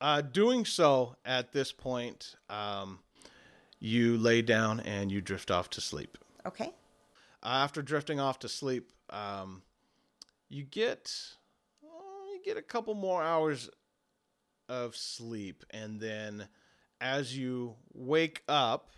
Uh, 0.00 0.20
doing 0.20 0.64
so 0.66 1.16
at 1.24 1.52
this 1.52 1.72
point, 1.72 2.36
um, 2.50 2.98
you 3.86 4.16
lay 4.16 4.42
down 4.42 4.80
and 4.80 5.12
you 5.12 5.20
drift 5.20 5.50
off 5.50 5.70
to 5.70 5.80
sleep. 5.80 6.18
Okay. 6.44 6.72
Uh, 7.42 7.46
after 7.46 7.82
drifting 7.82 8.18
off 8.18 8.40
to 8.40 8.48
sleep, 8.48 8.90
um, 9.10 9.62
you 10.48 10.64
get 10.64 11.12
you 11.82 12.40
get 12.44 12.56
a 12.56 12.62
couple 12.62 12.94
more 12.94 13.22
hours 13.22 13.70
of 14.68 14.96
sleep, 14.96 15.64
and 15.70 16.00
then 16.00 16.48
as 17.00 17.36
you 17.36 17.74
wake 17.94 18.42
up, 18.48 18.90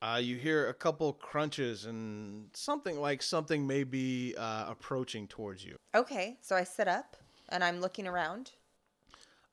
uh, 0.00 0.20
you 0.22 0.36
hear 0.36 0.68
a 0.68 0.74
couple 0.74 1.12
crunches 1.12 1.84
and 1.84 2.50
something 2.54 3.00
like 3.00 3.22
something 3.22 3.66
may 3.66 3.82
be 3.82 4.34
uh, 4.38 4.66
approaching 4.68 5.26
towards 5.26 5.64
you. 5.64 5.76
Okay. 5.94 6.36
So 6.40 6.54
I 6.54 6.62
sit 6.62 6.86
up 6.86 7.16
and 7.48 7.64
I'm 7.64 7.80
looking 7.80 8.06
around. 8.06 8.52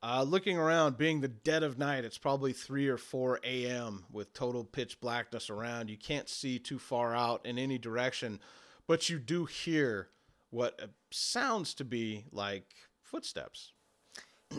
Uh, 0.08 0.22
looking 0.22 0.56
around, 0.56 0.96
being 0.96 1.20
the 1.20 1.26
dead 1.26 1.64
of 1.64 1.78
night, 1.78 2.04
it's 2.04 2.16
probably 2.16 2.52
3 2.52 2.86
or 2.86 2.96
4 2.96 3.40
a.m. 3.42 4.04
with 4.12 4.32
total 4.32 4.62
pitch 4.62 5.00
blackness 5.00 5.50
around. 5.50 5.90
You 5.90 5.96
can't 5.96 6.28
see 6.28 6.60
too 6.60 6.78
far 6.78 7.12
out 7.12 7.44
in 7.44 7.58
any 7.58 7.76
direction, 7.76 8.38
but 8.86 9.10
you 9.10 9.18
do 9.18 9.46
hear 9.46 10.10
what 10.50 10.78
uh, 10.80 10.86
sounds 11.10 11.74
to 11.74 11.84
be 11.84 12.24
like 12.30 12.72
footsteps. 13.02 13.72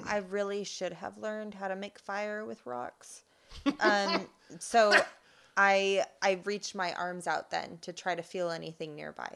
I 0.06 0.18
really 0.18 0.66
should 0.66 0.91
have 0.91 1.18
learned 1.18 1.54
how 1.54 1.70
to 1.70 1.78
make 1.78 1.98
fire 1.98 2.43
with 2.43 2.66
rocks. 2.66 3.24
Um, 3.80 4.28
so 4.60 4.93
I 5.56 6.04
I 6.22 6.41
reached 6.43 6.76
my 6.76 6.91
arms 6.95 7.26
out 7.26 7.52
then 7.52 7.78
to 7.84 7.93
try 7.93 8.16
to 8.16 8.22
feel 8.22 8.52
anything 8.52 8.95
nearby. 8.95 9.34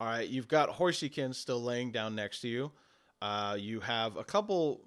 All 0.00 0.06
right, 0.06 0.28
you've 0.28 0.46
got 0.46 0.70
Horseykin 0.70 1.34
still 1.34 1.60
laying 1.60 1.90
down 1.90 2.14
next 2.14 2.42
to 2.42 2.48
you. 2.48 2.70
Uh, 3.20 3.56
you 3.58 3.78
have 3.78 4.16
a 4.16 4.24
couple, 4.24 4.80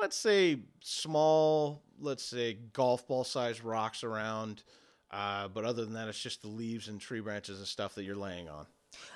let's 0.00 0.16
say 0.16 0.58
small, 0.80 1.82
let's 2.00 2.24
say 2.24 2.58
golf 2.72 3.06
ball 3.06 3.24
sized 3.24 3.64
rocks 3.64 4.04
around. 4.04 4.62
Uh, 5.10 5.48
but 5.48 5.64
other 5.64 5.84
than 5.84 5.94
that, 5.94 6.08
it's 6.08 6.20
just 6.20 6.42
the 6.42 6.48
leaves 6.48 6.88
and 6.88 7.00
tree 7.00 7.20
branches 7.20 7.58
and 7.58 7.66
stuff 7.66 7.94
that 7.94 8.04
you're 8.04 8.16
laying 8.16 8.48
on. 8.48 8.66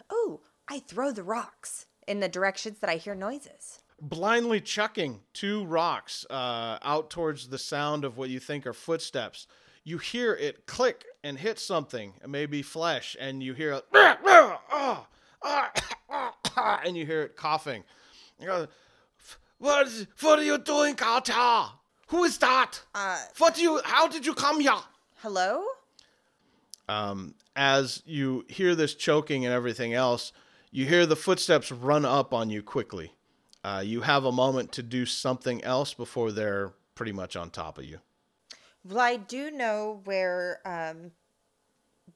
Oh, 0.08 0.40
I 0.68 0.78
throw 0.80 1.10
the 1.12 1.22
rocks 1.24 1.86
in 2.06 2.20
the 2.20 2.28
directions 2.28 2.78
that 2.78 2.88
I 2.90 2.96
hear 2.96 3.14
noises. 3.14 3.80
blindly 4.00 4.60
chucking 4.60 5.20
two 5.32 5.64
rocks 5.66 6.24
uh, 6.30 6.78
out 6.82 7.10
towards 7.10 7.48
the 7.48 7.58
sound 7.58 8.04
of 8.04 8.16
what 8.16 8.30
you 8.30 8.40
think 8.40 8.66
are 8.66 8.72
footsteps. 8.72 9.46
You 9.84 9.98
hear 9.98 10.34
it 10.34 10.66
click 10.66 11.04
and 11.24 11.38
hit 11.38 11.58
something, 11.58 12.14
maybe 12.26 12.62
flesh, 12.62 13.16
and 13.20 13.42
you 13.42 13.54
hear 13.54 13.72
a 13.72 13.82
and 16.84 16.96
you 16.96 17.06
hear 17.06 17.22
it 17.22 17.36
coughing. 17.36 17.84
You 19.60 19.66
go, 19.66 19.72
what, 19.72 19.86
is, 19.86 20.06
what 20.20 20.38
are 20.38 20.44
you 20.44 20.58
doing, 20.58 20.94
Carter? 20.96 21.72
Who 22.08 22.24
is 22.24 22.38
that? 22.38 22.80
Uh, 22.94 23.18
What 23.38 23.54
do 23.54 23.62
you? 23.62 23.80
How 23.84 24.08
did 24.08 24.26
you 24.26 24.34
come 24.34 24.60
here? 24.60 24.72
hello? 25.22 25.62
um, 26.88 27.34
as 27.54 28.02
you 28.06 28.44
hear 28.48 28.74
this 28.74 28.94
choking 28.94 29.44
and 29.44 29.54
everything 29.54 29.92
else, 29.94 30.32
you 30.72 30.86
hear 30.86 31.06
the 31.06 31.14
footsteps 31.16 31.70
run 31.70 32.04
up 32.04 32.32
on 32.34 32.50
you 32.50 32.62
quickly. 32.62 33.12
Uh, 33.62 33.82
you 33.84 34.00
have 34.00 34.24
a 34.24 34.32
moment 34.32 34.72
to 34.72 34.82
do 34.82 35.04
something 35.06 35.62
else 35.62 35.92
before 35.94 36.32
they're 36.32 36.72
pretty 36.94 37.12
much 37.12 37.36
on 37.36 37.50
top 37.50 37.76
of 37.78 37.84
you. 37.84 37.98
Well, 38.84 38.98
I 39.00 39.16
do 39.18 39.50
know 39.50 40.00
where 40.04 40.60
um, 40.64 41.12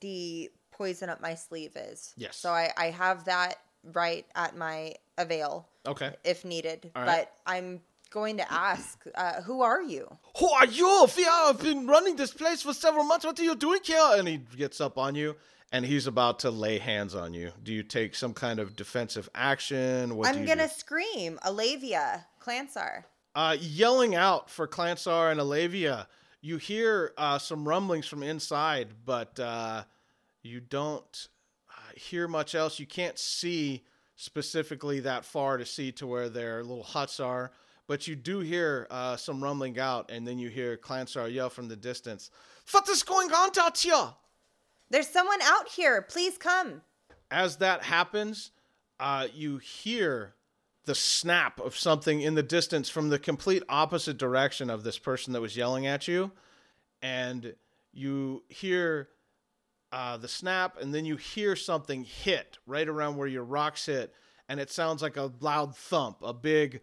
the 0.00 0.50
poison 0.72 1.08
up 1.10 1.20
my 1.20 1.34
sleeve 1.34 1.76
is. 1.76 2.14
Yes. 2.16 2.36
So 2.36 2.50
I, 2.50 2.72
I 2.76 2.86
have 2.86 3.26
that 3.26 3.56
right 3.92 4.26
at 4.34 4.56
my 4.56 4.94
avail 5.18 5.68
Okay. 5.86 6.12
if 6.24 6.44
needed. 6.44 6.90
All 6.94 7.02
right. 7.02 7.26
But 7.28 7.32
I'm 7.46 7.80
going 8.10 8.36
to 8.38 8.52
ask, 8.52 9.04
uh, 9.14 9.42
who 9.42 9.60
are 9.62 9.82
you? 9.82 10.08
Who 10.38 10.48
are 10.48 10.66
you? 10.66 11.06
We 11.16 11.24
have 11.24 11.60
been 11.60 11.86
running 11.86 12.16
this 12.16 12.32
place 12.32 12.62
for 12.62 12.72
several 12.72 13.04
months. 13.04 13.24
What 13.26 13.38
are 13.40 13.42
you 13.42 13.54
doing 13.56 13.80
here? 13.84 13.98
And 14.14 14.26
he 14.28 14.38
gets 14.56 14.80
up 14.80 14.96
on 14.98 15.14
you, 15.14 15.36
and 15.72 15.84
he's 15.84 16.06
about 16.06 16.38
to 16.40 16.50
lay 16.50 16.78
hands 16.78 17.14
on 17.14 17.34
you. 17.34 17.50
Do 17.62 17.72
you 17.72 17.82
take 17.82 18.14
some 18.14 18.32
kind 18.32 18.60
of 18.60 18.76
defensive 18.76 19.28
action? 19.34 20.16
What 20.16 20.28
I'm 20.28 20.44
going 20.44 20.58
to 20.58 20.68
scream, 20.68 21.38
Alavia, 21.44 22.24
Clansar. 22.40 23.04
uh, 23.34 23.56
yelling 23.60 24.14
out 24.14 24.48
for 24.48 24.68
Clansar 24.68 25.30
and 25.32 25.40
Alavia. 25.40 26.06
You 26.40 26.58
hear 26.58 27.12
uh, 27.18 27.38
some 27.38 27.66
rumblings 27.66 28.06
from 28.06 28.22
inside, 28.22 28.88
but 29.04 29.40
uh, 29.40 29.84
you 30.42 30.60
don't 30.60 31.28
uh, 31.70 31.92
hear 31.96 32.28
much 32.28 32.54
else. 32.54 32.78
You 32.78 32.86
can't 32.86 33.18
see 33.18 33.82
specifically 34.16 35.00
that 35.00 35.24
far 35.24 35.56
to 35.56 35.66
see 35.66 35.92
to 35.92 36.06
where 36.06 36.28
their 36.28 36.62
little 36.62 36.84
huts 36.84 37.20
are, 37.20 37.52
but 37.86 38.06
you 38.06 38.16
do 38.16 38.40
hear 38.40 38.86
uh, 38.90 39.16
some 39.16 39.42
rumbling 39.42 39.78
out, 39.78 40.10
and 40.10 40.26
then 40.26 40.38
you 40.38 40.48
hear 40.48 40.76
Clansar 40.76 41.32
yell 41.32 41.50
from 41.50 41.68
the 41.68 41.76
distance, 41.76 42.30
What 42.70 42.88
is 42.88 43.02
going 43.02 43.30
on 43.32 43.50
out 43.58 43.76
here? 43.76 44.14
There's 44.90 45.08
someone 45.08 45.40
out 45.42 45.68
here. 45.68 46.02
Please 46.02 46.38
come. 46.38 46.82
as 47.30 47.56
that 47.56 47.82
happens, 47.82 48.52
uh, 49.00 49.26
you 49.34 49.58
hear 49.58 50.34
the 50.84 50.94
snap 50.94 51.58
of 51.60 51.76
something 51.76 52.20
in 52.20 52.34
the 52.34 52.42
distance 52.42 52.88
from 52.88 53.08
the 53.08 53.18
complete 53.18 53.62
opposite 53.68 54.18
direction 54.18 54.70
of 54.70 54.84
this 54.84 54.98
person 54.98 55.32
that 55.32 55.40
was 55.40 55.56
yelling 55.56 55.86
at 55.86 56.06
you. 56.06 56.30
And 57.02 57.54
you 57.92 58.42
hear 58.48 59.08
uh, 59.94 60.16
the 60.16 60.26
snap, 60.26 60.76
and 60.80 60.92
then 60.92 61.04
you 61.04 61.16
hear 61.16 61.54
something 61.54 62.02
hit 62.02 62.58
right 62.66 62.88
around 62.88 63.16
where 63.16 63.28
your 63.28 63.44
rocks 63.44 63.86
hit. 63.86 64.12
And 64.48 64.58
it 64.58 64.70
sounds 64.70 65.00
like 65.00 65.16
a 65.16 65.30
loud 65.40 65.76
thump, 65.76 66.16
a 66.22 66.34
big. 66.34 66.80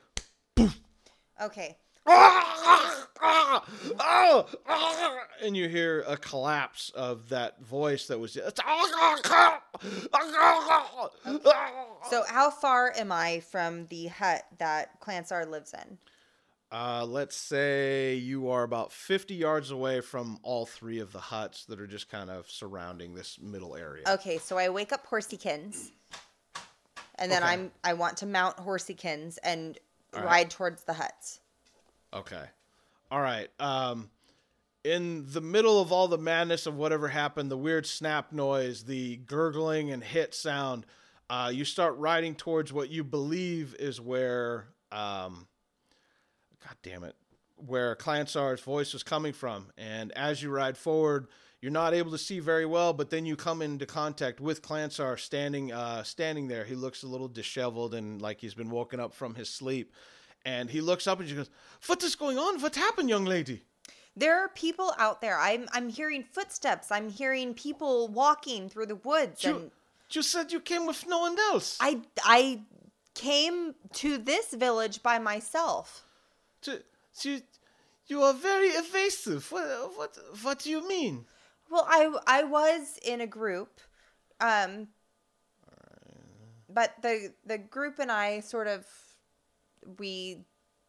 Okay. 1.42 1.78
Ah, 2.08 3.08
ah, 3.22 3.66
ah, 4.00 5.18
and 5.44 5.58
you 5.58 5.68
hear 5.68 6.06
a 6.08 6.16
collapse 6.16 6.90
of 6.96 7.30
that 7.30 7.62
voice 7.64 8.08
that 8.08 8.18
was. 8.18 8.34
just. 8.34 8.58
So, 12.10 12.24
how 12.28 12.50
far 12.50 12.94
am 12.96 13.12
I 13.12 13.42
from 13.42 13.88
the 13.88 14.08
hut 14.08 14.44
that 14.58 15.02
Clansar 15.02 15.50
lives 15.50 15.74
in? 15.74 15.98
Uh, 16.72 17.06
let's 17.06 17.36
say 17.36 18.16
you 18.16 18.50
are 18.50 18.64
about 18.64 18.94
50 18.94 19.34
yards 19.36 19.72
away 19.72 20.00
from 20.00 20.40
all 20.42 20.66
three 20.66 21.00
of 21.00 21.12
the 21.12 21.20
huts 21.20 21.66
that 21.66 21.82
are 21.82 21.88
just 21.88 22.10
kind 22.10 22.30
of 22.30 22.50
surrounding 22.50 23.14
this 23.14 23.38
middle 23.42 23.76
area. 23.76 24.06
Okay, 24.08 24.38
so 24.38 24.58
I 24.58 24.70
wake 24.70 24.94
up 24.94 25.06
Horsykins, 25.06 25.92
and 27.16 27.30
then 27.30 27.44
Okay. 27.44 27.52
I'm 27.52 27.72
I 27.84 27.94
want 27.94 28.18
to 28.18 28.26
mount 28.26 28.56
Horsykins 28.56 29.38
and 29.44 29.78
All 30.14 30.22
right. 30.22 30.28
ride 30.28 30.50
towards 30.50 30.84
the 30.86 30.94
huts. 30.94 31.42
Okay. 32.14 32.46
All 33.12 33.22
right. 33.22 33.50
Um, 33.60 34.10
in 34.86 35.26
the 35.28 35.42
middle 35.42 35.82
of 35.82 35.92
all 35.92 36.08
the 36.08 36.18
madness 36.18 36.66
of 36.68 36.76
whatever 36.76 37.10
happened, 37.10 37.52
the 37.52 37.58
weird 37.58 37.86
snap 37.86 38.32
noise, 38.32 38.86
the 38.86 39.18
gurgling 39.18 39.92
and 39.92 40.02
hit 40.02 40.34
sound, 40.34 40.86
uh, 41.30 41.52
you 41.54 41.66
start 41.66 41.98
riding 41.98 42.34
towards 42.34 42.72
what 42.72 42.90
you 42.90 43.04
believe 43.04 43.76
is 43.76 44.00
where, 44.02 44.68
um, 44.92 45.48
God 46.64 46.76
damn 46.84 47.04
it, 47.04 47.16
where 47.56 47.96
Clansar's 47.96 48.62
voice 48.62 48.94
was 48.94 49.04
coming 49.04 49.34
from. 49.34 49.72
And 49.78 50.12
as 50.14 50.42
you 50.42 50.50
ride 50.50 50.78
forward, 50.78 51.28
you're 51.62 51.72
not 51.72 51.94
able 51.94 52.12
to 52.12 52.18
see 52.18 52.40
very 52.40 52.66
well, 52.66 52.94
but 52.94 53.10
then 53.10 53.26
you 53.26 53.36
come 53.36 53.62
into 53.62 53.86
contact 53.86 54.40
with 54.40 54.62
Clansar 54.62 55.20
standing, 55.20 55.72
uh, 55.72 56.04
standing 56.04 56.48
there. 56.48 56.66
He 56.66 56.76
looks 56.76 57.04
a 57.04 57.08
little 57.08 57.28
disheveled 57.28 57.94
and 57.94 58.22
like 58.22 58.42
he's 58.42 58.56
been 58.56 58.70
woken 58.70 59.00
up 59.00 59.14
from 59.14 59.36
his 59.36 59.50
sleep. 59.50 59.94
And 60.44 60.72
he 60.72 60.82
looks 60.82 61.06
up 61.06 61.20
and 61.20 61.30
she 61.30 61.36
goes, 61.36 61.52
"What 61.86 62.02
is 62.02 62.16
going 62.16 62.40
on? 62.40 62.60
What 62.62 62.76
happened, 62.76 63.10
young 63.10 63.26
lady?" 63.26 63.62
There 64.16 64.44
are 64.44 64.50
people 64.50 64.92
out 64.98 65.22
there. 65.22 65.38
I'm 65.38 65.68
I'm 65.72 65.90
hearing 65.90 66.24
footsteps. 66.24 66.92
I'm 66.92 67.10
hearing 67.10 67.54
people 67.54 68.08
walking 68.08 68.68
through 68.68 68.88
the 68.88 68.96
woods, 68.96 69.44
You, 69.44 69.56
and 69.56 69.72
you 70.10 70.24
said 70.24 70.52
you 70.52 70.60
came 70.60 70.88
with 70.88 71.06
no 71.08 71.20
one 71.20 71.38
else. 71.40 71.78
I 71.80 72.02
I 72.24 72.62
came 73.14 73.76
to 73.94 74.18
this 74.18 74.54
village 74.54 75.04
by 75.04 75.20
myself. 75.20 76.06
To- 76.64 76.84
you, 77.22 77.42
you 78.08 78.22
are 78.22 78.34
very 78.34 78.70
evasive. 78.70 79.52
What, 79.52 79.98
what, 79.98 80.18
what 80.42 80.60
do 80.60 80.70
you 80.70 80.88
mean? 80.88 81.26
Well, 81.70 81.86
I 81.88 82.14
I 82.28 82.44
was 82.44 83.00
in 83.04 83.22
a 83.22 83.28
group, 83.28 83.80
um, 84.42 84.90
but 86.70 86.96
the 87.02 87.34
the 87.46 87.58
group 87.58 88.00
and 88.00 88.12
I 88.12 88.42
sort 88.42 88.68
of 88.68 88.86
we 89.98 90.46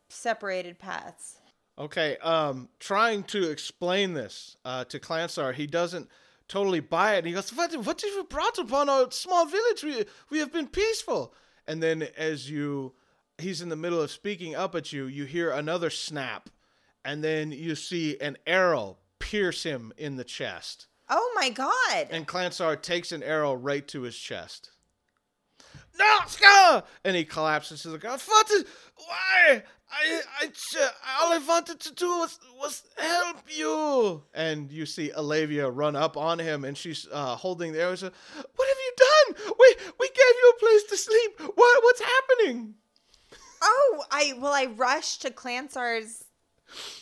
separated 0.08 0.78
paths. 0.78 1.38
Okay, 1.78 2.16
um, 2.18 2.68
trying 2.80 3.22
to 3.24 3.50
explain 3.50 4.12
this 4.12 4.56
uh, 4.64 4.84
to 4.86 4.98
Clansar, 4.98 5.54
he 5.54 5.66
doesn't 5.66 6.08
totally 6.48 6.80
buy 6.80 7.14
it. 7.14 7.18
And 7.18 7.26
he 7.28 7.32
goes, 7.32 7.54
"What? 7.54 7.74
What 7.76 8.00
have 8.00 8.12
you 8.12 8.24
brought 8.24 8.58
upon 8.58 8.88
our 8.88 9.10
small 9.10 9.46
village? 9.46 9.82
We 9.82 10.04
we 10.30 10.38
have 10.40 10.52
been 10.52 10.68
peaceful." 10.68 11.32
And 11.66 11.82
then, 11.82 12.08
as 12.16 12.50
you, 12.50 12.92
he's 13.38 13.60
in 13.60 13.68
the 13.68 13.76
middle 13.76 14.00
of 14.00 14.10
speaking 14.10 14.54
up 14.54 14.74
at 14.74 14.92
you, 14.92 15.06
you 15.06 15.24
hear 15.24 15.50
another 15.50 15.90
snap, 15.90 16.50
and 17.04 17.22
then 17.22 17.52
you 17.52 17.74
see 17.74 18.18
an 18.20 18.36
arrow 18.46 18.98
pierce 19.18 19.62
him 19.62 19.92
in 19.96 20.16
the 20.16 20.24
chest. 20.24 20.86
Oh 21.08 21.32
my 21.34 21.50
god! 21.50 22.08
And 22.10 22.26
Clansar 22.26 22.80
takes 22.80 23.12
an 23.12 23.22
arrow 23.22 23.54
right 23.54 23.86
to 23.88 24.02
his 24.02 24.16
chest. 24.16 24.70
no, 25.98 26.18
Scar! 26.26 26.84
And 27.04 27.16
he 27.16 27.24
collapses 27.24 27.82
to 27.82 27.88
the 27.90 27.98
ground. 27.98 28.22
What 28.26 28.50
is, 28.50 28.64
why? 28.96 29.62
I, 29.94 30.22
I, 30.40 30.50
all 31.20 31.32
I 31.34 31.38
wanted 31.38 31.78
to 31.80 31.94
do 31.94 32.06
was, 32.06 32.38
was 32.58 32.82
help 32.96 33.38
you. 33.48 34.22
And 34.32 34.72
you 34.72 34.86
see 34.86 35.12
Alavia 35.14 35.70
run 35.70 35.96
up 35.96 36.16
on 36.16 36.38
him, 36.38 36.64
and 36.64 36.78
she's 36.78 37.06
uh, 37.12 37.36
holding 37.36 37.72
the 37.72 37.82
arrow. 37.82 37.90
What 37.90 37.98
have 37.98 38.08
you 38.08 38.92
done? 38.96 39.54
We, 39.58 39.76
we 40.00 40.08
gave 40.08 40.16
you 40.16 40.52
a 40.56 40.60
place 40.60 40.82
to 40.84 40.96
sleep. 40.96 41.56
What, 41.56 41.82
what's 41.84 42.00
happening? 42.00 42.74
Oh, 43.62 44.04
I 44.10 44.34
well, 44.38 44.52
I 44.52 44.66
rushed 44.66 45.22
to 45.22 45.30
Clansar's 45.30 46.24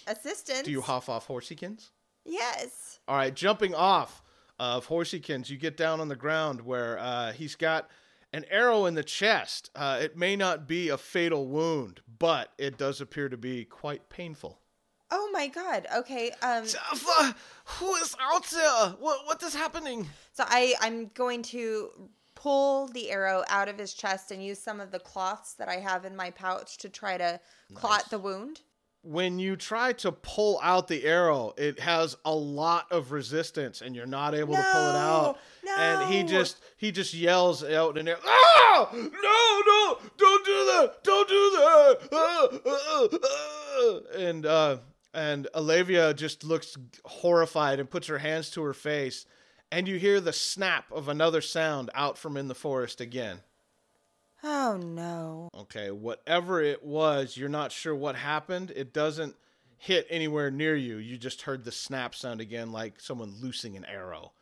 assistance. 0.06 0.62
Do 0.62 0.70
you 0.70 0.82
huff 0.82 1.08
off 1.08 1.26
Horsykins? 1.28 1.88
Yes. 2.24 3.00
All 3.08 3.16
right, 3.16 3.34
jumping 3.34 3.74
off 3.74 4.22
of 4.58 4.88
Horsykins, 4.88 5.48
you 5.48 5.56
get 5.56 5.76
down 5.76 6.00
on 6.00 6.08
the 6.08 6.16
ground 6.16 6.61
where 6.61 6.98
uh, 6.98 7.32
he's 7.32 7.56
got 7.56 7.88
an 8.32 8.44
arrow 8.50 8.84
in 8.84 8.94
the 8.94 9.02
chest. 9.02 9.70
Uh, 9.74 9.98
it 10.02 10.16
may 10.16 10.36
not 10.36 10.68
be 10.68 10.90
a 10.90 10.98
fatal 10.98 11.46
wound, 11.48 12.00
but 12.18 12.52
it 12.58 12.76
does 12.76 13.00
appear 13.00 13.28
to 13.30 13.38
be 13.38 13.64
quite 13.64 14.08
painful. 14.11 14.61
Oh 15.11 15.28
my 15.32 15.48
god. 15.48 15.88
Okay. 15.96 16.30
Um 16.40 16.64
Jaffa, 16.64 17.34
who 17.64 17.96
is 17.96 18.14
out 18.20 18.46
there? 18.46 18.94
What 19.00 19.26
what 19.26 19.42
is 19.42 19.54
happening? 19.54 20.08
so 20.32 20.44
I 20.46 20.74
I'm 20.80 21.11
going 21.14 21.42
to 21.44 21.90
pull 22.41 22.86
the 22.88 23.11
arrow 23.11 23.45
out 23.49 23.68
of 23.68 23.78
his 23.78 23.93
chest 23.93 24.30
and 24.30 24.43
use 24.43 24.59
some 24.59 24.80
of 24.80 24.91
the 24.91 24.99
cloths 24.99 25.55
that 25.55 25.68
I 25.68 25.76
have 25.76 26.05
in 26.05 26.16
my 26.16 26.30
pouch 26.30 26.78
to 26.78 26.88
try 26.88 27.18
to 27.18 27.38
clot 27.74 28.09
the 28.11 28.18
wound. 28.18 28.62
When 29.03 29.38
you 29.38 29.57
try 29.57 29.93
to 29.95 30.12
pull 30.12 30.61
out 30.62 30.88
the 30.88 31.05
arrow, 31.05 31.55
it 31.57 31.80
has 31.80 32.16
a 32.24 32.34
lot 32.34 32.91
of 32.91 33.12
resistance, 33.12 33.80
and 33.80 33.97
you're 33.97 34.05
not 34.07 34.34
able 34.34 34.55
to 34.55 34.62
pull 34.72 34.88
it 34.91 34.97
out. 34.97 35.38
No, 35.64 35.76
And 35.76 36.12
he 36.12 36.22
just 36.22 36.59
he 36.76 36.93
just 36.93 37.14
yells 37.14 37.64
out 37.64 37.97
in 37.97 38.05
there, 38.05 38.18
"Ah! 38.26 38.91
No, 38.93 39.62
no! 39.66 39.99
Don't 40.18 40.45
do 40.45 40.64
that! 40.66 40.95
Don't 41.03 41.28
do 41.28 41.51
that!" 41.51 41.99
Ah, 42.12 42.49
ah, 42.66 43.09
ah." 43.24 44.18
And 44.18 44.45
uh, 44.45 44.76
and 45.14 45.49
Alavia 45.55 46.14
just 46.14 46.45
looks 46.45 46.76
horrified 47.05 47.80
and 47.80 47.88
puts 47.88 48.07
her 48.07 48.18
hands 48.18 48.51
to 48.51 48.62
her 48.62 48.74
face, 48.74 49.24
and 49.72 49.86
you 49.88 49.96
hear 49.96 50.20
the 50.20 50.32
snap 50.32 50.90
of 50.90 51.08
another 51.08 51.40
sound 51.40 51.90
out 51.94 52.18
from 52.18 52.36
in 52.36 52.48
the 52.48 52.54
forest 52.54 53.00
again. 53.00 53.40
Oh 54.42 54.78
no. 54.82 55.48
Okay, 55.54 55.90
whatever 55.90 56.62
it 56.62 56.82
was, 56.82 57.36
you're 57.36 57.48
not 57.48 57.72
sure 57.72 57.94
what 57.94 58.16
happened. 58.16 58.72
It 58.74 58.92
doesn't 58.92 59.36
hit 59.76 60.06
anywhere 60.10 60.50
near 60.50 60.76
you. 60.76 60.96
You 60.96 61.16
just 61.16 61.42
heard 61.42 61.64
the 61.64 61.72
snap 61.72 62.14
sound 62.14 62.40
again, 62.40 62.72
like 62.72 63.00
someone 63.00 63.34
loosing 63.40 63.76
an 63.76 63.84
arrow. 63.84 64.32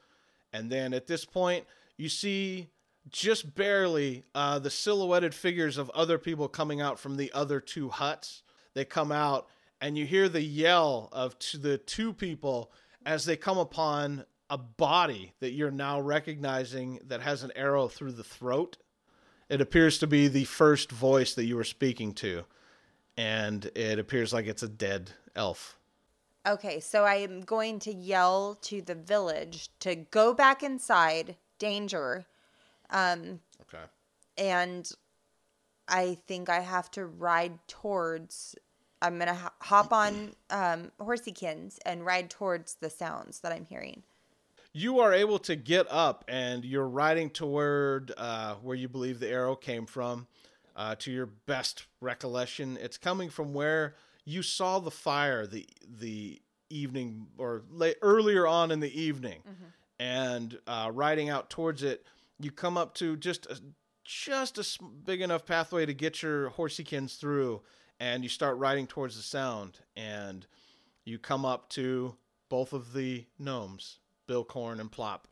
And 0.53 0.71
then 0.71 0.95
at 0.95 1.07
this 1.07 1.25
point, 1.25 1.67
you 1.97 2.09
see 2.09 2.69
just 3.11 3.55
barely 3.55 4.25
uh, 4.35 4.59
the 4.59 4.71
silhouetted 4.71 5.35
figures 5.35 5.79
of 5.79 5.91
other 5.91 6.19
people 6.19 6.49
coming 6.49 6.81
out 6.81 6.99
from 6.99 7.17
the 7.17 7.33
other 7.33 7.61
two 7.61 7.89
huts. 7.89 8.43
They 8.75 8.85
come 8.85 9.13
out, 9.13 9.47
and 9.81 9.97
you 9.97 10.07
hear 10.07 10.29
the 10.29 10.43
yell 10.43 11.09
of 11.13 11.39
t- 11.39 11.59
the 11.59 11.79
two 11.79 12.13
people 12.13 12.73
as 13.05 13.25
they 13.25 13.37
come 13.37 13.59
upon 13.59 14.25
a 14.51 14.59
body 14.59 15.33
that 15.41 15.53
you're 15.53 15.71
now 15.71 16.01
recognizing 16.01 17.01
that 17.07 17.21
has 17.21 17.43
an 17.43 17.53
arrow 17.55 17.89
through 17.89 18.13
the 18.13 18.25
throat. 18.25 18.77
It 19.49 19.61
appears 19.61 19.99
to 19.99 20.07
be 20.07 20.29
the 20.29 20.45
first 20.45 20.91
voice 20.91 21.35
that 21.35 21.45
you 21.45 21.57
were 21.57 21.65
speaking 21.65 22.13
to, 22.15 22.45
and 23.17 23.71
it 23.75 23.99
appears 23.99 24.33
like 24.33 24.47
it's 24.47 24.63
a 24.63 24.69
dead 24.69 25.13
elf. 25.35 25.79
Okay, 26.47 26.81
so 26.81 27.05
I 27.05 27.17
am 27.17 27.43
going 27.43 27.79
to 27.81 27.93
yell 27.93 28.57
to 28.63 28.81
the 28.81 28.95
village 28.95 29.69
to 29.81 29.95
go 29.95 30.33
back 30.33 30.63
inside, 30.63 31.37
danger. 31.59 32.27
Um 32.91 33.41
Okay. 33.63 33.85
and 34.39 34.91
I 35.89 36.19
think 36.27 36.49
I 36.49 36.61
have 36.61 36.91
to 36.93 37.07
ride 37.07 37.59
towards. 37.67 38.55
I'm 39.01 39.19
gonna 39.19 39.51
hop 39.61 39.93
on 39.93 40.33
um, 40.51 40.91
Horsykins 41.01 41.79
and 41.87 42.05
ride 42.05 42.31
towards 42.31 42.75
the 42.75 42.91
sounds 42.91 43.41
that 43.41 43.53
I'm 43.53 43.65
hearing. 43.65 44.03
You 44.79 45.01
are 45.01 45.13
able 45.13 45.41
to 45.41 45.57
get 45.57 45.89
up, 45.91 46.25
and 46.29 46.65
you're 46.65 46.87
riding 46.89 47.31
toward 47.31 48.13
uh, 48.17 48.55
where 48.63 48.77
you 48.77 48.89
believe 48.89 49.19
the 49.19 49.29
arrow 49.29 49.57
came 49.57 49.87
from. 49.87 50.29
Uh, 50.77 50.95
to 51.01 51.11
your 51.11 51.27
best 51.27 51.87
recollection, 52.01 52.79
it's 52.81 52.97
coming 52.97 53.29
from 53.29 53.53
where 53.53 53.97
you 54.25 54.41
saw 54.43 54.79
the 54.79 54.93
fire 54.93 55.45
the 55.49 55.67
the 55.99 56.41
evening 56.71 57.27
or 57.39 57.65
late, 57.69 57.97
earlier 58.03 58.47
on 58.47 58.71
in 58.71 58.79
the 58.79 59.01
evening, 59.01 59.43
and 59.99 60.57
uh, 60.69 60.89
riding 60.95 61.29
out 61.29 61.51
towards 61.51 61.83
it, 61.83 62.07
you 62.39 62.53
come 62.53 62.77
up 62.77 62.95
to 62.95 63.17
just 63.17 63.47
a, 63.47 63.59
just 64.05 64.59
a 64.59 64.85
big 64.85 65.21
enough 65.21 65.45
pathway 65.45 65.85
to 65.87 65.95
get 65.95 66.23
your 66.23 66.51
horsykins 66.51 67.19
through, 67.19 67.61
and 67.99 68.23
you 68.23 68.29
start 68.29 68.57
riding 68.59 68.87
towards 68.87 69.17
the 69.17 69.23
sound, 69.23 69.81
and 69.97 70.47
you 71.05 71.19
come 71.19 71.45
up 71.45 71.69
to 71.71 72.15
both 72.49 72.73
of 72.73 72.93
the 72.93 73.25
gnomes, 73.41 73.99
Billcorn 74.33 74.79
and 74.81 74.93
Plop. 74.93 75.27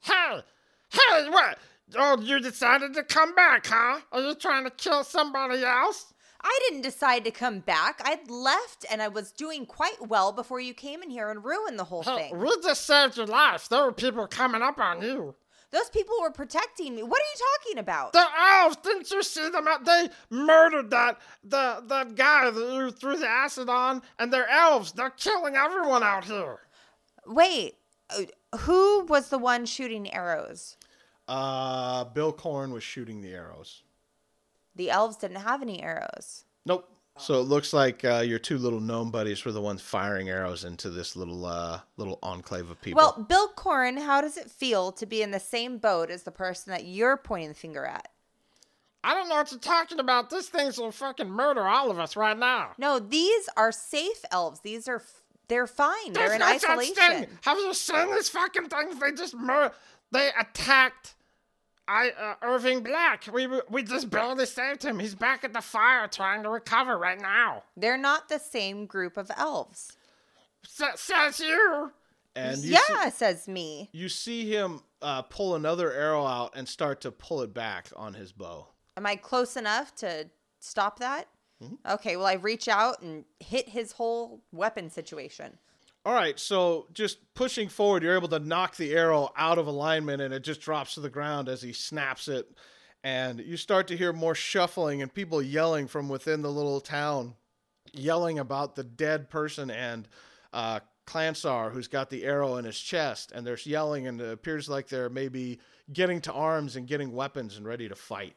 Hey, 0.00 0.42
hey, 0.90 1.28
what? 1.30 1.58
Oh, 1.96 2.20
you 2.20 2.40
decided 2.40 2.94
to 2.94 3.02
come 3.02 3.34
back, 3.34 3.66
huh? 3.66 4.00
Are 4.12 4.20
you 4.20 4.34
trying 4.34 4.64
to 4.64 4.70
kill 4.70 5.02
somebody 5.04 5.64
else? 5.64 6.12
I 6.42 6.58
didn't 6.68 6.82
decide 6.82 7.24
to 7.24 7.30
come 7.30 7.60
back. 7.60 8.00
I'd 8.04 8.30
left 8.30 8.86
and 8.90 9.02
I 9.02 9.08
was 9.08 9.30
doing 9.32 9.66
quite 9.66 10.08
well 10.08 10.32
before 10.32 10.58
you 10.60 10.72
came 10.72 11.02
in 11.02 11.10
here 11.10 11.30
and 11.30 11.44
ruined 11.44 11.78
the 11.78 11.84
whole 11.84 12.02
Hey, 12.02 12.30
thing. 12.30 12.38
we 12.38 12.50
just 12.62 12.86
saved 12.86 13.16
your 13.16 13.26
life. 13.26 13.68
There 13.68 13.84
were 13.84 13.92
people 13.92 14.26
coming 14.26 14.62
up 14.62 14.78
on 14.78 15.02
you. 15.02 15.34
Those 15.70 15.90
people 15.90 16.14
were 16.20 16.30
protecting 16.32 16.96
me. 16.96 17.02
What 17.02 17.20
are 17.20 17.24
you 17.34 17.46
talking 17.58 17.78
about? 17.78 18.12
The 18.12 18.24
elves, 18.40 18.76
didn't 18.82 19.10
you 19.10 19.22
see 19.22 19.50
them? 19.50 19.68
out- 19.68 19.84
They 19.84 20.08
murdered 20.30 20.90
that 20.90 21.20
the 21.44 21.82
that 21.86 22.14
guy 22.16 22.50
that 22.50 22.72
you 22.74 22.90
threw 22.90 23.16
the 23.18 23.28
acid 23.28 23.68
on, 23.68 24.02
and 24.18 24.32
they're 24.32 24.48
elves. 24.48 24.90
They're 24.92 25.10
killing 25.10 25.54
everyone 25.56 26.02
out 26.02 26.24
here. 26.24 26.58
Wait, 27.26 27.76
uh, 28.08 28.22
who 28.60 29.04
was 29.06 29.28
the 29.28 29.38
one 29.38 29.66
shooting 29.66 30.12
arrows? 30.12 30.76
Uh, 31.28 32.04
Billcorn 32.06 32.72
was 32.72 32.82
shooting 32.82 33.20
the 33.20 33.32
arrows. 33.32 33.82
The 34.74 34.90
elves 34.90 35.16
didn't 35.16 35.38
have 35.38 35.62
any 35.62 35.82
arrows. 35.82 36.44
Nope. 36.66 36.88
So 37.18 37.38
it 37.40 37.44
looks 37.44 37.72
like 37.72 38.04
uh, 38.04 38.22
your 38.24 38.38
two 38.38 38.56
little 38.56 38.80
gnome 38.80 39.10
buddies 39.10 39.44
were 39.44 39.52
the 39.52 39.60
ones 39.60 39.82
firing 39.82 40.30
arrows 40.30 40.64
into 40.64 40.88
this 40.88 41.16
little 41.16 41.44
uh, 41.44 41.80
little 41.98 42.18
enclave 42.22 42.70
of 42.70 42.80
people. 42.80 42.96
Well, 42.96 43.26
Billcorn, 43.28 44.00
how 44.00 44.20
does 44.20 44.36
it 44.38 44.50
feel 44.50 44.90
to 44.92 45.06
be 45.06 45.20
in 45.20 45.30
the 45.30 45.40
same 45.40 45.78
boat 45.78 46.10
as 46.10 46.22
the 46.22 46.30
person 46.30 46.70
that 46.72 46.84
you're 46.84 47.16
pointing 47.18 47.48
the 47.48 47.54
finger 47.54 47.84
at? 47.84 48.08
I 49.02 49.14
don't 49.14 49.28
know 49.28 49.36
what 49.36 49.50
you're 49.50 49.60
talking 49.60 49.98
about. 49.98 50.30
This 50.30 50.48
thing's 50.48 50.78
will 50.78 50.92
fucking 50.92 51.28
murder 51.28 51.66
all 51.66 51.90
of 51.90 51.98
us 51.98 52.16
right 52.16 52.38
now. 52.38 52.70
No, 52.78 52.98
these 52.98 53.48
are 53.56 53.72
safe 53.72 54.24
elves. 54.30 54.60
These 54.60 54.88
are 54.88 54.96
f- 54.96 55.22
they're 55.50 55.66
fine. 55.66 56.14
They're 56.14 56.28
There's 56.28 56.32
in 56.34 56.38
no 56.40 56.46
such 56.58 56.64
isolation. 56.70 56.94
thing. 56.94 57.26
Have 57.42 57.58
you 57.58 57.74
seen 57.74 58.10
these 58.14 58.30
fucking 58.30 58.68
things? 58.70 58.98
They 58.98 59.12
just 59.12 59.34
mur- 59.34 59.72
They 60.12 60.30
attacked 60.38 61.14
I 61.86 62.10
uh, 62.10 62.34
Irving 62.42 62.82
Black. 62.84 63.28
We 63.32 63.48
we 63.68 63.82
just 63.82 64.08
barely 64.10 64.46
saved 64.46 64.82
him. 64.84 64.98
He's 65.00 65.14
back 65.16 65.42
at 65.44 65.52
the 65.52 65.60
fire 65.60 66.06
trying 66.06 66.44
to 66.44 66.48
recover 66.48 66.96
right 66.96 67.20
now. 67.20 67.64
They're 67.76 67.98
not 67.98 68.28
the 68.28 68.38
same 68.38 68.86
group 68.86 69.16
of 69.16 69.30
elves. 69.36 69.96
S- 70.64 71.00
says 71.00 71.40
you. 71.40 71.90
and 72.36 72.58
you 72.58 72.72
yeah, 72.88 73.06
see, 73.06 73.10
says 73.10 73.48
me. 73.48 73.88
you 73.92 74.08
see 74.08 74.48
him 74.48 74.82
uh, 75.02 75.22
pull 75.22 75.56
another 75.56 75.92
arrow 75.92 76.24
out 76.24 76.52
and 76.54 76.68
start 76.68 77.00
to 77.00 77.10
pull 77.10 77.42
it 77.42 77.52
back 77.52 77.88
on 77.96 78.14
his 78.14 78.30
bow. 78.30 78.68
Am 78.96 79.04
I 79.04 79.16
close 79.16 79.56
enough 79.56 79.94
to 79.96 80.28
stop 80.60 81.00
that? 81.00 81.26
Mm-hmm. 81.62 81.92
Okay, 81.92 82.16
well, 82.16 82.26
I 82.26 82.34
reach 82.34 82.68
out 82.68 83.02
and 83.02 83.24
hit 83.38 83.68
his 83.68 83.92
whole 83.92 84.42
weapon 84.52 84.90
situation. 84.90 85.58
All 86.06 86.14
right, 86.14 86.38
so 86.38 86.86
just 86.94 87.18
pushing 87.34 87.68
forward, 87.68 88.02
you're 88.02 88.16
able 88.16 88.28
to 88.28 88.38
knock 88.38 88.76
the 88.76 88.94
arrow 88.94 89.30
out 89.36 89.58
of 89.58 89.66
alignment 89.66 90.22
and 90.22 90.32
it 90.32 90.42
just 90.42 90.62
drops 90.62 90.94
to 90.94 91.00
the 91.00 91.10
ground 91.10 91.48
as 91.48 91.60
he 91.60 91.74
snaps 91.74 92.26
it. 92.26 92.48
And 93.04 93.40
you 93.40 93.56
start 93.58 93.88
to 93.88 93.96
hear 93.96 94.12
more 94.12 94.34
shuffling 94.34 95.02
and 95.02 95.12
people 95.12 95.42
yelling 95.42 95.88
from 95.88 96.08
within 96.08 96.40
the 96.40 96.50
little 96.50 96.80
town, 96.80 97.34
yelling 97.92 98.38
about 98.38 98.76
the 98.76 98.84
dead 98.84 99.28
person 99.28 99.70
and 99.70 100.08
uh, 100.52 100.80
Clansar, 101.06 101.72
who's 101.72 101.88
got 101.88 102.08
the 102.08 102.24
arrow 102.24 102.56
in 102.56 102.64
his 102.64 102.78
chest. 102.78 103.32
And 103.32 103.46
they're 103.46 103.58
yelling, 103.64 104.06
and 104.06 104.20
it 104.20 104.32
appears 104.32 104.68
like 104.68 104.88
they're 104.88 105.10
maybe 105.10 105.60
getting 105.92 106.20
to 106.22 106.32
arms 106.32 106.76
and 106.76 106.86
getting 106.86 107.12
weapons 107.12 107.56
and 107.56 107.66
ready 107.66 107.88
to 107.88 107.94
fight. 107.94 108.36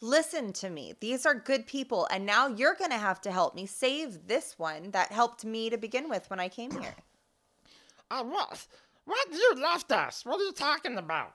Listen 0.00 0.52
to 0.52 0.68
me. 0.68 0.94
These 1.00 1.24
are 1.24 1.34
good 1.34 1.66
people, 1.66 2.06
and 2.10 2.26
now 2.26 2.48
you're 2.48 2.74
going 2.74 2.90
to 2.90 2.98
have 2.98 3.20
to 3.22 3.32
help 3.32 3.54
me 3.54 3.64
save 3.64 4.26
this 4.28 4.58
one 4.58 4.90
that 4.90 5.10
helped 5.10 5.44
me 5.44 5.70
to 5.70 5.78
begin 5.78 6.08
with 6.08 6.28
when 6.28 6.38
I 6.38 6.48
came 6.48 6.70
here. 6.70 6.94
Uh, 8.10 8.22
what? 8.24 8.66
What? 9.06 9.28
You 9.32 9.54
left 9.62 9.90
us. 9.92 10.24
What 10.24 10.40
are 10.40 10.44
you 10.44 10.52
talking 10.52 10.98
about? 10.98 11.32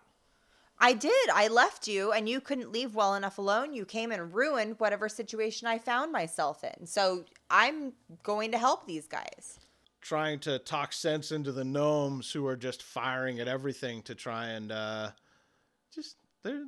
I 0.80 0.93
did. 0.93 1.30
I 1.34 1.47
left 1.47 1.88
you, 1.88 2.12
and 2.12 2.30
you 2.30 2.39
couldn't 2.39 2.72
leave 2.72 2.95
well 2.95 3.16
enough 3.16 3.38
alone. 3.38 3.74
You 3.74 3.86
came 3.86 4.12
and 4.12 4.34
ruined 4.34 4.80
whatever 4.80 5.09
situation 5.09 5.68
I 5.68 5.78
found 5.78 6.12
myself 6.12 6.64
in. 6.64 6.86
So 6.86 7.26
I'm 7.49 7.93
going 8.24 8.51
to 8.51 8.57
help 8.57 8.86
these 8.86 9.07
guys. 9.07 9.59
Trying 10.01 10.39
to 10.41 10.59
talk 10.59 10.93
sense 10.93 11.32
into 11.32 11.51
the 11.51 11.64
gnomes 11.64 12.32
who 12.32 12.45
are 12.47 12.55
just 12.55 12.82
firing 12.82 13.39
at 13.39 13.47
everything 13.47 14.01
to 14.03 14.16
try 14.16 14.47
and 14.47 14.72
uh, 14.72 15.12
just 15.93 16.18
they're 16.43 16.66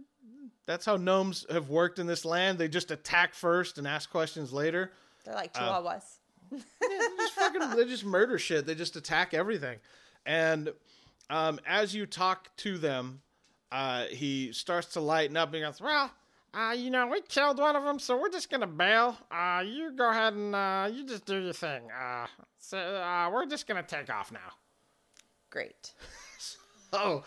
that's 0.66 0.86
how 0.86 0.96
gnomes 0.98 1.46
have 1.50 1.70
worked 1.70 2.00
in 2.00 2.08
this 2.08 2.26
land. 2.26 2.58
They 2.58 2.68
just 2.68 2.92
attack 2.92 3.34
first 3.34 3.78
and 3.78 3.88
ask 3.88 4.10
questions 4.10 4.54
later. 4.54 4.92
They're 5.26 5.36
like 5.36 5.54
chihuahuas. 5.54 6.04
Yeah, 6.52 6.60
they 6.82 7.18
just 7.18 7.34
fucking 7.34 7.70
they 7.76 7.86
just 7.86 8.06
murder 8.06 8.38
shit. 8.38 8.68
They 8.68 8.76
just 8.76 8.96
attack 8.96 9.34
everything. 9.34 9.80
And 10.26 10.72
um, 11.32 11.60
as 11.66 11.96
you 11.96 12.06
talk 12.06 12.56
to 12.58 12.78
them, 12.78 13.22
uh, 13.72 14.06
he 14.06 14.52
starts 14.54 14.94
to 14.94 15.00
lighten 15.00 15.36
up 15.36 15.48
and 15.48 15.56
he 15.56 15.62
goes, 15.62 15.82
Well, 15.82 16.12
uh, 16.54 16.74
you 16.78 16.92
know, 16.92 17.08
we 17.08 17.22
killed 17.22 17.58
one 17.58 17.76
of 17.76 17.84
them, 17.84 17.98
so 17.98 18.16
we're 18.22 18.30
just 18.30 18.52
gonna 18.52 18.68
bail. 18.68 19.18
Uh, 19.32 19.64
you 19.66 19.92
go 19.94 20.12
ahead 20.12 20.34
and 20.34 20.54
uh, 20.54 20.88
you 20.94 21.06
just 21.08 21.26
do 21.26 21.42
your 21.42 21.54
thing. 21.54 21.82
Uh, 21.92 22.28
so 22.60 22.78
uh, 22.78 23.30
we're 23.34 23.48
just 23.48 23.66
gonna 23.66 23.82
take 23.82 24.12
off 24.14 24.32
now. 24.32 24.52
Great. 25.50 25.94
"Oh." 26.94 27.24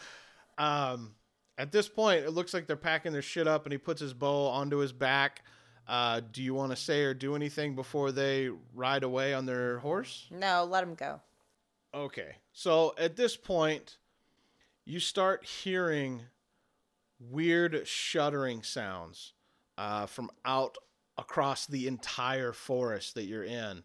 Um, 0.58 1.16
at 1.58 1.72
this 1.72 1.88
point, 1.88 2.24
it 2.24 2.30
looks 2.30 2.52
like 2.54 2.66
they're 2.66 2.76
packing 2.76 3.12
their 3.12 3.22
shit 3.22 3.46
up, 3.48 3.64
and 3.64 3.72
he 3.72 3.78
puts 3.78 4.00
his 4.00 4.12
bow 4.14 4.46
onto 4.48 4.78
his 4.78 4.92
back. 4.92 5.42
Uh, 5.88 6.20
do 6.32 6.42
you 6.42 6.52
want 6.52 6.70
to 6.72 6.76
say 6.76 7.02
or 7.04 7.14
do 7.14 7.34
anything 7.36 7.74
before 7.74 8.10
they 8.12 8.50
ride 8.74 9.04
away 9.04 9.32
on 9.32 9.46
their 9.46 9.78
horse? 9.78 10.26
No, 10.30 10.64
let 10.64 10.82
him 10.82 10.94
go. 10.94 11.20
Okay. 11.94 12.36
So 12.52 12.94
at 12.98 13.16
this 13.16 13.36
point, 13.36 13.96
you 14.84 14.98
start 15.00 15.44
hearing 15.44 16.22
weird 17.20 17.86
shuddering 17.86 18.62
sounds 18.62 19.32
uh, 19.78 20.06
from 20.06 20.30
out 20.44 20.76
across 21.16 21.66
the 21.66 21.86
entire 21.86 22.52
forest 22.52 23.14
that 23.14 23.24
you're 23.24 23.44
in. 23.44 23.82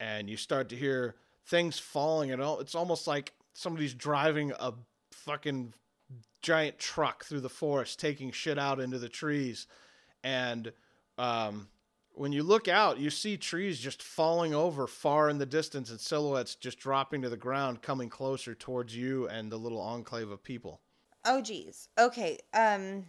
And 0.00 0.28
you 0.28 0.36
start 0.36 0.68
to 0.70 0.76
hear 0.76 1.16
things 1.46 1.78
falling. 1.78 2.32
And 2.32 2.42
all- 2.42 2.60
it's 2.60 2.74
almost 2.74 3.06
like 3.06 3.34
somebody's 3.52 3.94
driving 3.94 4.52
a 4.58 4.72
fucking 5.12 5.74
giant 6.42 6.78
truck 6.78 7.24
through 7.24 7.40
the 7.40 7.48
forest, 7.48 7.98
taking 7.98 8.30
shit 8.30 8.58
out 8.58 8.80
into 8.80 8.98
the 8.98 9.08
trees. 9.08 9.66
And 10.22 10.72
um, 11.18 11.68
when 12.12 12.32
you 12.32 12.42
look 12.42 12.68
out, 12.68 12.98
you 12.98 13.10
see 13.10 13.36
trees 13.36 13.78
just 13.78 14.02
falling 14.02 14.54
over 14.54 14.86
far 14.86 15.28
in 15.28 15.38
the 15.38 15.46
distance 15.46 15.90
and 15.90 16.00
silhouettes 16.00 16.54
just 16.54 16.78
dropping 16.78 17.22
to 17.22 17.28
the 17.28 17.36
ground, 17.36 17.82
coming 17.82 18.08
closer 18.08 18.54
towards 18.54 18.96
you 18.96 19.28
and 19.28 19.50
the 19.50 19.58
little 19.58 19.80
enclave 19.80 20.30
of 20.30 20.42
people. 20.42 20.80
Oh 21.24 21.42
geez. 21.42 21.88
Okay. 21.98 22.38
Um 22.54 23.06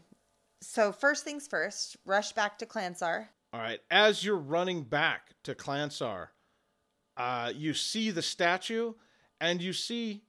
so 0.61 0.91
first 0.91 1.23
things 1.23 1.47
first, 1.47 1.97
rush 2.05 2.31
back 2.33 2.57
to 2.59 2.65
Clansar. 2.65 3.27
All 3.53 3.61
right, 3.61 3.79
as 3.89 4.23
you're 4.25 4.35
running 4.35 4.83
back 4.83 5.35
to 5.43 5.55
Clansar, 5.55 6.29
uh, 7.15 7.53
you 7.55 7.73
see 7.73 8.11
the 8.11 8.21
statue 8.21 8.93
and 9.39 9.61
you 9.61 9.71
see 9.71 10.23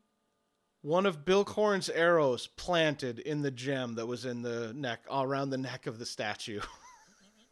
one 0.83 1.07
of 1.07 1.25
Billcorn's 1.25 1.89
arrows 1.91 2.47
planted 2.47 3.19
in 3.19 3.43
the 3.43 3.51
gem 3.51 3.95
that 3.97 4.07
was 4.07 4.25
in 4.25 4.43
the 4.43 4.73
neck, 4.75 5.01
around 5.11 5.51
the 5.51 5.59
neck 5.59 5.87
of 5.87 5.99
the 5.99 6.07
statue. 6.07 6.61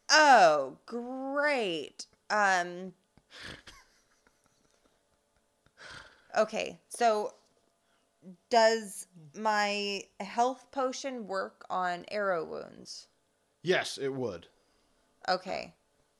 Oh, 0.08 0.78
great. 0.86 2.06
Um 2.30 2.92
Okay, 6.36 6.78
so 6.88 7.34
does 8.50 9.06
my 9.34 10.04
health 10.20 10.70
potion 10.70 11.26
work 11.26 11.64
on 11.70 12.04
arrow 12.10 12.44
wounds? 12.44 13.08
yes, 13.62 13.98
it 13.98 14.12
would. 14.12 14.46
Okay. 15.28 15.74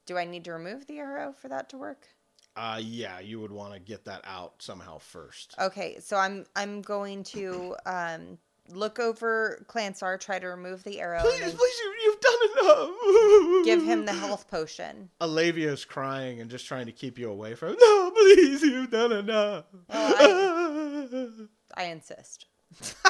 Do 0.04 0.16
I 0.18 0.24
need 0.24 0.44
to 0.44 0.52
remove 0.52 0.86
the 0.86 0.98
arrow 0.98 1.32
for 1.32 1.48
that 1.48 1.68
to 1.70 1.78
work? 1.78 2.08
Uh, 2.56 2.80
yeah, 2.82 3.20
you 3.20 3.38
would 3.38 3.52
want 3.52 3.74
to 3.74 3.78
get 3.80 4.06
that 4.06 4.22
out 4.24 4.54
somehow 4.58 4.96
first. 4.98 5.54
Okay, 5.60 5.98
so 6.00 6.16
I'm 6.16 6.46
I'm 6.56 6.80
going 6.80 7.22
to 7.24 7.76
um 7.84 8.38
look 8.72 8.98
over 8.98 9.64
Clansar, 9.68 10.18
try 10.18 10.38
to 10.38 10.46
remove 10.48 10.82
the 10.82 10.98
arrow, 11.00 11.20
Please, 11.20 11.38
please, 11.38 11.54
you, 11.78 11.94
you've 12.04 12.20
done 12.20 12.38
enough. 12.64 13.64
give 13.64 13.82
him 13.84 14.06
the 14.06 14.12
health 14.26 14.50
potion. 14.50 15.08
Alavia's 15.20 15.84
crying 15.84 16.40
and 16.40 16.50
just 16.50 16.66
trying 16.66 16.86
to 16.86 16.92
keep 16.92 17.18
you 17.18 17.30
away 17.30 17.54
from. 17.54 17.76
No, 17.78 18.10
please, 18.10 18.62
you've 18.62 18.90
done 18.90 19.12
enough. 19.12 19.66
I 19.90 21.84
insist. 21.84 22.46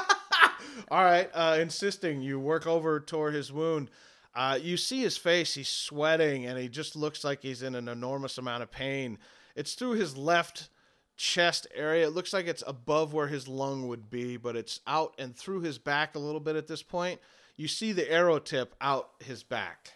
All 0.90 1.02
right, 1.04 1.30
uh, 1.32 1.56
insisting 1.60 2.20
you 2.20 2.38
work 2.38 2.66
over 2.66 3.00
toward 3.00 3.34
his 3.34 3.52
wound. 3.52 3.90
Uh, 4.34 4.58
you 4.60 4.76
see 4.76 5.00
his 5.00 5.16
face; 5.16 5.54
he's 5.54 5.68
sweating, 5.68 6.44
and 6.44 6.58
he 6.58 6.68
just 6.68 6.94
looks 6.96 7.24
like 7.24 7.40
he's 7.42 7.62
in 7.62 7.74
an 7.74 7.88
enormous 7.88 8.36
amount 8.36 8.62
of 8.62 8.70
pain. 8.70 9.18
It's 9.56 9.74
through 9.74 9.92
his 9.92 10.16
left 10.16 10.68
chest 11.16 11.66
area. 11.74 12.06
It 12.06 12.10
looks 12.10 12.32
like 12.32 12.46
it's 12.46 12.62
above 12.66 13.12
where 13.14 13.26
his 13.26 13.48
lung 13.48 13.88
would 13.88 14.10
be, 14.10 14.36
but 14.36 14.54
it's 14.54 14.80
out 14.86 15.14
and 15.18 15.34
through 15.34 15.62
his 15.62 15.78
back 15.78 16.14
a 16.14 16.18
little 16.18 16.40
bit 16.40 16.54
at 16.56 16.68
this 16.68 16.82
point. 16.82 17.20
You 17.56 17.66
see 17.66 17.92
the 17.92 18.08
arrow 18.12 18.38
tip 18.38 18.74
out 18.82 19.10
his 19.18 19.42
back. 19.42 19.94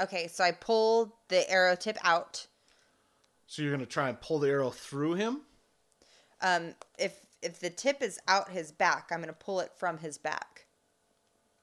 Okay, 0.00 0.28
so 0.28 0.44
I 0.44 0.52
pull 0.52 1.16
the 1.28 1.48
arrow 1.50 1.74
tip 1.74 1.98
out. 2.04 2.46
So 3.48 3.62
you're 3.62 3.72
gonna 3.72 3.84
try 3.84 4.08
and 4.08 4.20
pull 4.20 4.38
the 4.38 4.48
arrow 4.48 4.70
through 4.70 5.14
him. 5.14 5.40
Um, 6.40 6.74
if 6.98 7.18
if 7.42 7.58
the 7.58 7.70
tip 7.70 8.00
is 8.00 8.20
out 8.28 8.50
his 8.50 8.70
back, 8.70 9.08
I'm 9.10 9.18
gonna 9.20 9.32
pull 9.32 9.58
it 9.58 9.72
from 9.76 9.98
his 9.98 10.18
back. 10.18 10.66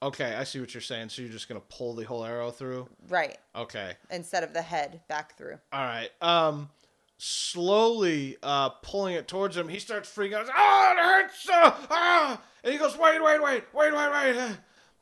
Okay, 0.04 0.36
I 0.36 0.44
see 0.44 0.60
what 0.60 0.74
you're 0.74 0.82
saying. 0.82 1.10
So 1.10 1.22
you're 1.22 1.32
just 1.32 1.48
gonna 1.48 1.62
pull 1.62 1.96
the 1.96 2.04
whole 2.04 2.26
arrow 2.26 2.52
through. 2.52 2.90
Right, 3.08 3.38
Okay. 3.56 3.96
instead 4.12 4.44
of 4.44 4.54
the 4.54 4.62
head 4.62 5.02
back 5.08 5.38
through. 5.38 5.60
All 5.72 5.82
right. 5.86 6.12
Um, 6.22 6.70
slowly 7.18 8.38
uh, 8.44 8.70
pulling 8.70 9.16
it 9.16 9.28
towards 9.28 9.56
him, 9.58 9.68
he 9.68 9.80
starts 9.80 10.10
freaking 10.10 10.34
out. 10.34 10.48
Oh, 10.56 10.94
it 10.98 11.02
hurts! 11.02 11.50
Uh, 11.50 11.72
ah! 11.90 12.42
And 12.64 12.74
he 12.74 12.80
goes, 12.80 12.98
wait, 12.98 13.22
wait, 13.24 13.42
wait, 13.42 13.64
wait, 13.74 13.94
wait, 13.94 14.12
wait. 14.12 14.38
Uh, 14.38 14.54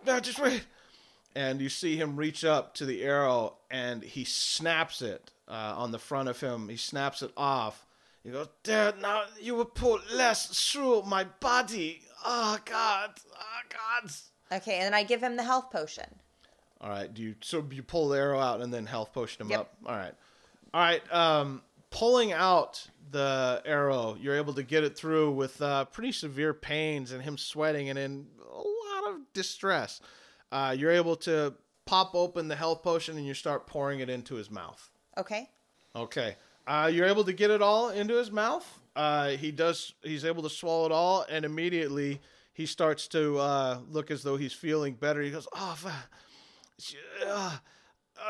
no, 0.05 0.19
just 0.19 0.39
wait. 0.39 0.65
And 1.35 1.59
you 1.61 1.67
see 1.69 1.97
him 1.97 2.15
reach 2.15 2.45
up 2.45 2.73
to 2.75 2.85
the 2.85 3.03
arrow 3.03 3.57
and 3.69 4.01
he 4.03 4.23
snaps 4.23 5.01
it 5.01 5.31
uh, 5.49 5.73
on 5.75 5.91
the 5.91 5.99
front 5.99 6.29
of 6.29 6.39
him. 6.39 6.69
He 6.69 6.77
snaps 6.77 7.21
it 7.21 7.31
off. 7.35 7.85
He 8.23 8.31
goes, 8.31 8.47
Dad, 8.63 9.01
now 9.01 9.23
you 9.39 9.53
will 9.55 9.65
pull 9.65 9.99
less 10.13 10.71
through 10.71 11.03
my 11.03 11.25
body. 11.25 12.01
Oh, 12.25 12.57
God. 12.65 13.11
Oh, 13.37 13.61
God. 13.69 14.11
Okay, 14.51 14.75
and 14.75 14.85
then 14.85 14.93
I 14.93 15.03
give 15.03 15.21
him 15.21 15.35
the 15.35 15.43
health 15.43 15.69
potion. 15.71 16.05
All 16.81 16.89
right. 16.89 17.11
Do 17.13 17.21
you 17.21 17.35
so 17.41 17.63
you 17.71 17.83
pull 17.83 18.09
the 18.09 18.17
arrow 18.17 18.39
out 18.39 18.61
and 18.61 18.73
then 18.73 18.85
health 18.85 19.13
potion 19.13 19.41
him 19.41 19.49
Yep. 19.51 19.59
up? 19.59 19.73
All 19.85 19.95
right. 19.95 20.13
All 20.73 20.81
right. 20.81 21.13
Um, 21.13 21.61
pulling 21.95 22.33
out 22.33 22.87
the 23.11 23.61
arrow, 23.65 24.17
you're 24.19 24.35
able 24.35 24.53
to 24.53 24.63
get 24.63 24.83
it 24.83 24.97
through 24.97 25.31
with 25.31 25.61
uh, 25.61 25.85
pretty 25.85 26.11
severe 26.11 26.53
pains 26.53 27.13
and 27.13 27.23
him 27.23 27.37
sweating 27.37 27.89
and 27.89 27.97
in 27.97 28.27
a 28.51 28.57
lot 28.57 29.11
of 29.11 29.33
distress. 29.33 30.01
Uh, 30.51 30.75
you're 30.77 30.91
able 30.91 31.15
to 31.15 31.53
pop 31.85 32.13
open 32.13 32.49
the 32.49 32.55
health 32.55 32.83
potion 32.83 33.17
and 33.17 33.25
you 33.25 33.33
start 33.33 33.65
pouring 33.65 34.01
it 34.01 34.09
into 34.09 34.35
his 34.35 34.51
mouth. 34.51 34.91
Okay. 35.17 35.49
Okay. 35.95 36.35
Uh, 36.67 36.91
you're 36.93 37.05
able 37.07 37.23
to 37.23 37.31
get 37.31 37.49
it 37.49 37.61
all 37.61 37.89
into 37.91 38.15
his 38.15 38.29
mouth. 38.29 38.81
Uh, 38.93 39.29
he 39.29 39.51
does. 39.51 39.93
He's 40.03 40.25
able 40.25 40.43
to 40.43 40.49
swallow 40.49 40.87
it 40.87 40.91
all, 40.91 41.25
and 41.29 41.45
immediately 41.45 42.19
he 42.53 42.65
starts 42.65 43.07
to 43.09 43.37
uh, 43.37 43.79
look 43.89 44.11
as 44.11 44.23
though 44.23 44.35
he's 44.35 44.53
feeling 44.53 44.95
better. 44.95 45.21
He 45.21 45.31
goes, 45.31 45.47
"Oh, 45.53 45.77
uh, 47.25 47.57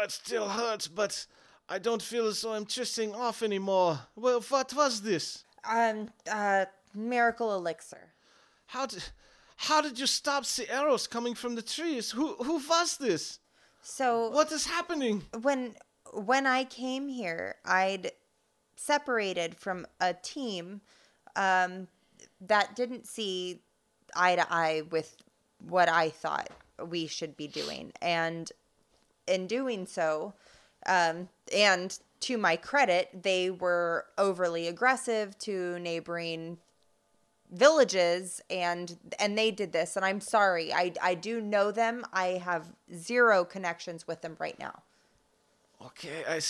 it 0.04 0.12
still 0.12 0.50
hurts, 0.50 0.88
but 0.88 1.26
I 1.68 1.80
don't 1.80 2.02
feel 2.02 2.28
as 2.28 2.42
though 2.42 2.54
I'm 2.54 2.66
twisting 2.66 3.16
off 3.16 3.42
anymore. 3.42 4.00
Well, 4.16 4.42
what 4.42 4.74
was 4.74 5.02
this? 5.02 5.44
Um, 5.68 6.10
uh, 6.32 6.66
miracle 6.94 7.56
elixir. 7.56 8.14
How 8.68 8.86
did, 8.86 9.04
how 9.58 9.82
did 9.82 9.98
you 10.00 10.06
stop 10.06 10.46
the 10.46 10.72
arrows 10.72 11.08
coming 11.08 11.34
from 11.34 11.56
the 11.56 11.62
trees? 11.62 12.12
Who, 12.12 12.36
who 12.36 12.62
was 12.70 12.98
this? 12.98 13.40
So 13.82 14.30
What 14.30 14.52
is 14.52 14.66
happening? 14.66 15.24
when 15.42 15.76
when 16.14 16.46
I 16.48 16.64
came 16.64 17.08
here, 17.10 17.56
I'd 17.66 18.12
separated 18.76 19.56
from 19.56 19.86
a 20.00 20.14
team 20.14 20.82
um, 21.36 21.88
that 22.42 22.76
didn't 22.76 23.06
see 23.08 23.62
eye 24.16 24.36
to 24.36 24.54
eye 24.54 24.84
with 24.92 25.18
what 25.68 25.90
I 25.90 26.10
thought 26.10 26.50
we 26.88 27.08
should 27.08 27.36
be 27.36 27.48
doing, 27.48 27.92
and 28.02 28.52
in 29.28 29.48
doing 29.48 29.86
so, 29.88 30.34
um, 30.86 31.30
and 31.54 31.98
to 32.22 32.38
my 32.38 32.56
credit, 32.56 33.10
they 33.24 33.50
were 33.50 34.06
overly 34.18 34.68
aggressive 34.68 35.38
to 35.40 35.80
neighboring 35.80 36.58
villages 37.52 38.42
and 38.50 38.98
and 39.20 39.38
they 39.38 39.52
did 39.52 39.72
this 39.72 39.96
and 39.96 40.04
I'm 40.04 40.20
sorry. 40.20 40.74
I 40.74 40.94
I 41.02 41.14
do 41.14 41.40
know 41.40 41.72
them. 41.72 42.04
I 42.12 42.42
have 42.44 42.74
zero 42.94 43.46
connections 43.46 44.08
with 44.08 44.22
them 44.22 44.36
right 44.40 44.58
now. 44.58 44.82
Okay, 45.86 46.24
I, 46.28 46.42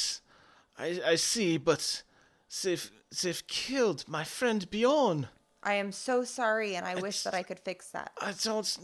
I, 0.77 1.01
I 1.11 1.15
see, 1.15 1.57
but 1.57 2.03
they've, 2.63 2.91
they've 3.21 3.47
killed 3.47 4.05
my 4.07 4.23
friend 4.23 4.69
Bjorn. 4.69 5.27
I 5.63 5.73
am 5.73 5.91
so 5.91 6.23
sorry, 6.23 6.75
and 6.75 6.85
I 6.85 6.95
wish 6.95 7.23
that 7.23 7.33
I 7.33 7.43
could 7.43 7.59
fix 7.59 7.89
that. 7.89 8.11
I 8.21 8.33
don't. 8.43 8.77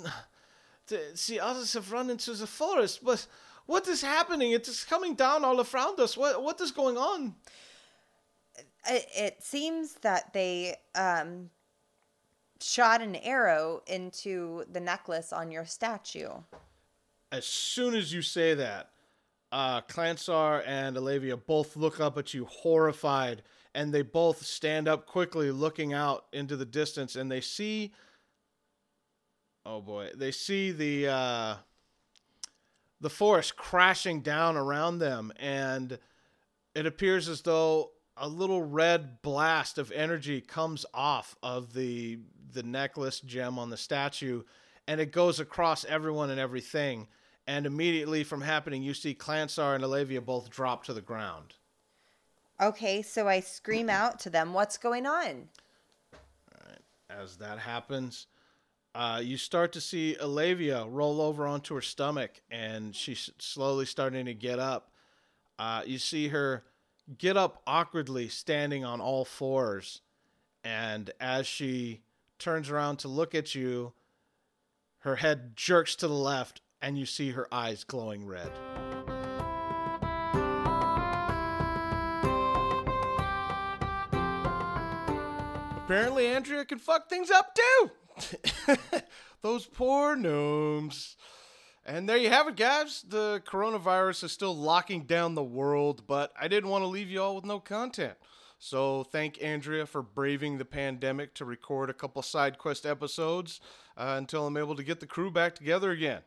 The, 0.88 1.00
the 1.28 1.40
others 1.40 1.74
have 1.74 1.92
run 1.92 2.10
into 2.10 2.34
the 2.34 2.48
forest, 2.48 3.02
but 3.04 3.26
what 3.72 3.88
is 3.88 4.02
happening? 4.02 4.52
It 4.52 4.68
is 4.68 4.84
coming 4.84 5.16
down 5.16 5.46
all 5.46 5.62
around 5.62 5.98
us. 6.02 6.18
What 6.18 6.44
what 6.44 6.60
is 6.60 6.72
going 6.72 6.98
on? 6.98 7.34
It, 8.90 9.08
it 9.16 9.44
seems 9.44 9.94
that 10.02 10.34
they 10.34 10.76
um, 10.94 11.50
shot 12.60 13.02
an 13.02 13.16
arrow 13.16 13.82
into 13.88 14.66
the 14.70 14.82
necklace 14.82 15.32
on 15.32 15.52
your 15.52 15.66
statue. 15.66 16.30
as 17.32 17.46
soon 17.46 17.96
as 17.96 18.12
you 18.12 18.22
say 18.22 18.54
that, 18.56 18.90
uh, 19.54 19.82
Clansar 19.82 20.64
and 20.68 20.98
Alavia 20.98 21.40
both 21.46 21.78
look 21.78 22.02
up 22.02 22.18
at 22.18 22.34
you, 22.34 22.46
horrified, 22.46 23.42
and 23.74 23.94
they 23.94 24.02
both 24.02 24.46
stand 24.46 24.90
up 24.90 25.06
quickly, 25.06 25.50
looking 25.50 25.94
out 25.94 26.26
into 26.34 26.58
the 26.58 26.66
distance, 26.66 27.16
and 27.16 27.32
they 27.32 27.42
see. 27.42 27.94
Oh 29.66 29.80
boy, 29.80 30.10
they 30.16 30.32
see 30.32 30.72
the 30.72 31.08
uh, 31.08 31.56
the 33.02 33.10
forest 33.10 33.58
crashing 33.58 34.22
down 34.22 34.56
around 34.56 35.00
them, 35.00 35.34
and 35.38 36.00
it 36.74 36.86
appears 36.86 37.28
as 37.28 37.42
though 37.42 37.92
a 38.16 38.28
little 38.28 38.62
red 38.62 39.22
blast 39.22 39.78
of 39.78 39.92
energy 39.92 40.40
comes 40.40 40.86
off 40.94 41.36
of 41.44 41.74
the 41.74 42.20
the 42.54 42.64
necklace 42.64 43.20
gem 43.20 43.58
on 43.58 43.70
the 43.70 43.78
statue, 43.78 44.44
and 44.88 45.02
it 45.02 45.12
goes 45.12 45.40
across 45.40 45.84
everyone 45.86 46.30
and 46.30 46.40
everything 46.40 47.08
and 47.48 47.66
immediately 47.66 48.24
from 48.24 48.42
happening, 48.42 48.84
you 48.84 48.94
see 48.94 49.16
Clansar 49.16 49.76
and 49.76 49.84
Alavia 49.84 50.24
both 50.24 50.50
drop 50.50 50.84
to 50.86 50.94
the 50.94 51.02
ground. 51.02 51.56
Okay, 52.62 53.02
so 53.02 53.28
I 53.28 53.40
scream 53.40 53.90
out 53.90 54.20
to 54.20 54.30
them, 54.30 54.54
"What's 54.54 54.78
going 54.78 55.06
on?" 55.06 55.50
As 57.10 57.38
that 57.38 57.60
happens, 57.60 58.28
uh, 58.94 59.22
you 59.24 59.38
start 59.38 59.72
to 59.74 59.82
see 59.82 60.18
Alavia 60.20 60.86
roll 60.90 61.22
over 61.22 61.48
onto 61.48 61.76
her 61.76 61.82
stomach, 61.82 62.42
and 62.50 62.96
she's 62.96 63.30
slowly 63.40 63.86
starting 63.86 64.26
to 64.26 64.34
get 64.34 64.60
up. 64.60 64.92
Uh, 65.58 65.84
you 65.86 65.98
see 65.98 66.28
her 66.30 66.64
get 67.18 67.38
up 67.38 67.62
awkwardly, 67.66 68.28
standing 68.28 68.84
on 68.84 69.00
all 69.00 69.24
fours, 69.24 70.02
and 70.64 71.12
as 71.20 71.48
she 71.48 72.02
turns 72.38 72.70
around 72.70 72.98
to 72.98 73.08
look 73.08 73.34
at 73.34 73.56
you, 73.56 73.94
her 75.00 75.16
head 75.16 75.56
jerks 75.56 75.96
to 75.96 76.08
the 76.08 76.14
left, 76.14 76.62
and 76.82 76.98
you 76.98 77.06
see 77.06 77.32
her 77.32 77.48
eyes 77.52 77.84
glowing 77.84 78.26
red. 78.26 78.52
Apparently, 85.86 86.28
Andrea 86.28 86.66
can 86.66 86.80
fuck 86.80 87.10
things 87.10 87.30
up 87.32 87.56
too. 87.56 87.92
Those 89.42 89.66
poor 89.66 90.16
gnomes. 90.16 91.16
And 91.86 92.08
there 92.08 92.18
you 92.18 92.30
have 92.30 92.48
it, 92.48 92.56
guys. 92.56 93.04
The 93.08 93.42
coronavirus 93.46 94.26
is 94.26 94.32
still 94.32 94.56
locking 94.56 95.06
down 95.06 95.34
the 95.34 95.44
world, 95.44 96.04
but 96.06 96.32
I 96.40 96.48
didn't 96.48 96.70
want 96.70 96.84
to 96.84 96.88
leave 96.88 97.10
you 97.10 97.22
all 97.22 97.36
with 97.36 97.46
no 97.46 97.60
content. 97.60 98.14
So 98.60 99.04
thank 99.04 99.42
Andrea 99.42 99.88
for 99.88 100.04
braving 100.04 100.60
the 100.60 100.66
pandemic 100.66 101.34
to 101.36 101.46
record 101.46 101.90
a 101.90 101.96
couple 101.96 102.22
side 102.22 102.60
quest 102.60 102.86
episodes 102.86 103.60
uh, 103.98 104.14
until 104.18 104.46
I'm 104.46 104.58
able 104.58 104.76
to 104.76 104.84
get 104.84 105.00
the 105.00 105.08
crew 105.08 105.32
back 105.32 105.56
together 105.56 105.90
again. 105.90 106.22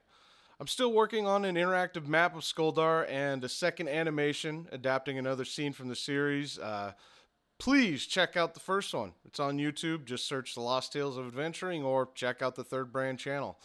I'm 0.59 0.67
still 0.67 0.93
working 0.93 1.27
on 1.29 1.45
an 1.45 1.55
interactive 1.55 2.09
map 2.09 2.37
of 2.37 2.43
Skuldar 2.43 3.09
and 3.09 3.45
a 3.45 3.49
second 3.49 3.89
animation 3.89 4.67
adapting 4.73 5.19
another 5.19 5.45
scene 5.45 5.73
from 5.73 5.89
the 5.89 5.97
series. 5.97 6.59
Uh, 6.59 6.95
please 7.59 8.07
check 8.07 8.37
out 8.37 8.55
the 8.55 8.61
first 8.61 8.93
one. 8.95 9.13
It's 9.25 9.41
on 9.41 9.59
YouTube. 9.59 10.05
Just 10.05 10.27
search 10.27 10.55
The 10.55 10.61
Lost 10.61 10.93
Tales 10.93 11.17
of 11.17 11.27
Adventuring 11.27 11.83
or 11.83 12.09
check 12.15 12.43
out 12.43 12.55
the 12.55 12.65
Third 12.65 12.93
Brand 12.93 13.19
channel. 13.19 13.59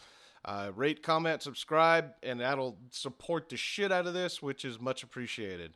Uh, 0.45 0.71
rate, 0.75 1.03
comment, 1.03 1.41
subscribe, 1.41 2.11
and 2.23 2.39
that'll 2.39 2.77
support 2.91 3.49
the 3.49 3.57
shit 3.57 3.91
out 3.91 4.07
of 4.07 4.13
this, 4.13 4.41
which 4.41 4.63
is 4.63 4.79
much 4.79 5.03
appreciated. 5.03 5.73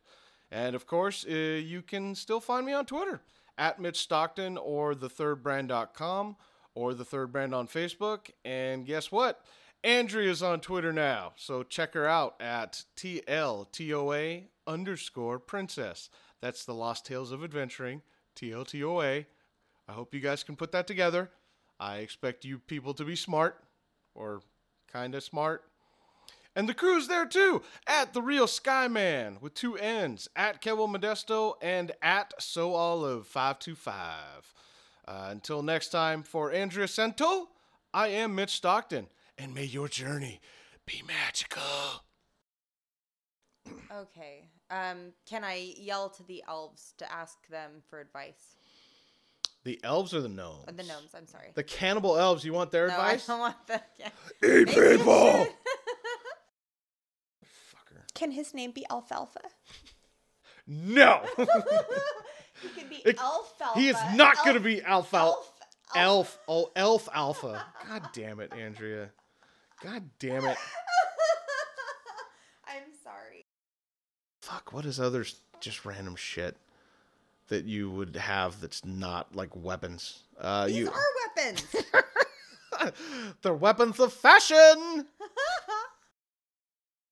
And 0.52 0.76
of 0.76 0.88
course, 0.88 1.26
uh, 1.28 1.34
you 1.34 1.82
can 1.82 2.16
still 2.16 2.40
find 2.40 2.66
me 2.66 2.74
on 2.74 2.86
Twitter 2.86 3.22
at 3.58 3.80
Mitch 3.80 3.98
Stockton 3.98 4.58
or 4.58 4.94
thethirdbrand.com 4.94 6.36
or 6.76 6.94
the 6.94 7.06
Third 7.06 7.32
Brand 7.32 7.54
on 7.54 7.68
Facebook. 7.68 8.30
And 8.46 8.86
guess 8.86 9.12
what? 9.12 9.44
Andrea's 9.84 10.42
on 10.42 10.62
Twitter 10.62 10.94
now, 10.94 11.34
so 11.36 11.62
check 11.62 11.94
her 11.94 12.08
out 12.08 12.36
at 12.40 12.86
TLTOA 12.96 14.46
underscore 14.66 15.40
princess. 15.40 16.10
That's 16.44 16.66
the 16.66 16.74
Lost 16.74 17.06
Tales 17.06 17.32
of 17.32 17.42
Adventuring, 17.42 18.02
TLTOA. 18.36 19.26
I 19.88 19.92
hope 19.94 20.14
you 20.14 20.20
guys 20.20 20.44
can 20.44 20.58
put 20.58 20.74
that 20.74 20.88
together. 20.88 21.32
I 21.80 22.00
expect 22.00 22.44
you 22.44 22.60
people 22.60 22.94
to 22.96 23.06
be 23.06 23.16
smart, 23.16 23.64
or 24.14 24.42
kind 24.92 25.16
of 25.16 25.24
smart. 25.24 25.64
And 26.54 26.68
the 26.68 26.74
crew's 26.74 27.08
there 27.08 27.26
too, 27.26 27.62
at 27.88 28.12
The 28.12 28.22
Real 28.22 28.46
Skyman 28.46 29.42
with 29.42 29.54
two 29.54 29.78
N's, 29.78 30.28
at 30.36 30.62
Kevo 30.62 30.94
Modesto 30.94 31.54
and 31.62 31.94
at 32.02 32.34
So 32.40 32.74
Olive 32.74 33.26
525. 33.26 34.54
Uh, 35.08 35.28
until 35.30 35.64
next 35.64 35.92
time, 35.92 36.24
for 36.24 36.52
Andrea 36.52 36.90
Sento, 36.90 37.48
I 37.94 38.10
am 38.10 38.36
Mitch 38.36 38.52
Stockton 38.52 39.08
and 39.38 39.56
may 39.56 39.64
your 39.64 39.88
journey 39.88 40.42
be 40.86 41.04
magical. 41.08 42.04
Okay. 43.90 44.50
Um, 44.70 45.14
can 45.26 45.44
I 45.44 45.74
yell 45.78 46.10
to 46.12 46.24
the 46.24 46.44
elves 46.48 46.94
to 46.98 47.12
ask 47.12 47.48
them 47.50 47.84
for 47.90 48.00
advice? 48.00 48.56
The 49.64 49.80
elves 49.84 50.14
or 50.14 50.22
the 50.22 50.30
gnomes? 50.30 50.66
Or 50.68 50.74
the 50.74 50.84
gnomes, 50.84 51.14
I'm 51.16 51.28
sorry. 51.28 51.52
The 51.54 51.64
cannibal 51.64 52.18
elves, 52.18 52.44
you 52.44 52.54
want 52.54 52.72
their 52.72 52.88
no, 52.88 52.96
advice? 52.96 53.30
I 53.30 53.34
don't 53.34 53.40
want 53.40 53.68
the. 53.68 53.82
Yeah. 54.00 54.10
Eat 54.44 54.68
people! 54.68 55.48
Fucker. 57.46 58.02
Can 58.14 58.32
his 58.32 58.54
name 58.54 58.72
be 58.72 58.86
Alfalfa? 58.90 59.42
No! 60.68 61.22
He 62.62 62.70
could 62.70 62.90
be 62.90 63.02
It- 63.04 63.20
Alfalfa. 63.20 63.78
he 63.80 63.90
is 63.90 63.98
not 64.16 64.38
going 64.46 64.54
to 64.54 64.62
be 64.62 64.82
alpha. 64.84 65.18
Elf. 65.18 65.52
Elf. 65.96 66.40
Oh, 66.48 66.72
elf 66.76 67.10
alpha. 67.14 67.66
God 67.90 68.10
damn 68.14 68.40
it, 68.40 68.54
Andrea. 68.54 69.10
God 69.84 70.10
damn 70.20 70.46
it. 70.46 70.58
I'm 72.66 72.84
sorry. 73.04 73.46
Fuck, 74.44 74.74
what 74.74 74.84
is 74.86 75.00
other 75.00 75.26
just 75.62 75.86
random 75.86 76.18
shit 76.18 76.58
that 77.48 77.64
you 77.64 77.90
would 77.90 78.14
have 78.18 78.60
that's 78.60 78.84
not 78.84 79.34
like 79.34 79.56
weapons? 79.56 80.20
Uh, 80.38 80.66
These 80.68 80.76
you, 80.76 80.90
are 80.92 81.02
weapons. 81.38 81.76
They're 83.42 83.54
weapons 83.54 84.02
of 84.02 84.12
fashion! 84.12 85.08